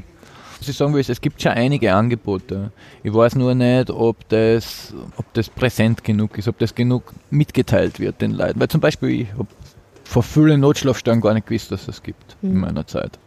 Was 0.59 0.69
ich 0.69 0.77
sagen 0.77 0.93
will, 0.93 1.01
ist, 1.01 1.11
es 1.11 1.21
gibt 1.21 1.41
schon 1.41 1.53
einige 1.53 1.95
Angebote. 1.95 2.73
Ich 3.05 3.14
weiß 3.14 3.37
nur 3.37 3.55
nicht, 3.55 3.91
ob 3.91 4.29
das, 4.29 4.93
ob 5.17 5.33
das 5.35 5.49
präsent 5.49 6.03
genug 6.03 6.37
ist, 6.37 6.49
ob 6.49 6.59
das 6.59 6.75
genug 6.75 7.12
mitgeteilt 7.31 8.01
wird 8.01 8.21
den 8.21 8.33
Leuten. 8.33 8.59
Weil 8.59 8.67
zum 8.69 8.81
Beispiel, 8.81 9.11
ich 9.21 9.33
habe 9.35 9.47
vor 10.03 10.23
vielen 10.25 10.61
Notschlafstellen 10.61 11.21
gar 11.21 11.35
nicht 11.35 11.47
gewusst, 11.47 11.71
dass 11.71 11.81
es 11.83 11.87
das 11.87 12.03
gibt 12.03 12.37
in 12.43 12.55
Mhm. 12.55 12.61
meiner 12.61 12.87
Zeit. 12.87 13.19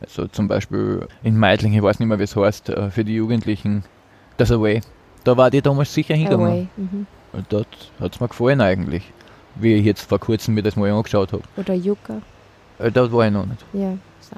Also 0.00 0.26
zum 0.26 0.48
Beispiel 0.48 1.06
in 1.22 1.38
Meidling, 1.38 1.72
ich 1.74 1.82
weiß 1.82 2.00
nicht 2.00 2.08
mehr, 2.08 2.18
wie 2.18 2.24
es 2.24 2.34
heißt, 2.34 2.70
äh, 2.70 2.90
für 2.90 3.04
die 3.04 3.14
Jugendlichen, 3.14 3.84
das 4.36 4.50
Away. 4.50 4.80
Da 5.22 5.36
war 5.36 5.50
die 5.50 5.62
damals 5.62 5.94
sicher 5.94 6.14
hingegangen. 6.14 6.68
Mhm. 6.76 7.06
Und 7.36 7.46
dort 7.50 7.68
hat 8.00 8.14
es 8.14 8.20
mir 8.20 8.28
gefallen 8.28 8.60
eigentlich, 8.60 9.02
wie 9.56 9.74
ich 9.74 9.84
jetzt 9.84 10.08
vor 10.08 10.18
kurzem 10.18 10.54
mir 10.54 10.62
das 10.62 10.76
mal 10.76 10.90
angeschaut 10.90 11.32
habe. 11.32 11.42
Oder 11.56 11.74
Yucca. 11.74 12.22
Äh, 12.78 12.90
dort 12.90 13.12
war 13.12 13.26
ich 13.26 13.32
noch 13.32 13.46
nicht. 13.46 13.64
Ja, 13.74 13.96
so. 14.20 14.36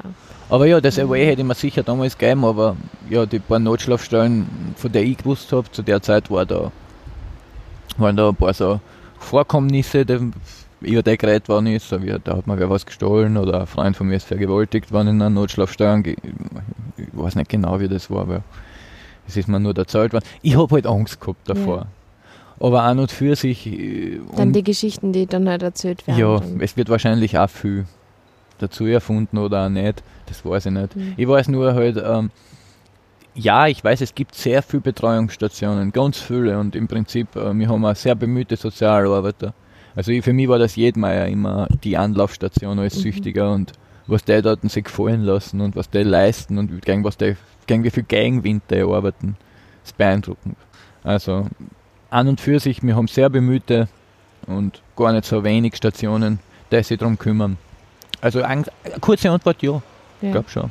Aber 0.50 0.66
ja, 0.66 0.80
das 0.80 0.98
Away 0.98 1.26
hätte 1.26 1.42
ich 1.42 1.46
mir 1.46 1.54
sicher 1.54 1.82
damals 1.82 2.18
gegeben, 2.18 2.44
aber 2.44 2.76
ja, 3.08 3.24
die 3.24 3.38
paar 3.38 3.58
Notschlafstellen, 3.58 4.74
von 4.76 4.90
der 4.90 5.04
ich 5.04 5.18
gewusst 5.18 5.52
habe, 5.52 5.70
zu 5.70 5.82
der 5.82 6.02
Zeit 6.02 6.30
war 6.30 6.44
da, 6.44 6.72
waren 7.98 8.16
da 8.16 8.30
ein 8.30 8.36
paar 8.36 8.54
so 8.54 8.80
Vorkommnisse, 9.18 10.04
die 10.04 10.30
über 10.80 11.02
die 11.02 11.18
geredet 11.18 11.48
worden 11.48 11.66
ist, 11.68 11.88
so 11.88 12.02
wie 12.02 12.14
da 12.22 12.36
hat 12.36 12.46
man 12.46 12.58
wer 12.58 12.70
was 12.70 12.86
gestohlen 12.86 13.36
oder 13.36 13.60
ein 13.60 13.66
Freund 13.66 13.96
von 13.96 14.06
mir 14.06 14.16
ist 14.16 14.26
vergewaltigt 14.26 14.92
worden 14.92 15.08
in 15.08 15.22
einer 15.22 15.30
Notschlafstelle. 15.30 16.02
Ich 16.06 16.16
weiß 17.12 17.34
nicht 17.34 17.50
genau, 17.50 17.80
wie 17.80 17.88
das 17.88 18.10
war, 18.10 18.22
aber 18.22 18.42
es 19.26 19.36
ist 19.36 19.48
mir 19.48 19.60
nur 19.60 19.76
erzählt 19.76 20.12
worden. 20.12 20.24
Ich 20.42 20.56
habe 20.56 20.72
halt 20.74 20.86
Angst 20.86 21.20
gehabt 21.20 21.48
davor. 21.48 21.86
Aber 22.60 22.82
an 22.82 22.98
und 22.98 23.10
für 23.12 23.36
sich. 23.36 23.66
äh, 23.66 24.20
Dann 24.36 24.52
die 24.52 24.64
Geschichten, 24.64 25.12
die 25.12 25.26
dann 25.26 25.48
halt 25.48 25.62
erzählt 25.62 26.06
werden. 26.06 26.18
ja, 26.18 26.40
es 26.60 26.76
wird 26.76 26.88
wahrscheinlich 26.88 27.38
auch 27.38 27.48
viel 27.50 27.86
dazu 28.58 28.86
erfunden 28.86 29.38
oder 29.38 29.66
auch 29.66 29.68
nicht. 29.68 30.02
Das 30.26 30.44
weiß 30.44 30.66
ich 30.66 30.72
nicht. 30.72 30.96
Mhm. 30.96 31.14
Ich 31.16 31.28
weiß 31.28 31.48
nur 31.48 31.74
halt, 31.74 31.96
ähm, 32.04 32.30
ja, 33.34 33.68
ich 33.68 33.84
weiß, 33.84 34.00
es 34.00 34.14
gibt 34.14 34.34
sehr 34.34 34.62
viele 34.62 34.80
Betreuungsstationen, 34.80 35.92
ganz 35.92 36.18
viele 36.18 36.58
und 36.58 36.74
im 36.74 36.88
Prinzip, 36.88 37.36
äh, 37.36 37.54
wir 37.56 37.68
haben 37.68 37.84
auch 37.84 37.94
sehr 37.94 38.16
bemühte 38.16 38.56
Sozialarbeiter. 38.56 39.54
Also 39.94 40.10
ich, 40.12 40.24
für 40.24 40.32
mich 40.32 40.48
war 40.48 40.58
das 40.58 40.74
Jedmeier 40.76 41.26
immer 41.26 41.68
die 41.84 41.96
Anlaufstation 41.96 42.78
als 42.80 42.96
Mhm. 42.96 43.00
Süchtiger 43.00 43.52
und 43.52 43.72
was 44.08 44.24
die 44.24 44.40
dort 44.42 44.68
sich 44.70 44.84
gefallen 44.84 45.22
lassen 45.22 45.60
und 45.60 45.76
was 45.76 45.90
die 45.90 45.98
leisten 46.02 46.58
und 46.58 46.82
gegen 46.82 47.04
was 47.04 47.16
die, 47.16 47.36
gegen 47.66 47.84
wie 47.84 47.90
viel 47.90 48.02
Gegenwind 48.04 48.62
die 48.70 48.80
arbeiten, 48.82 49.36
ist 49.84 49.96
beeindruckend. 49.96 50.56
Also 51.04 51.46
an 52.10 52.28
und 52.28 52.40
für 52.40 52.60
sich, 52.60 52.82
wir 52.82 52.96
haben 52.96 53.08
sehr 53.08 53.28
bemühte 53.28 53.88
und 54.46 54.82
gar 54.96 55.12
nicht 55.12 55.24
so 55.24 55.44
wenig 55.44 55.76
Stationen, 55.76 56.38
die 56.70 56.82
sich 56.82 56.98
darum 56.98 57.18
kümmern. 57.18 57.58
Also 58.20 58.42
ein, 58.42 58.64
eine 58.84 59.00
kurze 59.00 59.30
Antwort, 59.30 59.62
ja, 59.62 59.80
ich 60.20 60.26
ja. 60.26 60.32
glaube 60.32 60.48
schon. 60.48 60.70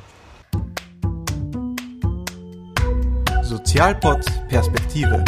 Sozialpod 3.44 4.26
Perspektive. 4.50 5.24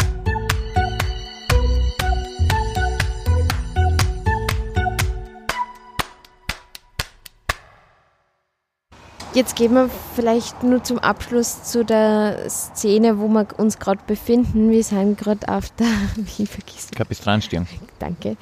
Jetzt 9.32 9.54
gehen 9.54 9.74
wir 9.74 9.88
vielleicht 10.16 10.64
nur 10.64 10.82
zum 10.82 10.98
Abschluss 10.98 11.62
zu 11.62 11.84
der 11.84 12.50
Szene, 12.50 13.20
wo 13.20 13.28
wir 13.28 13.46
uns 13.58 13.78
gerade 13.78 14.00
befinden. 14.04 14.72
Wir 14.72 14.82
sind 14.82 15.18
gerade 15.18 15.48
auf 15.48 15.70
der, 15.70 15.86
wie 16.16 16.46
vergisst 16.46 16.96
Kapistranstern. 16.96 17.66
Danke. 18.00 18.36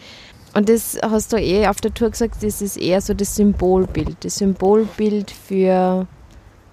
Und 0.54 0.70
das 0.70 0.98
hast 1.02 1.34
du 1.34 1.36
eh 1.36 1.66
auf 1.66 1.82
der 1.82 1.92
Tour 1.92 2.08
gesagt, 2.10 2.42
das 2.42 2.62
ist 2.62 2.78
eher 2.78 3.02
so 3.02 3.12
das 3.12 3.36
Symbolbild. 3.36 4.16
Das 4.24 4.36
Symbolbild 4.36 5.30
für 5.30 6.06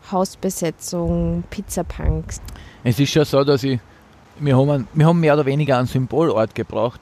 Hausbesetzung, 0.09 1.43
Pizzapunks. 1.49 2.39
Es 2.85 2.97
ist 2.97 3.11
schon 3.11 3.25
so, 3.25 3.43
dass 3.43 3.63
ich, 3.63 3.79
wir 4.39 4.57
haben, 4.57 4.87
wir 4.93 5.05
haben 5.07 5.19
mehr 5.19 5.33
oder 5.33 5.45
weniger 5.45 5.77
einen 5.77 5.87
Symbolort 5.87 6.55
gebraucht, 6.55 7.01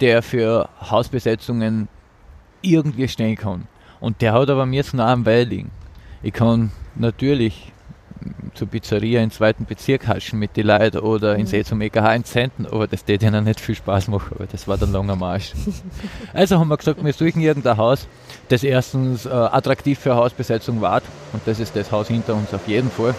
der 0.00 0.22
für 0.22 0.70
Hausbesetzungen 0.80 1.88
irgendwie 2.62 3.06
stehen 3.06 3.36
kann. 3.36 3.68
Und 4.00 4.22
der 4.22 4.32
hat 4.32 4.48
aber 4.48 4.64
mir 4.64 4.76
jetzt 4.76 4.94
nah 4.94 5.12
am 5.12 5.26
Weil 5.26 5.44
liegen. 5.44 5.70
Ich 6.24 6.32
kann 6.32 6.72
natürlich 6.94 7.70
zur 8.54 8.66
Pizzeria 8.66 9.22
im 9.22 9.30
zweiten 9.30 9.66
Bezirk 9.66 10.08
haschen 10.08 10.38
mit 10.38 10.56
den 10.56 10.68
Leuten 10.68 11.00
oder 11.00 11.34
in 11.34 11.42
Mhm. 11.42 11.46
See 11.46 11.64
zum 11.64 11.82
EKH 11.82 12.14
in 12.14 12.24
Zenten, 12.24 12.64
aber 12.64 12.86
das 12.86 13.04
täte 13.04 13.26
ihnen 13.26 13.44
nicht 13.44 13.60
viel 13.60 13.74
Spaß 13.74 14.08
machen, 14.08 14.32
aber 14.34 14.46
das 14.46 14.66
war 14.66 14.78
der 14.78 14.88
langer 14.88 15.16
Marsch. 15.16 15.52
also 16.32 16.58
haben 16.58 16.68
wir 16.68 16.78
gesagt, 16.78 17.04
wir 17.04 17.12
suchen 17.12 17.42
irgendein 17.42 17.76
Haus, 17.76 18.08
das 18.48 18.64
erstens 18.64 19.26
äh, 19.26 19.28
attraktiv 19.28 19.98
für 19.98 20.14
Hausbesetzung 20.14 20.80
war 20.80 21.02
und 21.34 21.42
das 21.44 21.60
ist 21.60 21.76
das 21.76 21.92
Haus 21.92 22.08
hinter 22.08 22.34
uns 22.34 22.54
auf 22.54 22.66
jeden 22.66 22.90
Fall. 22.90 23.14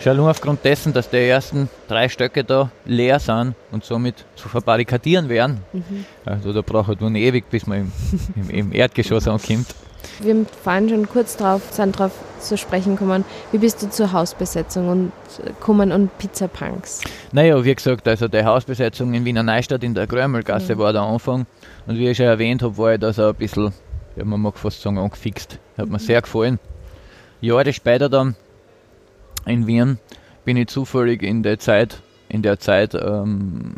Schon 0.00 0.18
nur 0.18 0.30
aufgrund 0.30 0.62
dessen, 0.62 0.92
dass 0.92 1.08
die 1.08 1.16
ersten 1.16 1.70
drei 1.88 2.10
Stöcke 2.10 2.44
da 2.44 2.70
leer 2.84 3.18
sind 3.18 3.54
und 3.70 3.84
somit 3.84 4.26
zu 4.34 4.50
verbarrikadieren 4.50 5.30
wären. 5.30 5.62
Mhm. 5.72 6.04
Also 6.26 6.52
da 6.52 6.60
braucht 6.60 7.00
man 7.00 7.14
ewig, 7.14 7.48
bis 7.48 7.66
man 7.66 7.78
im, 7.78 7.92
im, 8.36 8.50
im 8.50 8.72
Erdgeschoss 8.74 9.26
ankommt. 9.26 9.74
Wir 10.20 10.44
vorhin 10.62 10.88
schon 10.88 11.08
kurz 11.08 11.36
drauf, 11.36 11.62
sind 11.70 11.98
drauf 11.98 12.12
zu 12.40 12.56
sprechen 12.56 12.96
gekommen. 12.96 13.24
Wie 13.52 13.58
bist 13.58 13.82
du 13.82 13.90
zur 13.90 14.12
Hausbesetzung 14.12 14.88
und 14.88 15.12
äh, 15.44 15.50
kommen 15.60 15.92
und 15.92 16.16
Pizzapunks? 16.18 17.00
Naja, 17.32 17.62
wie 17.64 17.74
gesagt, 17.74 18.08
also 18.08 18.28
die 18.28 18.44
Hausbesetzung 18.44 19.14
in 19.14 19.24
Wiener 19.24 19.42
Neustadt 19.42 19.84
in 19.84 19.94
der 19.94 20.06
Grömelgasse 20.06 20.74
Mhm. 20.74 20.78
war 20.78 20.92
der 20.92 21.02
Anfang. 21.02 21.46
Und 21.86 21.98
wie 21.98 22.08
ich 22.08 22.16
schon 22.16 22.26
erwähnt 22.26 22.62
habe, 22.62 22.76
war 22.78 22.94
ich 22.94 23.00
da 23.00 23.12
so 23.12 23.28
ein 23.28 23.34
bisschen, 23.34 23.72
ja, 24.16 24.24
man 24.24 24.40
mag 24.40 24.58
fast 24.58 24.80
sagen, 24.82 24.98
angefixt. 24.98 25.58
Hat 25.76 25.88
mir 25.88 25.98
sehr 25.98 26.20
gefallen. 26.22 26.58
Jahre 27.40 27.72
später 27.72 28.08
dann 28.08 28.34
in 29.46 29.66
Wien 29.66 29.98
bin 30.44 30.56
ich 30.56 30.68
zufällig 30.68 31.22
in 31.22 31.42
der 31.42 31.58
Zeit, 31.58 32.00
in 32.28 32.42
der 32.42 32.58
Zeit 32.58 32.94
ähm, 32.94 33.74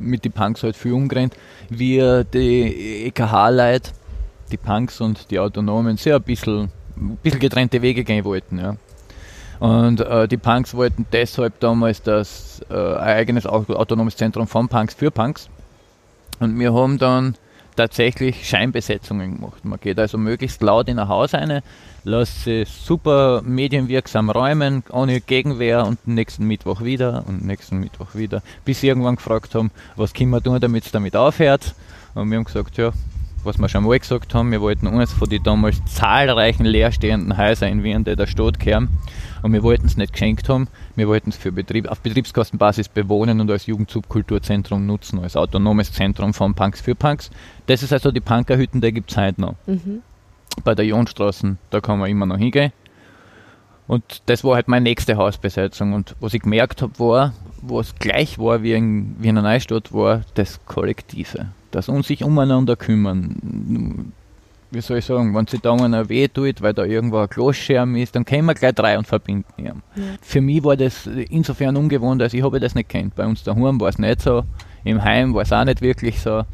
mit 0.00 0.24
den 0.24 0.32
Punks 0.32 0.62
halt 0.62 0.76
viel 0.76 0.92
umgerannt, 0.92 1.34
wie 1.68 2.22
die 2.32 3.06
EKH-Leute, 3.06 3.90
die 4.50 4.56
Punks 4.56 5.00
und 5.00 5.30
die 5.30 5.38
Autonomen 5.38 5.96
sehr 5.96 6.16
ein 6.16 6.22
bisschen, 6.22 6.70
ein 6.96 7.16
bisschen 7.22 7.40
getrennte 7.40 7.82
Wege 7.82 8.04
gehen 8.04 8.24
wollten. 8.24 8.58
Ja. 8.58 8.76
Und 9.58 10.00
äh, 10.00 10.28
die 10.28 10.36
Punks 10.36 10.74
wollten 10.74 11.06
deshalb 11.12 11.60
damals 11.60 12.02
das 12.02 12.60
äh, 12.68 12.74
ein 12.74 13.16
eigenes 13.16 13.46
au- 13.46 13.64
autonomes 13.74 14.16
Zentrum 14.16 14.46
von 14.46 14.68
Punks 14.68 14.94
für 14.94 15.10
Punks. 15.10 15.48
Und 16.40 16.58
wir 16.58 16.74
haben 16.74 16.98
dann 16.98 17.36
tatsächlich 17.74 18.48
Scheinbesetzungen 18.48 19.36
gemacht. 19.36 19.64
Man 19.64 19.80
geht 19.80 19.98
also 19.98 20.18
möglichst 20.18 20.62
laut 20.62 20.88
in 20.88 20.98
ein 20.98 21.08
Haus 21.08 21.34
rein, 21.34 21.62
lässt 22.04 22.44
sich 22.44 22.68
super 22.68 23.42
medienwirksam 23.42 24.30
räumen, 24.30 24.82
ohne 24.90 25.20
Gegenwehr 25.20 25.86
und 25.86 26.06
nächsten 26.06 26.46
Mittwoch 26.46 26.82
wieder 26.82 27.24
und 27.26 27.44
nächsten 27.44 27.78
Mittwoch 27.78 28.14
wieder, 28.14 28.42
bis 28.64 28.80
sie 28.80 28.88
irgendwann 28.88 29.16
gefragt 29.16 29.54
haben, 29.54 29.70
was 29.96 30.14
können 30.14 30.30
wir 30.30 30.42
tun, 30.42 30.60
damit 30.60 30.86
es 30.86 30.92
damit 30.92 31.16
aufhört. 31.16 31.74
Und 32.14 32.30
wir 32.30 32.38
haben 32.38 32.44
gesagt, 32.44 32.76
ja, 32.78 32.92
was 33.46 33.58
wir 33.58 33.68
schon 33.68 33.84
mal 33.84 33.98
gesagt 33.98 34.34
haben, 34.34 34.50
wir 34.50 34.60
wollten 34.60 34.86
eines 34.86 35.12
von 35.12 35.28
den 35.28 35.42
damals 35.42 35.82
zahlreichen 35.86 36.66
leerstehenden 36.66 37.36
Häusern 37.38 37.70
in 37.70 37.82
Wien, 37.82 38.04
die 38.04 38.16
der 38.16 38.26
Stadt 38.26 38.58
kehren. 38.58 38.88
Und 39.42 39.52
wir 39.52 39.62
wollten 39.62 39.86
es 39.86 39.96
nicht 39.96 40.12
geschenkt 40.12 40.48
haben, 40.48 40.68
wir 40.96 41.06
wollten 41.08 41.30
es 41.30 41.36
für 41.36 41.52
Betrieb, 41.52 41.88
auf 41.88 42.00
Betriebskostenbasis 42.00 42.88
bewohnen 42.88 43.40
und 43.40 43.50
als 43.50 43.66
Jugendsubkulturzentrum 43.66 44.84
nutzen, 44.84 45.20
als 45.20 45.36
autonomes 45.36 45.92
Zentrum 45.92 46.34
von 46.34 46.54
Punks 46.54 46.80
für 46.80 46.94
Punks. 46.94 47.30
Das 47.66 47.82
ist 47.82 47.92
also 47.92 48.10
die 48.10 48.20
Punkerhütten, 48.20 48.80
die 48.80 48.92
gibt 48.92 49.10
es 49.10 49.16
heute 49.16 49.40
noch. 49.40 49.54
Mhm. 49.66 50.02
bei 50.64 50.74
der 50.74 50.86
Jonstraße, 50.86 51.56
da 51.70 51.80
kann 51.80 51.98
man 51.98 52.10
immer 52.10 52.26
noch 52.26 52.38
hingehen. 52.38 52.72
Und 53.86 54.22
das 54.26 54.42
war 54.42 54.56
halt 54.56 54.68
meine 54.68 54.84
nächste 54.84 55.16
Hausbesetzung. 55.16 55.92
Und 55.92 56.16
was 56.18 56.34
ich 56.34 56.42
gemerkt 56.42 56.82
habe, 56.82 56.98
war, 56.98 57.32
was 57.62 57.94
gleich 57.94 58.38
war 58.38 58.62
wie 58.62 58.72
in, 58.72 59.14
wie 59.20 59.28
in 59.28 59.38
einer 59.38 59.48
Neustadt, 59.48 59.92
war 59.92 60.22
das 60.34 60.64
Kollektive. 60.66 61.48
Das 61.76 61.90
uns 61.90 62.06
sich 62.06 62.24
umeinander 62.24 62.74
kümmern. 62.74 64.10
Wie 64.70 64.80
soll 64.80 64.96
ich 64.96 65.04
sagen, 65.04 65.34
wenn 65.34 65.46
sich 65.46 65.60
da 65.60 65.74
einer 65.74 66.08
weh 66.08 66.26
tut, 66.26 66.62
weil 66.62 66.72
da 66.72 66.84
irgendwo 66.84 67.18
ein 67.18 67.28
Kloschirm 67.28 67.96
ist, 67.96 68.16
dann 68.16 68.24
können 68.24 68.46
wir 68.46 68.54
gleich 68.54 68.74
drei 68.74 68.96
und 68.96 69.06
verbinden 69.06 69.52
ihn. 69.58 69.66
Ja. 69.66 70.04
Für 70.22 70.40
mich 70.40 70.64
war 70.64 70.78
das 70.78 71.06
insofern 71.06 71.76
ungewohnt, 71.76 72.22
als 72.22 72.32
ich 72.32 72.42
habe 72.42 72.60
das 72.60 72.74
nicht 72.74 72.88
kennt. 72.88 73.14
Bei 73.14 73.26
uns 73.26 73.42
daheim 73.42 73.78
war 73.78 73.90
es 73.90 73.98
nicht 73.98 74.22
so, 74.22 74.44
im 74.84 75.04
Heim 75.04 75.34
war 75.34 75.42
es 75.42 75.52
auch 75.52 75.66
nicht 75.66 75.82
wirklich 75.82 76.18
so. 76.18 76.44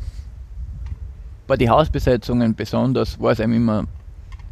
Bei 1.47 1.57
den 1.57 1.71
Hausbesetzungen 1.71 2.57
besonders 2.57 3.21
war 3.21 3.31
es 3.31 3.39
einem 3.39 3.53
immer 3.53 3.85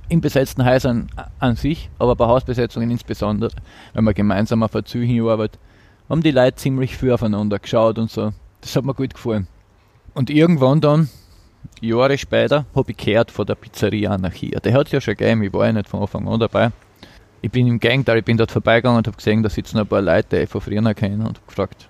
in 0.09 0.21
besetzten 0.21 0.65
Häusern 0.65 1.09
an 1.41 1.57
sich, 1.57 1.91
aber 1.99 2.15
bei 2.15 2.27
Hausbesetzungen 2.27 2.93
insbesondere, 2.93 3.51
wenn 3.93 4.05
man 4.05 4.15
gemeinsam 4.15 4.63
auf 4.63 4.77
ein 4.77 4.85
Ziel 4.85 5.05
hinarbeitet, 5.05 5.59
haben 6.09 6.23
die 6.23 6.31
Leute 6.31 6.55
ziemlich 6.55 6.97
viel 6.97 7.11
aufeinander 7.11 7.59
geschaut 7.59 7.99
und 7.99 8.09
so. 8.09 8.33
Das 8.61 8.77
hat 8.77 8.85
mir 8.85 8.95
gut 8.95 9.15
gefallen. 9.15 9.49
Und 10.15 10.31
irgendwann 10.31 10.81
dann, 10.81 11.09
Jahre 11.81 12.19
später, 12.19 12.67
habe 12.75 12.91
ich 12.91 12.97
gehört 12.97 13.31
von 13.31 13.47
der 13.47 13.55
Pizzeria 13.55 14.11
Anarchia. 14.11 14.61
Der 14.61 14.73
hat 14.73 14.87
es 14.87 14.93
ja 14.93 15.01
schon 15.01 15.17
gegeben, 15.17 15.43
ich 15.43 15.53
war 15.53 15.67
ja 15.67 15.73
nicht 15.73 15.89
von 15.89 16.01
Anfang 16.01 16.29
an 16.29 16.41
dabei. 16.41 16.71
Ich 17.43 17.51
bin 17.51 17.67
im 17.67 17.81
Gegenteil, 17.81 18.19
ich 18.19 18.25
bin 18.25 18.37
dort 18.37 18.51
vorbeigegangen 18.51 18.99
und 18.99 19.07
habe 19.07 19.17
gesehen, 19.17 19.43
da 19.43 19.49
sitzen 19.49 19.79
ein 19.79 19.87
paar 19.87 20.03
Leute, 20.03 20.37
die 20.37 20.43
ich 20.43 20.51
von 20.51 20.61
früher 20.61 20.95
kennen 20.95 21.21
und 21.21 21.39
habe 21.39 21.47
gefragt, 21.47 21.89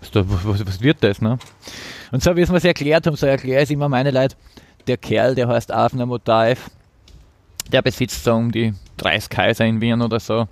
was, 0.00 0.44
was, 0.46 0.66
was, 0.66 0.80
wird 0.80 1.02
das? 1.02 1.20
Ne? 1.20 1.38
Und 2.12 2.22
so 2.22 2.34
wie 2.36 2.40
es 2.40 2.50
mir 2.50 2.64
erklärt 2.64 3.06
haben, 3.06 3.16
so 3.16 3.26
erkläre 3.26 3.64
ich 3.64 3.70
immer 3.70 3.88
meine 3.88 4.10
Leute, 4.10 4.36
der 4.86 4.96
Kerl, 4.96 5.34
der 5.34 5.48
heißt 5.48 5.72
Avner 5.72 6.06
Motaev, 6.06 6.70
der 7.70 7.82
besitzt 7.82 8.24
so 8.24 8.34
um 8.34 8.50
die 8.50 8.72
30 8.96 9.28
Kaiser 9.28 9.66
in 9.66 9.80
Wien 9.80 10.00
oder 10.00 10.20
so. 10.20 10.48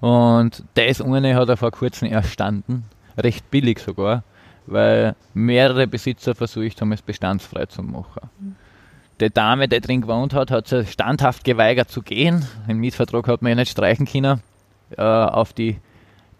Und 0.00 0.64
das 0.74 1.00
eine 1.00 1.34
hat 1.34 1.48
er 1.48 1.56
vor 1.56 1.70
kurzem 1.70 2.10
erstanden, 2.10 2.84
recht 3.16 3.50
billig 3.50 3.78
sogar, 3.78 4.24
weil 4.66 5.14
mehrere 5.34 5.86
Besitzer 5.86 6.34
versucht 6.34 6.80
haben, 6.80 6.92
es 6.92 7.02
bestandsfrei 7.02 7.66
zu 7.66 7.82
machen. 7.82 8.30
Die 9.20 9.30
Dame, 9.30 9.68
die 9.68 9.80
drin 9.80 10.00
gewohnt 10.00 10.32
hat, 10.32 10.50
hat 10.50 10.68
sich 10.68 10.92
standhaft 10.92 11.44
geweigert 11.44 11.90
zu 11.90 12.02
gehen. 12.02 12.46
Den 12.66 12.78
Mietvertrag 12.78 13.28
hat 13.28 13.42
man 13.42 13.50
ja 13.50 13.56
nicht 13.56 13.72
streichen 13.72 14.06
können. 14.06 14.40
Äh, 14.96 15.02
auf 15.02 15.52
die, 15.52 15.76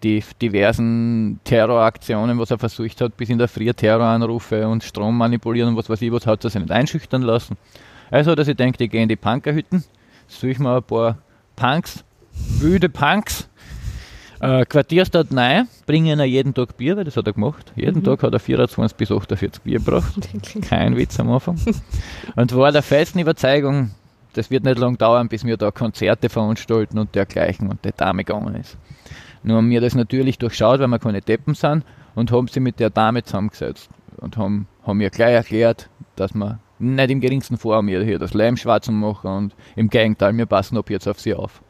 die 0.03 0.25
diversen 0.41 1.41
Terroraktionen, 1.45 2.39
was 2.39 2.51
er 2.51 2.59
versucht 2.59 3.01
hat, 3.01 3.17
bis 3.17 3.29
in 3.29 3.39
der 3.39 3.49
Früh 3.49 3.73
Terroranrufe 3.73 4.67
und 4.67 4.83
Strom 4.83 5.19
manipulieren 5.19 5.71
und 5.71 5.77
was 5.77 5.91
weiß 5.91 6.01
ich, 6.03 6.11
was 6.11 6.27
hat 6.27 6.43
er 6.43 6.51
sich 6.51 6.61
nicht 6.61 6.73
einschüchtern 6.73 7.23
lassen. 7.23 7.57
Also, 8.11 8.35
dass 8.35 8.49
ich 8.49 8.57
denke, 8.57 8.83
ich 8.83 8.91
gehe 8.91 9.03
in 9.03 9.09
die 9.09 9.17
Punkerhütten 9.17 9.85
suche 10.31 10.51
ich 10.51 10.59
mir 10.59 10.77
ein 10.77 10.83
paar 10.83 11.19
Punks, 11.57 12.05
wilde 12.33 12.89
Punks, 12.89 13.49
äh, 14.41 14.65
Quartierstadt 14.65 15.29
rein, 15.35 15.69
bringe 15.87 16.13
ihnen 16.13 16.27
jeden 16.27 16.55
Tag 16.55 16.77
Bier, 16.77 16.97
weil 16.97 17.05
das 17.05 17.17
hat 17.17 17.27
er 17.27 17.33
gemacht. 17.33 17.73
Jeden 17.77 18.01
mhm. 18.01 18.05
Tag 18.05 18.23
hat 18.23 18.33
er 18.33 18.41
24 18.41 18.97
bis 18.97 19.13
48 19.13 19.63
Bier 19.63 19.79
gebracht. 19.79 20.29
Kein 20.69 20.97
Witz 20.97 21.21
am 21.21 21.31
Anfang. 21.31 21.59
Und 22.37 22.55
war 22.55 22.73
der 22.73 22.83
festen 22.83 23.19
Überzeugung, 23.19 23.91
das 24.33 24.51
wird 24.51 24.65
nicht 24.65 24.79
lang 24.79 24.97
dauern, 24.97 25.29
bis 25.29 25.45
wir 25.45 25.57
da 25.57 25.71
Konzerte 25.71 26.29
veranstalten 26.29 26.99
und 26.99 27.15
dergleichen 27.15 27.69
und 27.69 27.85
die 27.85 27.91
Dame 27.97 28.25
gegangen 28.25 28.55
ist. 28.55 28.77
Nur 29.43 29.59
haben 29.59 29.71
wir 29.71 29.81
das 29.81 29.95
natürlich 29.95 30.39
durchschaut, 30.39 30.81
weil 30.81 30.89
wir 30.89 30.99
keine 30.99 31.21
Deppen 31.21 31.55
sind 31.55 31.85
und 32.15 32.31
haben 32.31 32.49
sie 32.49 32.61
mit 32.61 32.79
der 32.79 32.91
Dame 32.91 33.23
zusammengesetzt 33.23 33.89
und 34.19 34.37
haben, 34.37 34.67
haben 34.87 34.99
mir 34.99 35.11
gleich 35.11 35.35
erklärt, 35.35 35.89
dass 36.17 36.35
wir 36.35 36.59
nicht 36.79 37.11
im 37.11 37.21
geringsten 37.21 37.57
vor 37.57 37.83
mir 37.83 38.03
hier 38.03 38.19
das 38.19 38.35
Leim 38.35 38.57
schwarz 38.57 38.89
machen 38.89 39.31
und 39.31 39.55
im 39.77 39.91
Gegenteil, 39.91 40.37
wir 40.37 40.47
passen 40.47 40.79
ab 40.79 40.91
jetzt 40.91 41.09
auf 41.09 41.21
sie 41.21 41.35
auf. 41.35 41.63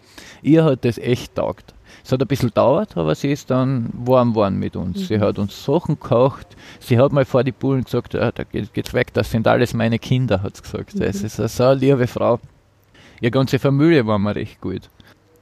Ihr 0.43 0.65
hat 0.65 0.85
das 0.85 0.99
echt 0.99 1.35
taugt. 1.35 1.75
Es 2.05 2.13
hat 2.13 2.21
ein 2.21 2.27
bisschen 2.27 2.53
dauert, 2.55 2.97
aber 2.97 3.15
sie 3.15 3.31
ist 3.31 3.51
dann 3.51 3.91
warm 3.93 4.31
geworden 4.31 4.59
mit 4.59 4.77
uns. 4.77 4.99
Mhm. 4.99 5.05
Sie 5.05 5.21
hat 5.21 5.39
uns 5.39 5.65
Sachen 5.65 5.99
gekocht. 6.01 6.47
Sie 6.79 6.99
hat 6.99 7.13
mal 7.13 7.25
vor 7.25 7.45
die 7.45 7.53
Bullen 7.53 7.85
gesagt, 7.85 8.15
ah, 8.15 8.33
da 8.33 8.45
geht, 8.45 8.73
geht's 8.73 8.95
weg, 8.95 9.13
das 9.13 9.31
sind 9.31 9.47
alles 9.47 9.75
meine 9.75 9.99
Kinder, 9.99 10.43
hat 10.43 10.57
sie 10.57 10.63
gesagt. 10.63 10.95
Mhm. 10.95 11.01
Das 11.01 11.23
ist 11.23 11.39
eine 11.39 11.49
so 11.49 11.73
liebe 11.73 12.07
Frau. 12.07 12.41
Ihre 13.21 13.31
ganze 13.31 13.59
Familie 13.59 14.07
war 14.07 14.19
mir 14.19 14.35
recht 14.35 14.61
gut. 14.61 14.89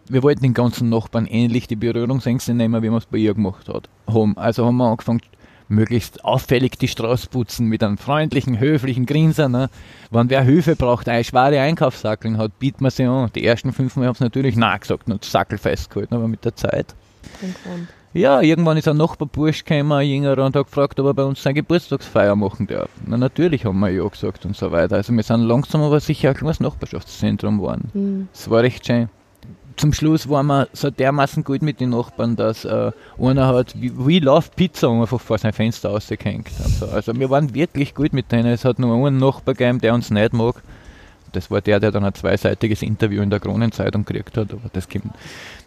Wir 0.08 0.22
wollten 0.22 0.42
den 0.42 0.54
ganzen 0.54 0.88
Nachbarn 0.88 1.26
ähnlich 1.26 1.66
die 1.66 1.76
Berührungsängste 1.76 2.54
nehmen, 2.54 2.82
wie 2.82 2.90
wir 2.90 2.96
es 2.96 3.06
bei 3.06 3.18
ihr 3.18 3.34
gemacht 3.34 3.68
hat, 3.68 3.88
haben. 4.06 4.36
Also 4.38 4.64
haben 4.64 4.78
wir 4.78 4.88
angefangen, 4.90 5.20
möglichst 5.68 6.24
auffällig 6.24 6.78
die 6.78 6.88
Straße 6.88 7.28
putzen 7.28 7.66
mit 7.66 7.82
einem 7.82 7.98
freundlichen, 7.98 8.58
höflichen 8.58 9.06
Grinsen. 9.06 9.52
Ne? 9.52 9.70
Wenn 10.10 10.30
wer 10.30 10.42
Hilfe 10.42 10.76
braucht, 10.76 11.08
eine 11.08 11.24
schwere 11.24 11.60
Einkaufssackeln 11.60 12.38
hat, 12.38 12.58
bietet 12.58 12.80
man 12.80 12.90
sie 12.90 13.04
an. 13.04 13.30
Die 13.34 13.44
ersten 13.44 13.72
fünf 13.72 13.96
Mal 13.96 14.06
haben 14.06 14.14
sie 14.14 14.24
natürlich 14.24 14.56
nein 14.56 14.80
gesagt 14.80 15.08
und 15.08 15.24
Sackel 15.24 15.58
festgehalten, 15.58 16.14
aber 16.14 16.28
mit 16.28 16.44
der 16.44 16.56
Zeit. 16.56 16.94
Ja, 18.14 18.40
irgendwann 18.40 18.78
ist 18.78 18.88
ein 18.88 18.96
Nachbarbursch 18.96 19.64
gekommen, 19.64 19.92
ein 19.92 20.08
Jüngerer, 20.08 20.46
und 20.46 20.56
hat 20.56 20.66
gefragt, 20.66 20.98
ob 20.98 21.06
er 21.06 21.14
bei 21.14 21.24
uns 21.24 21.42
seine 21.42 21.54
Geburtstagsfeier 21.54 22.34
machen 22.36 22.66
darf. 22.66 22.88
Na, 23.06 23.18
natürlich 23.18 23.66
haben 23.66 23.78
wir 23.80 23.90
ja 23.90 24.08
gesagt 24.08 24.46
und 24.46 24.56
so 24.56 24.72
weiter. 24.72 24.96
Also 24.96 25.12
wir 25.12 25.22
sind 25.22 25.42
langsam 25.42 25.82
aber 25.82 26.00
sicher 26.00 26.30
ein 26.30 26.34
kleines 26.34 26.60
Nachbarschaftszentrum 26.60 27.58
geworden. 27.58 28.28
Es 28.32 28.46
mhm. 28.46 28.50
war 28.50 28.62
recht 28.62 28.86
schön 28.86 29.10
zum 29.78 29.92
Schluss 29.92 30.28
waren 30.28 30.46
wir 30.46 30.68
so 30.72 30.90
dermaßen 30.90 31.44
gut 31.44 31.62
mit 31.62 31.80
den 31.80 31.90
Nachbarn, 31.90 32.36
dass 32.36 32.64
äh, 32.64 32.90
einer 33.18 33.46
hat 33.46 33.74
We 33.80 34.18
Love 34.18 34.48
Pizza 34.54 34.90
einfach 34.90 35.20
vor 35.20 35.38
sein 35.38 35.52
Fenster 35.52 35.90
ausgehängt. 35.90 36.50
Also, 36.62 36.86
also 36.86 37.14
wir 37.18 37.30
waren 37.30 37.54
wirklich 37.54 37.94
gut 37.94 38.12
mit 38.12 38.30
denen. 38.30 38.52
Es 38.52 38.64
hat 38.64 38.78
nur 38.78 38.94
einen 39.06 39.18
Nachbar 39.18 39.54
gegeben, 39.54 39.80
der 39.80 39.94
uns 39.94 40.10
nicht 40.10 40.32
mag. 40.32 40.56
Das 41.32 41.50
war 41.50 41.60
der, 41.60 41.78
der 41.78 41.92
dann 41.92 42.04
ein 42.04 42.14
zweiseitiges 42.14 42.82
Interview 42.82 43.22
in 43.22 43.30
der 43.30 43.40
Kronenzeitung 43.40 44.04
gekriegt 44.04 44.36
hat, 44.36 44.52
aber 44.52 44.68
das 44.72 44.88
kommt. 44.88 45.12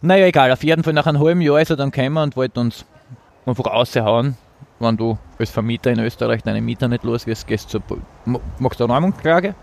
Naja, 0.02 0.26
egal, 0.26 0.52
auf 0.52 0.64
jeden 0.64 0.84
Fall 0.84 0.94
nach 0.94 1.06
einem 1.06 1.20
halben 1.20 1.42
Jahr 1.42 1.62
ist 1.62 1.70
er 1.70 1.76
dann 1.76 1.92
gekommen 1.92 2.18
und 2.18 2.36
wollte 2.36 2.60
uns 2.60 2.84
einfach 3.46 3.66
raushauen, 3.66 4.36
wenn 4.80 4.98
du 4.98 5.18
als 5.38 5.52
Vermieter 5.52 5.92
in 5.92 6.00
Österreich 6.00 6.42
deine 6.42 6.62
Mieter 6.62 6.88
nicht 6.88 7.04
los 7.04 7.28
wirst, 7.28 7.48
gehst 7.48 7.70
zur, 7.70 7.82
machst 8.58 8.80
du 8.80 8.86
eine 8.86 8.94
Räumungsklage 8.94 9.54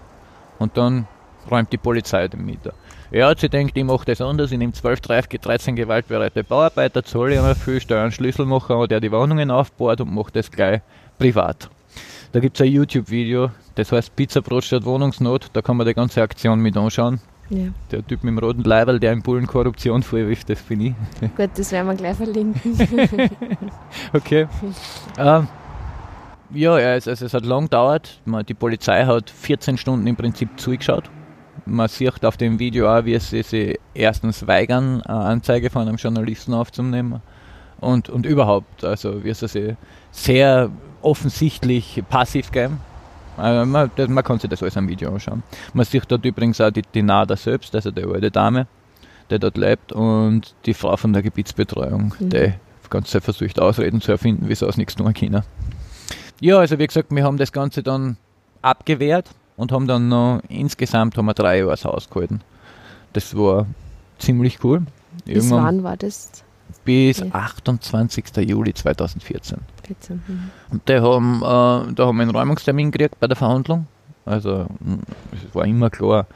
und 0.61 0.77
dann 0.77 1.07
räumt 1.51 1.73
die 1.73 1.79
Polizei 1.79 2.29
den 2.29 2.45
Mieter. 2.45 2.73
Hat 3.11 3.41
sich 3.41 3.51
gedacht, 3.51 3.73
ich 3.75 3.85
mache 3.85 4.05
das 4.05 4.21
anders, 4.21 4.53
ich 4.53 4.59
nehme 4.59 4.73
12, 4.73 5.01
13 5.01 5.77
gewaltbereite 5.77 6.45
Bauarbeiter, 6.45 7.03
zahle 7.03 7.37
ihnen 7.37 7.55
viel, 7.55 7.81
stelle 7.81 8.03
einen 8.03 8.13
Schlüsselmacher 8.13 8.87
der 8.87 9.01
die 9.01 9.11
Wohnungen 9.11 9.51
aufbaut 9.51 10.03
und 10.03 10.13
macht 10.13 10.37
das 10.37 10.51
gleich 10.51 10.83
privat. 11.19 11.71
Da 12.33 12.41
gibt 12.41 12.61
es 12.61 12.67
ein 12.67 12.71
YouTube-Video, 12.71 13.51
das 13.77 13.93
heißt 13.93 14.15
Pizzabrot 14.15 14.65
statt 14.65 14.85
Wohnungsnot, 14.85 15.49
da 15.55 15.63
kann 15.63 15.79
man 15.79 15.87
die 15.87 15.95
ganze 15.95 16.21
Aktion 16.21 16.61
mit 16.61 16.77
anschauen. 16.77 17.21
Ja. 17.49 17.69
Der 17.91 18.07
Typ 18.07 18.23
mit 18.25 18.33
dem 18.33 18.39
roten 18.39 18.63
Leiberl, 18.63 19.01
der 19.01 19.15
in 19.15 19.23
Bullen 19.23 19.47
Korruption 19.47 20.03
vorwirft, 20.03 20.51
das 20.51 20.61
bin 20.61 20.81
ich. 20.83 20.95
Gut, 21.37 21.51
das 21.57 21.73
werden 21.73 21.87
wir 21.87 21.95
gleich 21.95 22.17
verlinken. 22.17 22.77
okay. 24.13 24.47
ähm, 25.17 25.49
ja, 26.53 26.75
also 26.75 27.11
es 27.11 27.33
hat 27.33 27.47
lang 27.47 27.65
gedauert. 27.65 28.21
Die 28.47 28.55
Polizei 28.55 29.07
hat 29.07 29.31
14 29.31 29.79
Stunden 29.79 30.07
im 30.07 30.17
Prinzip 30.17 30.61
zugeschaut 30.61 31.11
man 31.69 31.89
sieht 31.89 32.25
auf 32.25 32.37
dem 32.37 32.59
Video 32.59 32.89
auch, 32.89 33.05
wie 33.05 33.19
sie 33.19 33.43
sich 33.43 33.79
erstens 33.95 34.47
weigern, 34.47 35.03
eine 35.03 35.21
Anzeige 35.21 35.71
von 35.71 35.83
einem 35.83 35.97
Journalisten 35.97 36.55
aufzunehmen 36.55 37.21
und, 37.81 38.09
und 38.09 38.27
überhaupt, 38.27 38.85
also 38.85 39.25
wie 39.25 39.35
sie 39.35 39.49
sich 39.49 39.75
sehr 40.11 40.71
offensichtlich 41.03 42.03
passiv 42.09 42.51
geben. 42.51 42.81
Also 43.37 43.65
man, 43.67 43.91
das, 43.95 44.09
man, 44.09 44.25
kann 44.25 44.39
sich 44.41 44.51
das 44.51 44.63
alles 44.63 44.77
am 44.77 44.89
Video 44.89 45.13
anschauen. 45.13 45.45
Man 45.73 45.85
sieht 45.85 46.05
dort 46.09 46.25
übrigens 46.25 46.61
auch 46.61 46.71
die, 46.71 46.83
die 46.83 47.03
Nada 47.03 47.37
selbst, 47.37 47.75
also 47.75 47.91
die 47.91 48.05
alte 48.05 48.31
Dame, 48.31 48.67
die 49.31 49.39
dort 49.39 49.57
lebt 49.57 49.93
und 49.93 50.55
die 50.67 50.75
Frau 50.75 50.97
von 50.97 51.13
der 51.13 51.23
Gebietsbetreuung, 51.23 52.15
mhm. 52.19 52.31
die 52.31 52.55
ganz 52.91 53.11
versucht 53.11 53.61
Ausreden 53.61 54.01
zu 54.01 54.13
erfinden, 54.13 54.45
wieso 54.49 54.67
es 54.67 54.77
nichts 54.77 54.97
tun 54.97 55.13
kann. 55.13 55.45
Ja, 56.41 56.59
also 56.59 56.79
wie 56.79 56.87
gesagt, 56.87 57.15
wir 57.15 57.23
haben 57.23 57.37
das 57.37 57.53
Ganze 57.53 57.83
dann 57.83 58.17
abgewehrt 58.63 59.31
und 59.59 59.73
haben 59.73 59.87
dann 59.87 60.09
noch 60.09 60.41
insgesamt 60.49 61.19
haben 61.19 61.27
wir 61.27 61.35
drei 61.35 61.59
Jahre 61.59 61.73
das 61.73 61.85
Haus 61.85 62.09
gehalten. 62.09 62.41
Das 63.13 63.37
war 63.37 63.67
ziemlich 64.19 64.65
cool. 64.65 64.83
Bis 65.27 65.51
wann 65.51 65.83
war 65.83 65.97
das? 65.97 66.31
Bis 66.85 67.19
ja. 67.19 67.27
28. 67.33 68.25
Juli 68.49 68.73
2014. 68.73 69.59
14, 69.85 70.23
mhm. 70.27 70.51
Und 70.71 70.83
da 70.89 71.03
haben, 71.03 71.39
äh, 71.39 71.93
da 71.95 72.07
haben 72.07 72.17
wir 72.17 72.23
einen 72.23 72.31
Räumungstermin 72.31 72.93
gekriegt 72.93 73.19
bei 73.19 73.27
der 73.27 73.37
Verhandlung. 73.37 73.89
Also 74.25 74.67
es 75.33 75.55
war 75.55 75.67
immer 75.67 75.91
klar, 75.91 76.27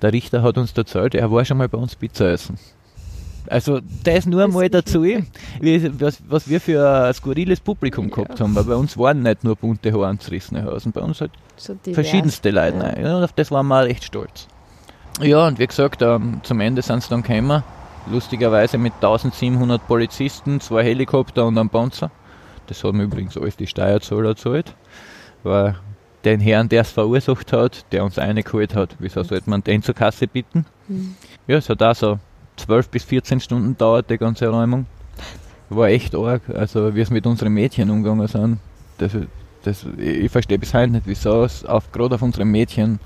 der 0.00 0.12
Richter 0.12 0.42
hat 0.42 0.56
uns 0.56 0.72
erzählt, 0.72 1.14
er 1.14 1.30
war 1.32 1.44
schon 1.44 1.58
mal 1.58 1.68
bei 1.68 1.78
uns 1.78 1.96
Pizza 1.96 2.30
essen. 2.30 2.58
Also 3.50 3.80
das 4.04 4.26
nur 4.26 4.46
das 4.46 4.54
mal 4.54 4.68
dazu, 4.68 5.02
wie, 5.04 5.24
was, 6.00 6.18
was 6.28 6.48
wir 6.48 6.60
für 6.60 7.06
ein 7.06 7.14
skurriles 7.14 7.60
Publikum 7.60 8.10
gehabt 8.10 8.38
ja. 8.38 8.44
haben, 8.44 8.54
weil 8.54 8.64
bei 8.64 8.74
uns 8.74 8.96
waren 8.96 9.22
nicht 9.22 9.44
nur 9.44 9.56
bunte 9.56 9.92
Haare 9.92 10.10
und 10.10 10.22
zerrissene 10.22 10.64
Hasen, 10.64 10.92
bei 10.92 11.00
uns 11.00 11.20
halt 11.20 11.32
so 11.56 11.74
verschiedenste 11.92 12.50
Leute. 12.50 12.94
Ja. 12.96 13.00
Ja, 13.00 13.24
auf 13.24 13.32
das 13.32 13.50
waren 13.50 13.66
wir 13.66 13.86
echt 13.86 14.04
stolz. 14.04 14.48
Ja, 15.20 15.46
und 15.46 15.58
wie 15.58 15.66
gesagt, 15.66 16.02
ähm, 16.02 16.40
zum 16.42 16.60
Ende 16.60 16.82
sind 16.82 17.02
sie 17.02 17.08
dann 17.08 17.22
gekommen, 17.22 17.62
lustigerweise 18.10 18.78
mit 18.78 18.94
1700 18.94 19.86
Polizisten, 19.86 20.60
zwei 20.60 20.84
Helikopter 20.84 21.46
und 21.46 21.58
einem 21.58 21.70
Panzer. 21.70 22.10
Das 22.66 22.84
haben 22.84 23.00
übrigens 23.00 23.36
alles 23.36 23.56
die 23.56 23.66
Steuerzahler 23.66 24.30
erzählt, 24.30 24.74
weil 25.42 25.76
den 26.24 26.40
Herrn, 26.40 26.68
der 26.68 26.82
es 26.82 26.90
verursacht 26.90 27.52
hat, 27.52 27.84
der 27.92 28.04
uns 28.04 28.18
reingeholt 28.18 28.74
hat, 28.74 28.96
wieso 28.98 29.22
sollte 29.22 29.48
man 29.48 29.62
den 29.62 29.82
zur 29.82 29.94
Kasse 29.94 30.26
bitten? 30.26 30.66
Mhm. 30.86 31.16
Ja, 31.46 31.56
es 31.56 31.68
hat 31.68 31.82
auch 31.82 31.94
so 31.94 32.18
12 32.58 32.88
bis 32.88 33.04
14 33.04 33.40
Stunden 33.40 33.76
dauert, 33.76 34.10
die 34.10 34.18
ganze 34.18 34.48
Räumung. 34.48 34.86
War 35.70 35.88
echt 35.88 36.14
arg, 36.14 36.42
also 36.54 36.94
wie 36.94 37.00
es 37.00 37.10
mit 37.10 37.26
unseren 37.26 37.52
Mädchen 37.52 37.90
umgegangen 37.90 38.26
sind. 38.26 38.58
Das, 38.98 39.12
das, 39.62 39.86
ich 39.98 40.30
verstehe 40.30 40.58
bis 40.58 40.72
heute 40.74 40.92
nicht, 40.92 41.06
wieso 41.06 41.44
es 41.44 41.64
auf, 41.64 41.92
gerade 41.92 42.14
auf 42.14 42.22
unsere 42.22 42.44
Mädchen 42.44 42.98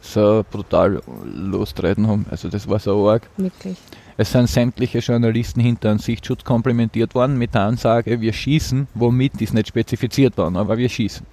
so 0.00 0.44
brutal 0.50 1.02
lostreten 1.24 2.06
haben. 2.06 2.26
Also 2.30 2.48
das 2.48 2.68
war 2.68 2.78
so 2.78 3.08
arg. 3.08 3.28
Wirklich. 3.36 3.76
Es 4.16 4.32
sind 4.32 4.48
sämtliche 4.48 4.98
Journalisten 4.98 5.60
hinter 5.60 5.90
einem 5.90 5.98
Sichtschutz 5.98 6.44
komplimentiert 6.44 7.14
worden 7.14 7.38
mit 7.38 7.54
der 7.54 7.62
Ansage, 7.62 8.20
wir 8.20 8.32
schießen, 8.32 8.88
womit 8.94 9.40
ist 9.40 9.54
nicht 9.54 9.68
spezifiziert 9.68 10.36
worden, 10.36 10.56
aber 10.56 10.76
wir 10.76 10.88
schießen. 10.88 11.26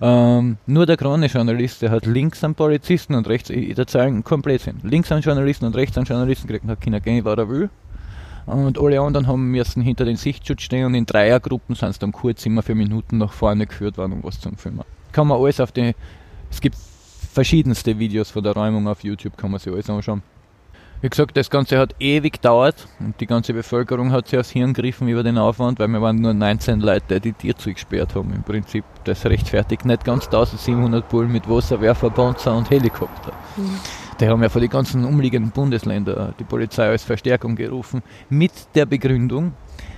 Ähm, 0.00 0.58
nur 0.66 0.86
der 0.86 0.96
Krone-Journalist, 0.96 1.82
der 1.82 1.90
hat 1.90 2.06
links 2.06 2.44
einen 2.44 2.54
Polizisten 2.54 3.14
und 3.14 3.26
rechts, 3.28 3.50
ich 3.50 3.76
erzähle 3.76 4.22
komplett 4.22 4.62
Sinn. 4.62 4.76
Links 4.82 5.10
einen 5.10 5.22
Journalisten 5.22 5.64
und 5.64 5.74
rechts 5.74 5.96
einen 5.96 6.06
Journalisten 6.06 6.46
gekriegt 6.46 6.64
und 6.64 6.70
hat 6.70 6.80
können 6.80 7.02
gehen, 7.02 7.24
was 7.24 7.36
er 7.36 7.48
will. 7.48 7.70
Und 8.46 8.78
alle 8.78 9.00
anderen 9.00 9.26
haben 9.26 9.50
müssen 9.50 9.82
hinter 9.82 10.04
den 10.04 10.16
Sichtschutz 10.16 10.62
stehen 10.62 10.86
und 10.86 10.94
in 10.94 11.04
Dreiergruppen 11.04 11.74
sind 11.74 11.92
sie 11.92 11.98
dann 11.98 12.12
kurz 12.12 12.46
immer 12.46 12.62
für 12.62 12.74
Minuten 12.74 13.18
nach 13.18 13.32
vorne 13.32 13.66
geführt 13.66 13.98
worden, 13.98 14.12
um 14.12 14.24
was 14.24 14.40
zu 14.40 14.50
filmen. 14.56 14.84
Kann 15.12 15.26
man 15.26 15.38
alles 15.38 15.60
auf 15.60 15.72
die, 15.72 15.94
es 16.50 16.60
gibt 16.60 16.76
verschiedenste 17.32 17.98
Videos 17.98 18.30
von 18.30 18.42
der 18.42 18.54
Räumung 18.54 18.88
auf 18.88 19.04
YouTube, 19.04 19.36
kann 19.36 19.50
man 19.50 19.60
sich 19.60 19.72
alles 19.72 19.90
anschauen. 19.90 20.22
Wie 21.00 21.08
gesagt, 21.08 21.36
das 21.36 21.48
Ganze 21.48 21.78
hat 21.78 21.94
ewig 22.00 22.34
gedauert 22.34 22.88
und 22.98 23.20
die 23.20 23.26
ganze 23.26 23.54
Bevölkerung 23.54 24.10
hat 24.10 24.26
sich 24.26 24.36
aus 24.36 24.50
Hirn 24.50 24.74
gegriffen 24.74 25.06
über 25.06 25.22
den 25.22 25.38
Aufwand, 25.38 25.78
weil 25.78 25.86
wir 25.86 26.02
waren 26.02 26.16
nur 26.16 26.34
19 26.34 26.80
Leute, 26.80 27.20
die 27.20 27.30
die 27.30 27.54
Tier 27.54 27.72
gesperrt 27.72 28.16
haben. 28.16 28.32
Im 28.34 28.42
Prinzip, 28.42 28.84
das 29.04 29.24
rechtfertigt 29.24 29.84
nicht 29.84 30.04
ganz 30.04 30.24
1700 30.24 31.08
Bullen 31.08 31.30
mit 31.30 31.48
Wasserwerfer, 31.48 32.10
Panzer 32.10 32.56
und 32.56 32.68
Helikopter. 32.70 33.32
Mhm. 33.56 33.78
Die 34.20 34.26
haben 34.26 34.42
ja 34.42 34.48
von 34.48 34.60
den 34.60 34.70
ganzen 34.70 35.04
umliegenden 35.04 35.52
Bundesländern 35.52 36.34
die 36.36 36.44
Polizei 36.44 36.88
als 36.88 37.04
Verstärkung 37.04 37.54
gerufen, 37.54 38.02
mit 38.28 38.50
der 38.74 38.86
Begründung, 38.86 39.52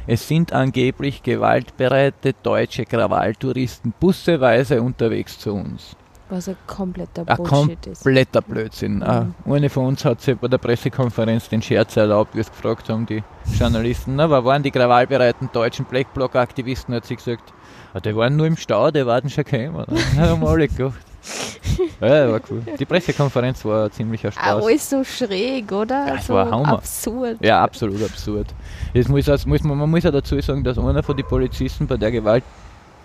es 0.07 0.29
sind 0.29 0.53
angeblich 0.53 1.23
gewaltbereite 1.23 2.35
deutsche 2.43 2.85
Krawalltouristen 2.85 3.95
busseweise 3.99 4.83
unterwegs 4.83 5.39
zu 5.39 5.55
uns. 5.55 5.97
Was 6.31 6.49
ein 6.49 6.57
kompletter 6.67 7.25
Ein 7.27 7.37
Bullshit 7.37 7.87
ist. 7.89 8.03
kompletter 8.05 8.41
Blödsinn. 8.41 8.99
Mhm. 8.99 9.35
Mhm. 9.45 9.53
Eine 9.53 9.69
von 9.69 9.87
uns 9.87 10.05
hat 10.05 10.21
sich 10.21 10.37
bei 10.37 10.49
der 10.49 10.59
Pressekonferenz 10.59 11.49
den 11.49 11.61
Scherz 11.61 11.97
erlaubt, 11.97 12.35
wie 12.37 12.41
es 12.41 12.51
gefragt 12.51 12.89
haben, 12.89 13.05
die 13.07 13.23
Journalisten, 13.59 14.17
na, 14.17 14.31
was 14.31 14.45
waren 14.45 14.63
die 14.63 14.71
krawallbereiten 14.71 15.51
deutschen 15.53 15.85
Blackblock-Aktivisten? 15.87 16.95
Hat 16.95 17.05
sie 17.07 17.17
gesagt, 17.17 17.53
ah, 17.95 18.01
die 18.01 18.15
waren 18.15 18.37
nur 18.37 18.47
im 18.47 18.57
Stau, 18.57 18.91
die 18.91 19.05
warten 19.05 19.29
schon 19.29 19.45
gekommen. 19.45 19.85
Haben 20.17 20.47
alle 20.47 20.69
gelacht. 20.69 20.95
Ja, 22.01 22.31
war 22.33 22.41
cool. 22.51 22.63
Die 22.79 22.85
Pressekonferenz 22.85 23.65
war 23.65 23.85
ein 23.85 23.93
ziemlicher 23.93 24.31
Ah, 24.37 24.55
alles 24.57 24.89
so 24.91 25.03
schräg, 25.05 25.71
oder? 25.71 26.07
Ja, 26.15 26.21
so 26.21 26.35
war 26.35 26.51
Hammer. 26.51 26.75
absurd. 26.75 27.37
Ja, 27.43 27.63
absolut 27.63 28.03
absurd. 28.03 28.47
Jetzt 28.93 29.09
muss, 29.09 29.29
also, 29.29 29.49
muss 29.49 29.63
man, 29.63 29.77
man 29.79 29.89
muss 29.91 30.03
ja 30.03 30.11
dazu 30.11 30.39
sagen, 30.41 30.65
dass 30.65 30.79
einer 30.79 31.03
von 31.03 31.17
den 31.17 31.27
Polizisten 31.27 31.87
bei 31.87 31.97
der 31.97 32.11
Gewalt, 32.11 32.45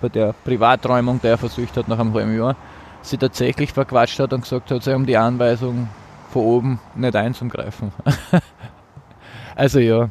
bei 0.01 0.09
der 0.09 0.33
Privaträumung, 0.43 1.21
der 1.21 1.31
er 1.31 1.37
versucht 1.37 1.75
hat 1.77 1.87
nach 1.87 1.99
einem 1.99 2.13
halben 2.13 2.37
Jahr, 2.37 2.55
sie 3.09 3.17
tatsächlich 3.17 3.71
verquatscht 3.73 4.19
hat 4.19 4.33
und 4.33 4.41
gesagt 4.41 4.71
hat, 4.71 4.83
sie 4.83 4.91
haben 4.93 5.05
die 5.05 5.17
Anweisung 5.17 5.87
von 6.31 6.41
oben 6.43 6.79
nicht 6.95 7.15
einzugreifen. 7.15 7.91
also 9.55 9.79
ja, 9.79 10.09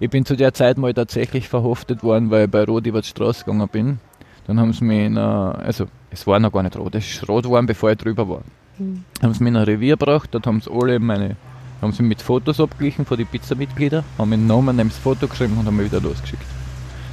ich 0.00 0.10
bin 0.10 0.24
zu 0.24 0.36
der 0.36 0.54
Zeit 0.54 0.78
mal 0.78 0.94
tatsächlich 0.94 1.48
verhaftet 1.48 2.02
worden, 2.02 2.30
weil 2.30 2.44
ich 2.46 2.50
bei 2.50 2.64
Rot 2.64 2.86
über 2.86 3.00
die 3.00 3.08
Straße 3.08 3.44
gegangen 3.44 3.68
bin. 3.68 3.98
Dann 4.46 4.60
haben 4.60 4.72
sie 4.72 4.84
mich 4.84 5.06
in, 5.06 5.16
eine- 5.18 5.54
also 5.56 5.86
es 6.10 6.26
war 6.26 6.38
noch 6.38 6.52
gar 6.52 6.62
nicht 6.62 6.76
rot, 6.76 6.94
es 6.94 7.06
ist 7.08 7.28
rot 7.28 7.44
geworden, 7.44 7.66
bevor 7.66 7.90
ich 7.92 7.98
drüber 7.98 8.28
war. 8.28 8.42
Hm. 8.76 9.04
Haben 9.22 9.32
sie 9.34 9.42
mich 9.42 9.50
in 9.50 9.56
ein 9.56 9.64
Revier 9.64 9.96
gebracht, 9.96 10.28
dort 10.32 10.46
haben 10.46 10.60
sie 10.60 10.70
alle 10.70 10.98
meine, 10.98 11.36
haben 11.80 11.92
sie 11.92 12.02
mit 12.02 12.20
Fotos 12.20 12.60
abgeglichen 12.60 13.06
von 13.06 13.16
den 13.16 13.26
Pizza-Mitgliedern, 13.26 14.04
haben 14.18 14.30
meinen 14.30 14.46
Namen 14.46 14.76
neben 14.76 14.90
das 14.90 14.98
Foto 14.98 15.26
geschrieben 15.28 15.56
und 15.58 15.66
haben 15.66 15.76
mich 15.76 15.90
wieder 15.90 16.00
losgeschickt. 16.02 16.42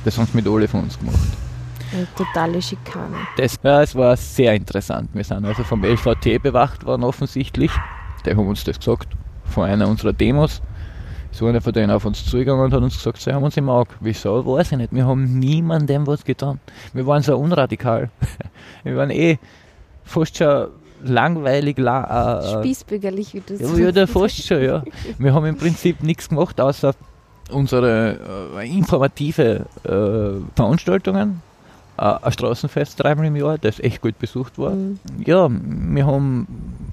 Das 0.03 0.17
haben 0.17 0.25
sie 0.27 0.36
mit 0.36 0.47
alle 0.47 0.67
von 0.67 0.82
uns 0.82 0.99
gemacht. 0.99 1.15
Eine 1.94 2.08
totale 2.16 2.62
Schikane. 2.62 3.18
Das, 3.38 3.60
ja, 3.64 3.82
es 3.82 3.96
war 3.96 4.16
sehr 4.16 4.54
interessant. 4.54 5.10
Wir 5.14 5.24
sind 5.24 5.46
also 5.46 5.64
vom 5.64 5.84
LVT 5.84 6.42
bewacht 6.42 6.86
worden 6.86 7.04
offensichtlich. 7.04 7.72
Die 8.26 8.32
haben 8.32 8.48
uns 8.48 8.64
das 8.64 8.80
gesagt, 8.80 9.10
von 9.46 9.66
einer 9.66 9.88
unserer 9.88 10.14
Demos. 10.14 10.62
So 11.32 11.48
einer 11.48 11.62
von 11.62 11.72
denen 11.72 11.92
auf 11.92 12.06
uns 12.06 12.26
zugegangen 12.26 12.66
und 12.66 12.74
hat 12.74 12.84
uns 12.84 12.98
gesagt, 12.98 13.22
sie 13.22 13.34
haben 13.34 13.44
uns 13.44 13.56
im 13.56 13.70
Auge. 13.70 13.92
Wieso? 14.02 14.46
Weiß 14.46 14.72
ich 14.74 14.78
nicht. 14.78 14.94
Wir 14.94 15.06
haben 15.06 15.39
niemandem 15.39 16.06
was 16.06 16.26
getan. 16.26 16.60
Wir 16.94 17.08
waren 17.08 17.22
so 17.22 17.38
unradikal. 17.38 18.10
Wir 18.84 18.98
waren 18.98 19.12
eh 19.12 19.38
fast 20.04 20.38
schon 20.38 20.68
langweilig. 21.04 21.78
La 21.78 22.39
äh, 22.39 22.46
äh, 22.46 22.60
Spießbürgerlich, 22.60 23.34
wie 23.34 23.42
du 23.42 23.54
ja, 23.54 23.66
sagst. 23.66 23.80
ja, 23.80 23.92
der 23.92 24.08
fast 24.08 24.46
schon, 24.46 24.62
ja. 24.62 24.84
Wir 25.18 25.34
haben 25.34 25.46
im 25.46 25.58
Prinzip 25.58 26.04
nichts 26.04 26.28
gemacht, 26.28 26.60
außer 26.60 26.94
unsere 27.50 28.52
äh, 28.58 28.70
informative 28.70 29.66
äh, 29.84 30.56
Veranstaltungen. 30.56 31.42
Äh, 32.02 32.16
ein 32.24 32.32
Straßenfest 32.32 33.02
dreimal 33.02 33.28
im 33.28 33.36
Jahr, 33.36 33.60
das 33.60 33.80
echt 33.80 34.02
gut 34.02 34.18
besucht 34.18 34.58
war. 34.58 34.72
Mhm. 34.72 34.97
Ja, 35.24 35.47
wir 35.52 36.06
haben, 36.08 36.47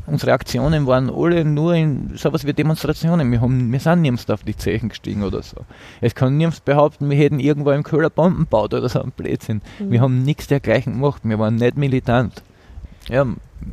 unsere 0.07 0.33
Aktionen 0.33 0.87
waren 0.87 1.09
alle 1.09 1.47
nur 1.47 1.75
in 1.75 2.15
sowas 2.15 2.45
wie 2.47 2.53
Demonstrationen. 2.53 3.33
Wir, 3.33 3.41
haben, 3.41 3.73
wir 3.73 3.81
sind 3.81 4.03
nirgends 4.03 4.29
auf 4.29 4.43
die 4.43 4.55
Zechen 4.55 4.91
gestiegen 4.91 5.23
oder 5.23 5.43
so. 5.43 5.57
Es 6.03 6.15
kann 6.15 6.37
nirgends 6.37 6.61
behaupten, 6.61 7.09
wir 7.09 7.17
hätten 7.17 7.41
irgendwo 7.41 7.71
im 7.71 7.85
Köhler 7.85 8.11
Bomben 8.11 8.41
gebaut 8.41 8.75
oder 8.75 8.91
so 8.91 9.01
ein 9.01 9.13
Blödsinn. 9.13 9.63
Mhm. 9.79 9.91
Wir 9.91 10.03
haben 10.03 10.23
nichts 10.25 10.47
dergleichen 10.47 10.95
gemacht. 10.95 11.23
Wir 11.25 11.39
waren 11.39 11.57
nicht 11.57 11.79
militant. 11.79 12.43
Ja, 13.09 13.27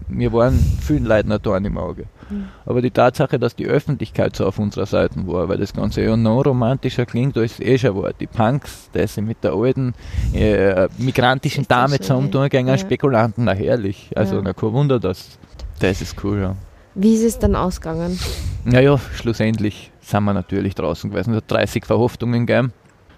wir 0.08 0.34
waren 0.34 0.60
vielen 0.82 1.06
Leuten 1.06 1.32
ein 1.32 1.42
Dorn 1.42 1.66
im 1.66 1.78
Auge. 1.78 2.06
Mhm. 2.30 2.46
Aber 2.66 2.82
die 2.82 2.92
Tatsache, 2.92 3.38
dass 3.38 3.56
die 3.56 3.66
Öffentlichkeit 3.66 4.36
so 4.36 4.46
auf 4.46 4.60
unserer 4.60 4.86
Seite 4.86 5.26
war, 5.28 5.48
weil 5.50 5.58
das 5.58 5.74
Ganze 5.74 6.02
ja 6.02 6.16
noch 6.18 6.44
romantischer 6.46 7.06
klingt, 7.06 7.38
als 7.38 7.54
es 7.54 7.60
eh 7.60 7.78
schon 7.78 8.02
war. 8.02 8.14
Die 8.14 8.28
Punks, 8.28 8.90
die 8.94 9.06
sich 9.06 9.24
mit 9.24 9.44
der 9.44 9.54
alten 9.54 9.94
äh, 10.34 10.88
migrantischen 10.98 11.68
Dame 11.68 11.98
gegen 12.00 12.30
einen 12.54 12.68
ja. 12.68 12.78
Spekulanten, 12.78 13.46
na 13.46 13.54
herrlich. 13.54 14.12
Also 14.16 14.36
Ja. 14.38 14.42
na, 14.44 14.54
kein 14.54 14.74
Wunder, 14.74 15.00
dass 15.00 15.38
das 15.80 16.02
ist 16.02 16.24
cool, 16.24 16.40
ja. 16.40 16.56
Wie 16.96 17.14
ist 17.14 17.24
es 17.24 17.38
dann 17.38 17.56
ausgegangen? 17.56 18.18
Naja, 18.64 18.98
schlussendlich 19.14 19.92
sind 20.00 20.24
wir 20.24 20.34
natürlich 20.34 20.76
draußen 20.76 21.10
gewesen. 21.12 21.32
Es 21.32 21.38
hat 21.38 21.52
30 21.52 21.86
Verhaftungen 21.86 22.46
gegeben. 22.46 22.72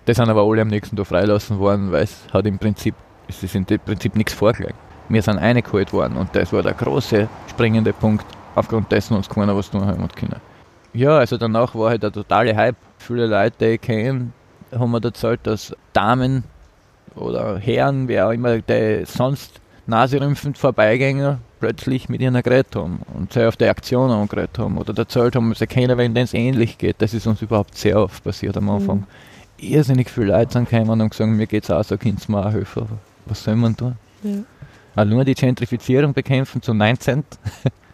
Die 0.07 0.13
sind 0.13 0.30
aber 0.30 0.41
alle 0.43 0.63
am 0.63 0.70
nächsten 0.70 0.95
Tag 0.95 1.05
freigelassen 1.07 1.59
worden, 1.59 1.91
weil 1.91 2.03
es 2.03 2.15
hat 2.34 2.47
im 2.47 2.57
Prinzip, 2.57 2.95
es 3.28 3.43
ist 3.43 3.53
im 3.55 3.65
Prinzip 3.65 4.15
nichts 4.15 4.34
vorgelegt. 4.34 4.76
Wir 5.10 5.22
sind 5.22 5.38
reingeholt 5.38 5.93
worden 5.93 6.18
und 6.18 6.36
das 6.36 6.51
war 6.51 6.64
der 6.64 6.74
große 6.74 7.28
springende 7.49 7.93
Punkt, 7.93 8.26
aufgrund 8.55 8.91
dessen 8.91 9.16
uns 9.16 9.30
keiner 9.30 9.55
was 9.55 9.70
tun 9.70 9.86
haben 9.86 10.08
können. 10.10 10.41
Ja, 10.93 11.18
also 11.18 11.38
danach 11.38 11.76
war 11.76 11.91
halt 11.91 12.03
der 12.03 12.12
totale 12.12 12.55
Hype. 12.55 12.76
Viele 12.97 13.28
Leute, 13.28 13.55
die 13.60 13.66
ich 13.76 13.82
kenne, 13.82 14.32
haben 14.78 14.91
mir 14.91 15.03
erzählt, 15.03 15.41
dass 15.43 15.76
Damen 15.93 16.43
oder 17.16 17.58
Herren, 17.58 18.08
wer 18.08 18.28
auch 18.28 18.32
immer, 18.32 18.58
die 18.60 19.03
sonst 19.05 19.62
naserümpfend 19.86 20.58
Vorbeigänger 20.58 21.39
plötzlich 21.60 22.10
mit 22.10 22.22
ihnen 22.22 22.41
geredet 22.43 22.76
haben 22.76 22.99
und 23.14 23.34
sie 23.34 23.47
auf 23.47 23.58
die 23.58 23.66
Aktion 23.66 24.12
angeredet 24.12 24.60
haben 24.60 24.78
oder 24.78 24.95
erzählt 24.97 25.36
haben, 25.36 25.53
sie 25.53 25.68
kennen, 25.68 25.97
wenn 25.97 26.16
es 26.18 26.34
ähnlich 26.34 26.78
geht. 26.78 26.97
Das 26.99 27.14
ist 27.14 27.28
uns 27.28 27.41
überhaupt 27.41 27.76
sehr 27.78 27.99
oft 27.99 28.24
passiert 28.24 28.58
am 28.58 28.70
Anfang. 28.70 29.08
Irrsinnig 29.58 30.10
viele 30.10 30.28
Leute 30.28 30.53
sind 30.53 30.70
gekommen 30.70 31.01
und 31.01 31.10
gesagt, 31.10 31.30
mir 31.30 31.47
geht 31.47 31.64
es 31.64 31.72
auch 31.72 31.84
so, 31.84 31.97
könnt 31.97 32.28
mir 32.30 32.45
auch 32.45 32.51
helfen. 32.51 32.84
Aber 32.84 32.97
was 33.26 33.43
soll 33.43 33.55
man 33.55 33.76
tun? 33.76 33.95
Ja. 34.24 34.32
Auch 34.97 35.05
nur 35.05 35.23
die 35.23 35.35
Gentrifizierung 35.35 36.13
bekämpfen 36.13 36.59
zu 36.59 36.73
19. 36.73 37.23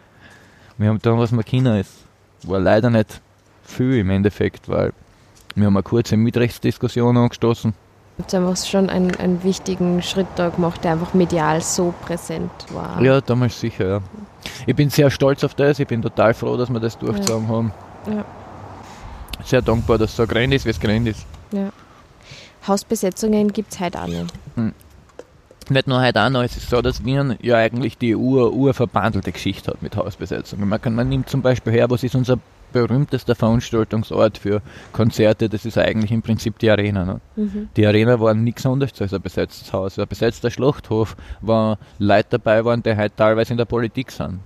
wir 0.78 0.88
haben 0.88 0.98
da, 1.02 1.18
was 1.18 1.32
wir 1.32 1.42
können. 1.44 1.76
Es 1.76 1.98
war 2.44 2.58
leider 2.58 2.88
nicht 2.88 3.20
viel 3.62 3.98
im 3.98 4.08
Endeffekt, 4.08 4.70
weil 4.70 4.94
wir 5.54 5.66
haben 5.66 5.76
eine 5.76 5.82
kurze 5.82 6.16
Mitrechtsdiskussion 6.16 7.14
angestoßen. 7.14 7.74
Habt 8.18 8.32
ihr 8.32 8.38
einfach 8.38 8.56
schon 8.64 8.88
einen, 8.88 9.14
einen 9.16 9.44
wichtigen 9.44 10.00
Schritt 10.02 10.28
da 10.36 10.48
gemacht, 10.48 10.82
der 10.82 10.92
einfach 10.92 11.12
medial 11.12 11.60
so 11.60 11.92
präsent 12.06 12.50
war. 12.70 13.02
Ja, 13.02 13.20
damals 13.20 13.60
sicher, 13.60 13.86
ja. 13.86 14.00
Ich 14.66 14.74
bin 14.74 14.88
sehr 14.88 15.10
stolz 15.10 15.44
auf 15.44 15.54
das, 15.54 15.78
ich 15.78 15.86
bin 15.86 16.00
total 16.00 16.32
froh, 16.32 16.56
dass 16.56 16.70
wir 16.70 16.80
das 16.80 16.96
durchgezogen 16.96 17.48
haben. 17.48 17.72
Ja. 18.06 18.24
Sehr 19.44 19.60
dankbar, 19.60 19.98
dass 19.98 20.10
es 20.10 20.16
so 20.16 20.26
gerannt 20.26 20.54
ist, 20.54 20.64
wie 20.64 20.70
es 20.70 20.80
gerannt 20.80 21.08
ist. 21.08 21.26
ja. 21.52 21.70
Hausbesetzungen 22.66 23.52
gibt 23.52 23.74
es 23.74 23.80
heute 23.80 24.00
auch 24.00 24.06
nicht. 24.06 24.32
Nicht 25.70 25.86
nur 25.86 26.02
heute 26.02 26.22
auch 26.22 26.30
noch, 26.30 26.42
es 26.42 26.56
ist 26.56 26.68
so, 26.68 26.82
dass 26.82 27.04
Wien 27.04 27.36
ja 27.40 27.56
eigentlich 27.56 27.96
die 27.96 28.14
ur, 28.14 28.52
urverbandelte 28.52 29.32
Geschichte 29.32 29.70
hat 29.70 29.82
mit 29.82 29.96
Hausbesetzungen. 29.96 30.68
Man, 30.68 30.80
kann, 30.80 30.94
man 30.94 31.08
nimmt 31.08 31.28
zum 31.28 31.42
Beispiel 31.42 31.72
her, 31.72 31.90
was 31.90 32.02
ist 32.02 32.14
unser 32.14 32.38
berühmtester 32.72 33.34
Veranstaltungsort 33.34 34.36
für 34.36 34.60
Konzerte, 34.92 35.48
das 35.48 35.64
ist 35.64 35.78
eigentlich 35.78 36.10
im 36.10 36.22
Prinzip 36.22 36.58
die 36.58 36.68
Arena. 36.68 37.04
Ne? 37.04 37.20
Mhm. 37.36 37.68
Die 37.76 37.86
Arena 37.86 38.18
war 38.18 38.34
nichts 38.34 38.66
anderes 38.66 39.00
als 39.00 39.14
ein 39.14 39.22
besetztes 39.22 39.72
Haus. 39.72 39.98
Ein 39.98 40.08
besetzter 40.08 40.50
Schlachthof, 40.50 41.16
wo 41.40 41.76
Leute 41.98 42.26
dabei 42.30 42.64
waren, 42.64 42.82
die 42.82 42.96
heute 42.96 43.14
teilweise 43.16 43.52
in 43.52 43.58
der 43.58 43.64
Politik 43.64 44.10
sind. 44.10 44.40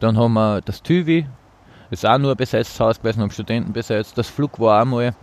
Dann 0.00 0.18
haben 0.18 0.34
wir 0.34 0.60
das 0.60 0.82
Tüvi, 0.82 1.26
das 1.90 2.00
ist 2.00 2.06
auch 2.06 2.18
nur 2.18 2.32
ein 2.32 2.36
besetztes 2.36 2.78
Haus 2.78 3.00
gewesen, 3.00 3.22
haben 3.22 3.30
Studenten 3.30 3.72
besetzt. 3.72 4.16
Das 4.16 4.28
Flug 4.28 4.60
war 4.60 4.82
auch 4.82 4.86
mal 4.86 5.14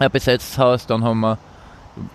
ein 0.00 0.10
besetztes 0.10 0.58
Haus. 0.58 0.86
Dann 0.86 1.04
haben 1.04 1.20
wir 1.20 1.38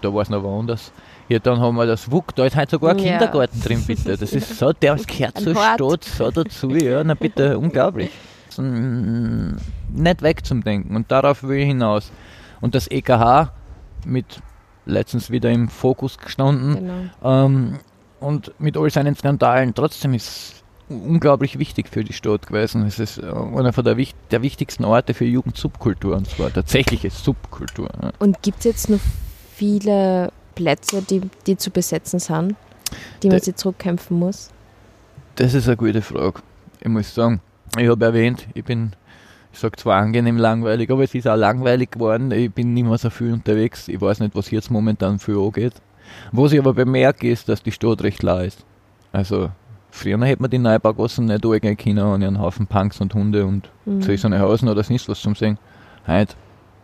da 0.02 0.14
war 0.14 0.22
es 0.22 0.30
noch 0.30 0.44
woanders. 0.44 0.91
Ja, 1.30 1.39
dann 1.39 1.59
haben 1.59 1.76
wir 1.76 1.86
das 1.86 2.11
WUK, 2.11 2.36
da 2.36 2.45
ist 2.45 2.55
halt 2.55 2.69
sogar 2.69 2.91
ein 2.91 2.99
Ja. 2.99 3.11
Kindergarten 3.17 3.61
drin, 3.61 3.84
bitte. 3.86 4.17
Das 4.17 4.34
ist 4.34 4.57
so, 4.57 4.74
der 4.74 4.95
gehört 4.95 5.39
zur. 5.39 5.55
Stadt, 5.55 6.03
so 6.03 6.32
dazu, 6.32 6.69
ja, 6.71 7.03
na 7.03 7.13
bitte, 7.13 7.57
unglaublich. 7.57 8.11
Nicht 8.57 10.21
weg 10.21 10.45
zum 10.45 10.63
Denken 10.63 10.95
und 10.95 11.11
darauf 11.11 11.43
will 11.43 11.59
ich 11.59 11.67
hinaus. 11.67 12.11
Und 12.61 12.76
das 12.76 12.89
EKH 12.89 13.51
mit 14.05 14.41
letztens 14.86 15.30
wieder 15.32 15.49
im 15.51 15.69
Fokus 15.69 16.17
gestanden, 16.17 16.76
Genau. 16.76 17.45
ähm, 17.45 17.80
und 18.19 18.51
mit 18.59 18.78
all 18.78 18.89
seinen 18.89 19.15
Skandalen, 19.15 19.74
trotzdem 19.74 20.13
ist 20.13 20.63
unglaublich 20.89 21.57
wichtig 21.59 21.88
für 21.89 22.03
die 22.03 22.13
Stadt 22.13 22.47
gewesen. 22.47 22.86
Es 22.86 22.99
ist 22.99 23.17
äh, 23.17 23.24
einer 23.26 23.74
von 23.74 23.84
der, 23.84 23.95
der 24.32 24.41
wichtigsten 24.41 24.86
Orte 24.86 25.13
für 25.13 25.26
Jugendsubkultur, 25.26 26.15
und 26.15 26.30
zwar 26.30 26.51
tatsächliche 26.53 27.09
Subkultur. 27.09 27.89
Und 28.19 28.41
gibt 28.41 28.59
es 28.59 28.63
jetzt 28.65 28.89
noch 28.89 28.99
viele 29.55 30.32
Plätze, 30.56 31.01
die, 31.01 31.22
die 31.47 31.58
zu 31.58 31.72
besetzen 31.72 32.20
sind, 32.20 32.56
die 33.22 33.28
man 33.30 33.38
Da- 33.38 33.43
sich 33.43 33.56
zurückkämpfen 33.56 34.18
muss? 34.20 34.49
Das 35.36 35.54
ist 35.54 35.68
eine 35.68 35.78
gute 35.78 36.01
Frage. 36.01 36.41
Ich 36.80 36.88
muss 36.89 37.14
sagen, 37.14 37.41
ich 37.78 37.88
habe 37.89 38.06
erwähnt, 38.06 38.47
ich 38.54 38.64
bin, 38.64 38.91
ich 39.51 39.60
sage 39.60 39.78
zwar 39.78 39.99
angenehm 40.01 40.38
langweilig, 40.38 40.91
aber 40.91 41.04
es 41.04 41.16
ist 41.16 41.28
auch 41.28 41.36
langweilig 41.36 41.91
geworden. 41.91 42.32
Ich 42.32 42.51
bin 42.51 42.74
nicht 42.74 42.86
mehr 42.86 42.97
so 42.97 43.10
viel 43.10 43.34
unterwegs. 43.34 43.88
Ich 43.88 43.99
weiß 43.99 44.20
nicht, 44.20 44.36
was 44.36 44.51
jetzt 44.51 44.70
momentan 44.70 45.18
für 45.20 45.43
angeht. 45.43 45.74
Was 46.32 46.51
ich 46.51 46.60
aber 46.60 46.74
bemerke, 46.74 47.30
ist, 47.32 47.49
dass 47.49 47.64
die 47.64 47.72
Stadt 47.72 48.04
recht 48.04 48.22
leer 48.22 48.43
ist. 48.43 48.64
Also, 49.12 49.49
früher 49.89 50.24
hätte 50.24 50.41
man 50.41 50.51
die 50.51 50.60
Neubaugassen 50.60 51.26
nicht 51.26 51.45
angehen 51.45 51.78
können 51.78 51.99
an 51.99 52.22
ihren 52.22 52.39
Haufen 52.39 52.68
Punks 52.68 52.99
und 53.01 53.14
Hunde 53.16 53.45
und 53.45 53.70
Mhm. 53.86 54.01
so 54.01 54.30
Hausen 54.39 54.70
oder 54.70 54.84
sonst 54.84 55.08
was 55.10 55.22
zum 55.22 55.34
Sehen. 55.34 55.58
Heute 56.06 56.36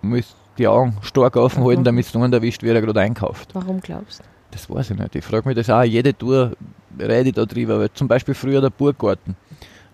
muss 0.01 0.35
die 0.59 0.67
Augen 0.67 0.97
stark 1.01 1.35
offen 1.35 1.63
halten, 1.63 1.81
Mhm. 1.81 1.85
damit 1.85 2.05
es 2.05 2.13
niemand 2.13 2.33
erwischt, 2.33 2.61
wer 2.63 2.75
er 2.75 2.81
gerade 2.81 2.99
einkauft. 3.01 3.49
Warum 3.53 3.79
glaubst 3.81 4.19
du? 4.19 4.23
Das 4.51 4.69
weiß 4.69 4.91
ich 4.91 4.97
nicht. 4.97 5.15
Ich 5.15 5.23
frage 5.25 5.47
mich 5.47 5.55
das 5.55 5.69
auch. 5.69 5.83
Jede 5.83 6.13
Tour 6.17 6.51
rede 6.99 7.29
ich 7.29 7.35
da 7.35 7.45
drüber. 7.45 7.79
Weil 7.79 7.91
zum 7.93 8.07
Beispiel 8.07 8.33
früher 8.33 8.61
der 8.61 8.69
Burggarten. 8.71 9.35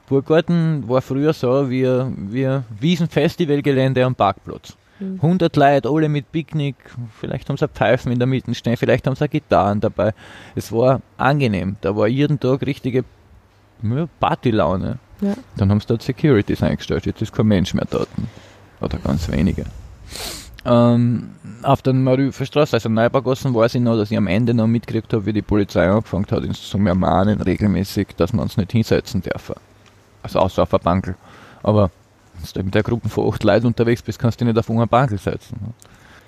Burggarten 0.08 0.88
war 0.88 1.02
früher 1.02 1.34
so 1.34 1.70
wie, 1.70 1.84
wie 2.32 2.46
ein 2.48 2.64
Wiesenfestivalgelände 2.80 4.04
am 4.06 4.16
Parkplatz. 4.16 4.76
Mhm. 5.00 5.20
100 5.22 5.56
Leute, 5.58 5.90
alle 5.90 6.08
mit 6.08 6.32
Picknick. 6.32 6.76
Vielleicht 7.20 7.50
haben 7.50 7.58
sie 7.58 7.68
Pfeifen 7.68 8.12
in 8.14 8.20
der 8.20 8.28
Mitte 8.28 8.54
stehen, 8.56 8.78
vielleicht 8.78 9.06
haben 9.08 9.16
sie 9.16 9.28
Gitarren 9.28 9.82
dabei. 9.82 10.14
Es 10.56 10.72
war 10.72 11.02
angenehm. 11.18 11.76
Da 11.82 11.96
war 11.96 12.08
jeden 12.08 12.40
Tag 12.40 12.62
richtige 12.66 13.04
Partylaune. 14.20 15.00
Ja. 15.22 15.34
Dann 15.58 15.70
haben 15.70 15.80
sie 15.82 15.88
dort 15.88 16.02
Securities 16.02 16.64
eingestellt. 16.64 17.06
Jetzt 17.06 17.22
ist 17.22 17.34
kein 17.34 17.48
Mensch 17.48 17.74
mehr 17.74 17.88
dort. 17.90 18.08
Oder 18.80 18.98
ganz 19.00 19.30
wenige. 19.30 19.66
Ähm, 20.66 21.30
auf 21.62 21.82
der 21.84 21.94
Marüfer 21.94 22.46
Straße, 22.46 22.76
also 22.76 22.90
Neubaugassen, 22.90 23.54
weiß 23.54 23.76
ich 23.76 23.82
noch, 23.82 23.98
dass 23.98 24.10
ich 24.12 24.18
am 24.18 24.28
Ende 24.28 24.54
noch 24.54 24.68
mitgekriegt 24.68 25.14
habe, 25.14 25.26
wie 25.26 25.34
die 25.34 25.42
Polizei 25.42 25.88
angefangen 25.88 26.26
hat, 26.32 26.44
uns 26.44 26.62
zu 26.68 26.78
ermahnen, 26.80 27.42
regelmäßig, 27.42 28.08
dass 28.18 28.34
wir 28.34 28.42
uns 28.42 28.58
nicht 28.58 28.72
hinsetzen 28.72 29.22
dürfen. 29.22 29.56
Also 30.24 30.40
außer 30.40 30.64
auf 30.64 30.74
eine 30.74 30.84
Bankel. 30.84 31.16
Aber 31.62 31.92
wenn 32.34 32.50
du 32.54 32.64
mit 32.64 32.76
der 32.76 32.84
Gruppe 32.84 33.10
von 33.10 33.32
acht 33.32 33.44
Leuten 33.44 33.68
unterwegs 33.68 34.02
bist, 34.02 34.18
kannst 34.20 34.42
du 34.42 34.46
dich 34.46 34.54
nicht 34.54 34.60
auf 34.60 34.70
eine 34.70 34.88
Bankel 34.88 35.18
setzen. 35.20 35.74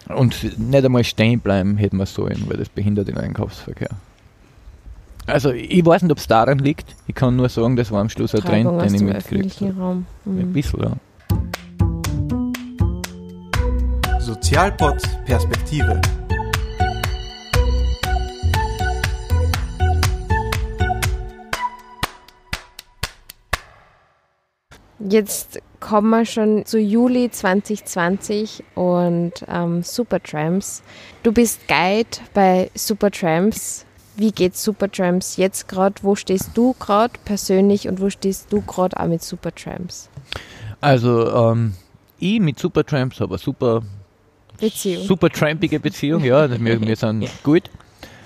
Und 0.07 0.41
nicht 0.59 0.85
einmal 0.85 1.03
stehen 1.03 1.39
bleiben 1.39 1.77
hätten 1.77 1.97
wir 1.97 2.05
sollen, 2.05 2.43
weil 2.47 2.57
das 2.57 2.69
behindert 2.69 3.07
den 3.07 3.17
Einkaufsverkehr. 3.17 3.89
Also 5.25 5.51
ich 5.51 5.85
weiß 5.85 6.03
nicht, 6.03 6.11
ob 6.11 6.19
es 6.19 6.27
daran 6.27 6.59
liegt. 6.59 6.95
Ich 7.07 7.15
kann 7.15 7.35
nur 7.35 7.49
sagen, 7.49 7.75
das 7.75 7.91
war 7.91 7.99
am 7.99 8.07
Schluss 8.09 8.33
ein 8.33 8.41
Trend, 8.41 8.69
den 8.81 8.93
ich 8.95 9.01
mitgekriegt 9.01 9.59
habe. 9.61 9.73
Raum. 9.77 10.05
Ein 10.25 10.35
Mhm. 10.49 10.53
bisschen, 10.53 10.79
ja. 10.81 10.91
Sozialpod 14.27 15.01
Perspektive. 15.23 16.01
Jetzt 24.99 25.59
kommen 25.79 26.09
wir 26.09 26.25
schon 26.25 26.65
zu 26.65 26.77
Juli 26.77 27.31
2020 27.31 28.65
und 28.75 29.31
ähm, 29.47 29.81
Supertramps. 29.83 30.83
Du 31.23 31.31
bist 31.31 31.65
Guide 31.69 32.09
bei 32.33 32.69
Supertramps. 32.75 33.85
Wie 34.17 34.33
geht 34.33 34.57
Supertramps 34.57 35.37
jetzt 35.37 35.69
gerade? 35.69 35.95
Wo 36.01 36.15
stehst 36.15 36.49
du 36.53 36.75
gerade 36.77 37.13
persönlich 37.23 37.87
und 37.87 38.01
wo 38.01 38.09
stehst 38.09 38.51
du 38.51 38.59
gerade 38.59 38.99
auch 38.99 39.07
mit 39.07 39.23
Supertramps? 39.23 40.09
Also, 40.81 41.33
ähm, 41.33 41.75
ich 42.19 42.41
mit 42.41 42.59
Supertramps 42.59 43.21
habe 43.21 43.35
eine 43.35 43.37
super, 43.37 43.83
Beziehung. 44.59 45.03
super 45.03 45.29
trampige 45.29 45.79
Beziehung, 45.79 46.23
ja, 46.23 46.49
wir, 46.49 46.81
wir 46.81 46.95
sind 46.95 47.27
gut. 47.43 47.69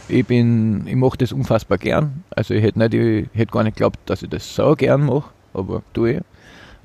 Ich 0.07 0.25
bin, 0.25 0.86
ich 0.88 0.95
mache 0.95 1.17
das 1.17 1.32
unfassbar 1.32 1.77
gern. 1.77 2.23
Also 2.32 2.53
ich 2.53 2.63
hätte 2.63 2.79
nicht, 2.79 2.93
ich 2.93 3.27
hätte 3.34 3.51
gar 3.51 3.63
nicht 3.63 3.75
geglaubt, 3.75 3.99
dass 4.05 4.23
ich 4.23 4.29
das 4.29 4.55
so 4.55 4.75
gern 4.75 5.05
mache, 5.05 5.29
aber 5.53 5.84
tue 5.93 6.11
ich. 6.11 6.21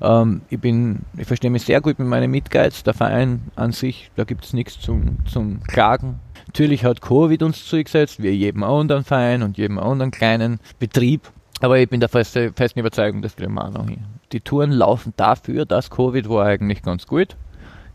Ähm, 0.01 0.41
ich 0.49 0.59
bin, 0.59 0.99
ich 1.17 1.27
verstehe 1.27 1.49
mich 1.49 1.63
sehr 1.63 1.81
gut 1.81 1.99
mit 1.99 2.07
meinen 2.07 2.31
Mitguides. 2.31 2.83
Der 2.83 2.93
Verein 2.93 3.41
an 3.55 3.71
sich, 3.71 4.11
da 4.15 4.23
gibt 4.23 4.45
es 4.45 4.53
nichts 4.53 4.79
zum, 4.79 5.17
zum 5.25 5.61
Klagen. 5.63 6.19
Natürlich 6.47 6.85
hat 6.85 7.01
Covid 7.01 7.43
uns 7.43 7.65
zugesetzt, 7.65 8.21
wie 8.21 8.29
jedem 8.29 8.63
anderen 8.63 9.03
Verein 9.03 9.43
und 9.43 9.57
jedem 9.57 9.79
anderen 9.79 10.11
kleinen 10.11 10.59
Betrieb. 10.79 11.29
Aber 11.59 11.79
ich 11.79 11.89
bin 11.89 11.99
der 11.99 12.09
feste, 12.09 12.53
festen 12.55 12.79
Überzeugung, 12.79 13.21
das 13.21 13.35
kriegen 13.35 13.53
wir 13.53 13.65
auch 13.65 13.71
noch 13.71 13.89
hin. 13.89 14.05
Die 14.31 14.41
Touren 14.41 14.71
laufen 14.71 15.13
dafür, 15.17 15.65
dass 15.65 15.89
Covid 15.89 16.29
war 16.29 16.45
eigentlich 16.45 16.83
ganz 16.83 17.07
gut. 17.07 17.35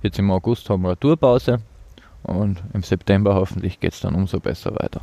Jetzt 0.03 0.19
im 0.19 0.33
August 0.33 0.69
haben 0.69 0.83
wir 0.83 0.89
eine 0.89 0.99
Tourpause 0.99 1.61
und 2.25 2.61
im 2.75 2.83
September 2.83 3.37
hoffentlich 3.37 3.79
geht 3.79 3.93
es 3.93 4.01
dann 4.01 4.17
umso 4.17 4.41
besser 4.41 4.75
weiter. 4.75 5.01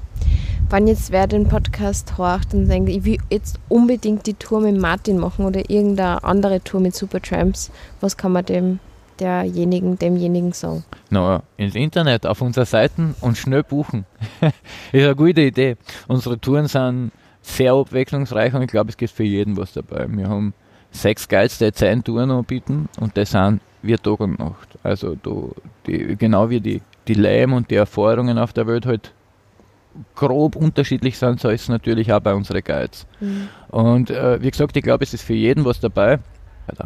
Wenn 0.70 0.88
jetzt 0.88 1.12
wer 1.12 1.26
den 1.26 1.48
Podcast 1.48 2.18
horcht 2.18 2.54
und 2.54 2.68
denkt, 2.68 2.90
ich 2.90 3.06
will 3.06 3.18
jetzt 3.30 3.60
unbedingt 3.70 4.28
die 4.28 4.34
Tour 4.34 4.60
mit 4.60 4.78
Martin 4.78 5.18
machen 5.18 5.46
oder 5.46 5.70
irgendeine 5.70 6.22
andere 6.26 6.62
Tour 6.62 6.82
mit 6.82 6.96
Supertramps, 6.96 7.72
was 8.02 8.18
kann 8.18 8.34
man 8.34 8.46
dem 8.46 8.80
derjenigen, 9.22 9.98
demjenigen 9.98 10.52
sagen? 10.52 10.84
Na, 11.10 11.44
ins 11.56 11.76
Internet, 11.76 12.26
auf 12.26 12.42
unserer 12.42 12.66
Seiten 12.66 13.16
und 13.22 13.38
schnell 13.38 13.64
buchen. 13.64 14.06
ist 14.92 15.04
eine 15.06 15.16
gute 15.16 15.42
Idee. 15.42 15.78
Unsere 16.10 16.40
Touren 16.40 16.68
sind 16.68 17.12
sehr 17.42 17.72
abwechslungsreich 17.72 18.54
und 18.54 18.64
ich 18.64 18.70
glaube, 18.70 18.90
es 18.90 18.98
gibt 18.98 19.14
für 19.14 19.24
jeden 19.24 19.56
was 19.56 19.72
dabei. 19.72 20.08
Wir 20.10 20.28
haben 20.28 20.54
sechs 20.92 21.28
Guides, 21.28 21.58
die 21.58 21.72
zehn 21.72 22.04
Touren 22.04 22.32
anbieten 22.32 22.90
und 23.00 23.16
das 23.18 23.32
sind 23.32 23.62
wir 23.82 23.98
Tag 23.98 24.20
und 24.20 24.40
Nacht. 24.40 24.78
Also 24.84 25.16
da, 25.16 25.32
die, 25.88 26.16
genau 26.18 26.50
wie 26.50 26.60
die, 26.60 26.82
die 27.08 27.14
Lärm 27.14 27.54
und 27.54 27.72
die 27.72 27.76
Erfahrungen 27.76 28.38
auf 28.38 28.54
der 28.54 28.68
Welt 28.68 28.86
halt 28.86 29.14
grob 30.16 30.56
unterschiedlich 30.56 31.18
sind, 31.18 31.40
so 31.40 31.50
ist 31.50 31.64
es 31.64 31.70
natürlich 31.70 32.12
auch 32.14 32.20
bei 32.20 32.34
unseren 32.34 32.64
Guides. 32.64 33.06
Und 33.70 34.10
äh, 34.10 34.42
wie 34.42 34.52
gesagt, 34.52 34.76
ich 34.78 34.84
glaube, 34.84 35.04
es 35.04 35.14
ist 35.14 35.24
für 35.24 35.34
jeden 35.34 35.66
was 35.66 35.80
dabei. 35.80 36.20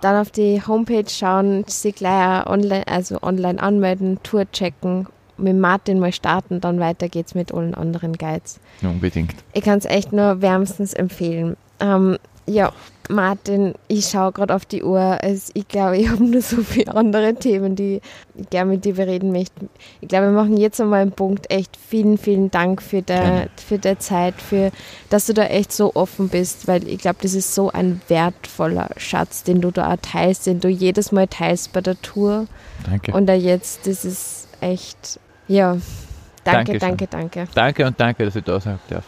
Dann 0.02 0.16
auf 0.16 0.32
die 0.32 0.62
Homepage 0.66 1.10
schauen, 1.10 1.66
sich 1.68 1.96
gleich 1.96 2.46
online, 2.48 2.88
also 2.88 3.22
online 3.22 3.62
anmelden, 3.62 4.18
Tour 4.24 4.50
checken, 4.52 5.08
mit 5.38 5.58
Martin 5.58 6.00
mal 6.00 6.14
starten, 6.14 6.62
dann 6.62 6.80
weiter 6.80 7.10
geht's 7.10 7.36
mit 7.36 7.54
allen 7.54 7.76
anderen 7.76 8.14
Guides. 8.14 8.60
Unbedingt. 8.82 9.36
Ich 9.52 9.64
kann 9.64 9.80
es 9.80 9.86
echt 9.86 10.14
nur 10.14 10.42
wärmstens 10.42 10.94
empfehlen. 10.94 11.58
Ähm, 11.80 12.18
ja, 12.46 12.72
Martin, 13.10 13.74
ich 13.88 14.08
schaue 14.08 14.32
gerade 14.32 14.56
auf 14.56 14.66
die 14.66 14.84
Uhr. 14.84 15.18
Es, 15.22 15.52
ich 15.54 15.68
glaube, 15.68 15.98
ich 15.98 16.10
habe 16.10 16.24
nur 16.24 16.42
so 16.42 16.64
viele 16.64 16.96
andere 16.96 17.36
Themen, 17.36 17.76
die 17.76 18.02
ich 18.36 18.50
gerne 18.50 18.72
mit 18.72 18.86
dir 18.86 18.96
bereden 18.96 19.32
möchte. 19.32 19.68
Ich 20.02 20.08
glaube, 20.08 20.28
wir 20.28 20.32
machen 20.32 20.58
jetzt 20.58 20.80
einmal 20.80 21.02
einen 21.02 21.12
Punkt. 21.12 21.52
Echt 21.52 21.76
vielen, 21.78 22.18
vielen 22.18 22.50
Dank 22.50 22.82
für 22.82 23.02
der, 23.02 23.22
Gerne. 23.22 23.50
für 23.56 23.78
der 23.78 24.00
Zeit, 24.00 24.36
für, 24.42 24.72
dass 25.10 25.26
du 25.26 25.34
da 25.34 25.44
echt 25.44 25.72
so 25.74 25.96
offen 25.96 26.30
bist, 26.30 26.68
weil 26.68 26.88
ich 26.88 27.00
glaube, 27.00 27.18
das 27.22 27.34
ist 27.34 27.54
so 27.54 27.72
ein 27.72 28.02
wertvoller 28.08 28.90
Schatz, 28.98 29.44
den 29.44 29.62
du 29.62 29.72
da 29.72 29.94
auch 29.94 29.98
teilst, 30.02 30.46
den 30.48 30.60
du 30.60 30.70
jedes 30.70 31.12
Mal 31.12 31.28
teilst 31.28 31.74
bei 31.74 31.82
der 31.82 32.02
Tour. 32.02 32.48
Danke. 32.90 33.14
Und 33.14 33.28
da 33.28 33.34
jetzt, 33.34 33.86
das 33.86 34.06
ist 34.06 34.48
echt, 34.62 35.20
ja, 35.48 35.78
danke, 36.44 36.78
Dankeschön. 36.78 36.80
danke, 36.80 37.08
danke. 37.08 37.48
danke 37.54 37.86
und 37.86 38.00
danke, 38.00 38.26
dass 38.26 38.36
ich 38.36 38.44
da 38.44 38.60
sein 38.60 38.80
darf. 38.90 39.06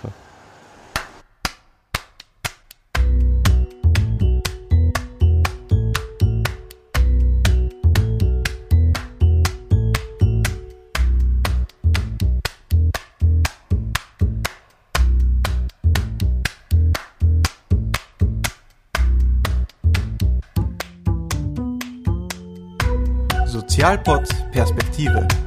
Sozialpod 23.76 24.28
Perspektive. 24.52 25.45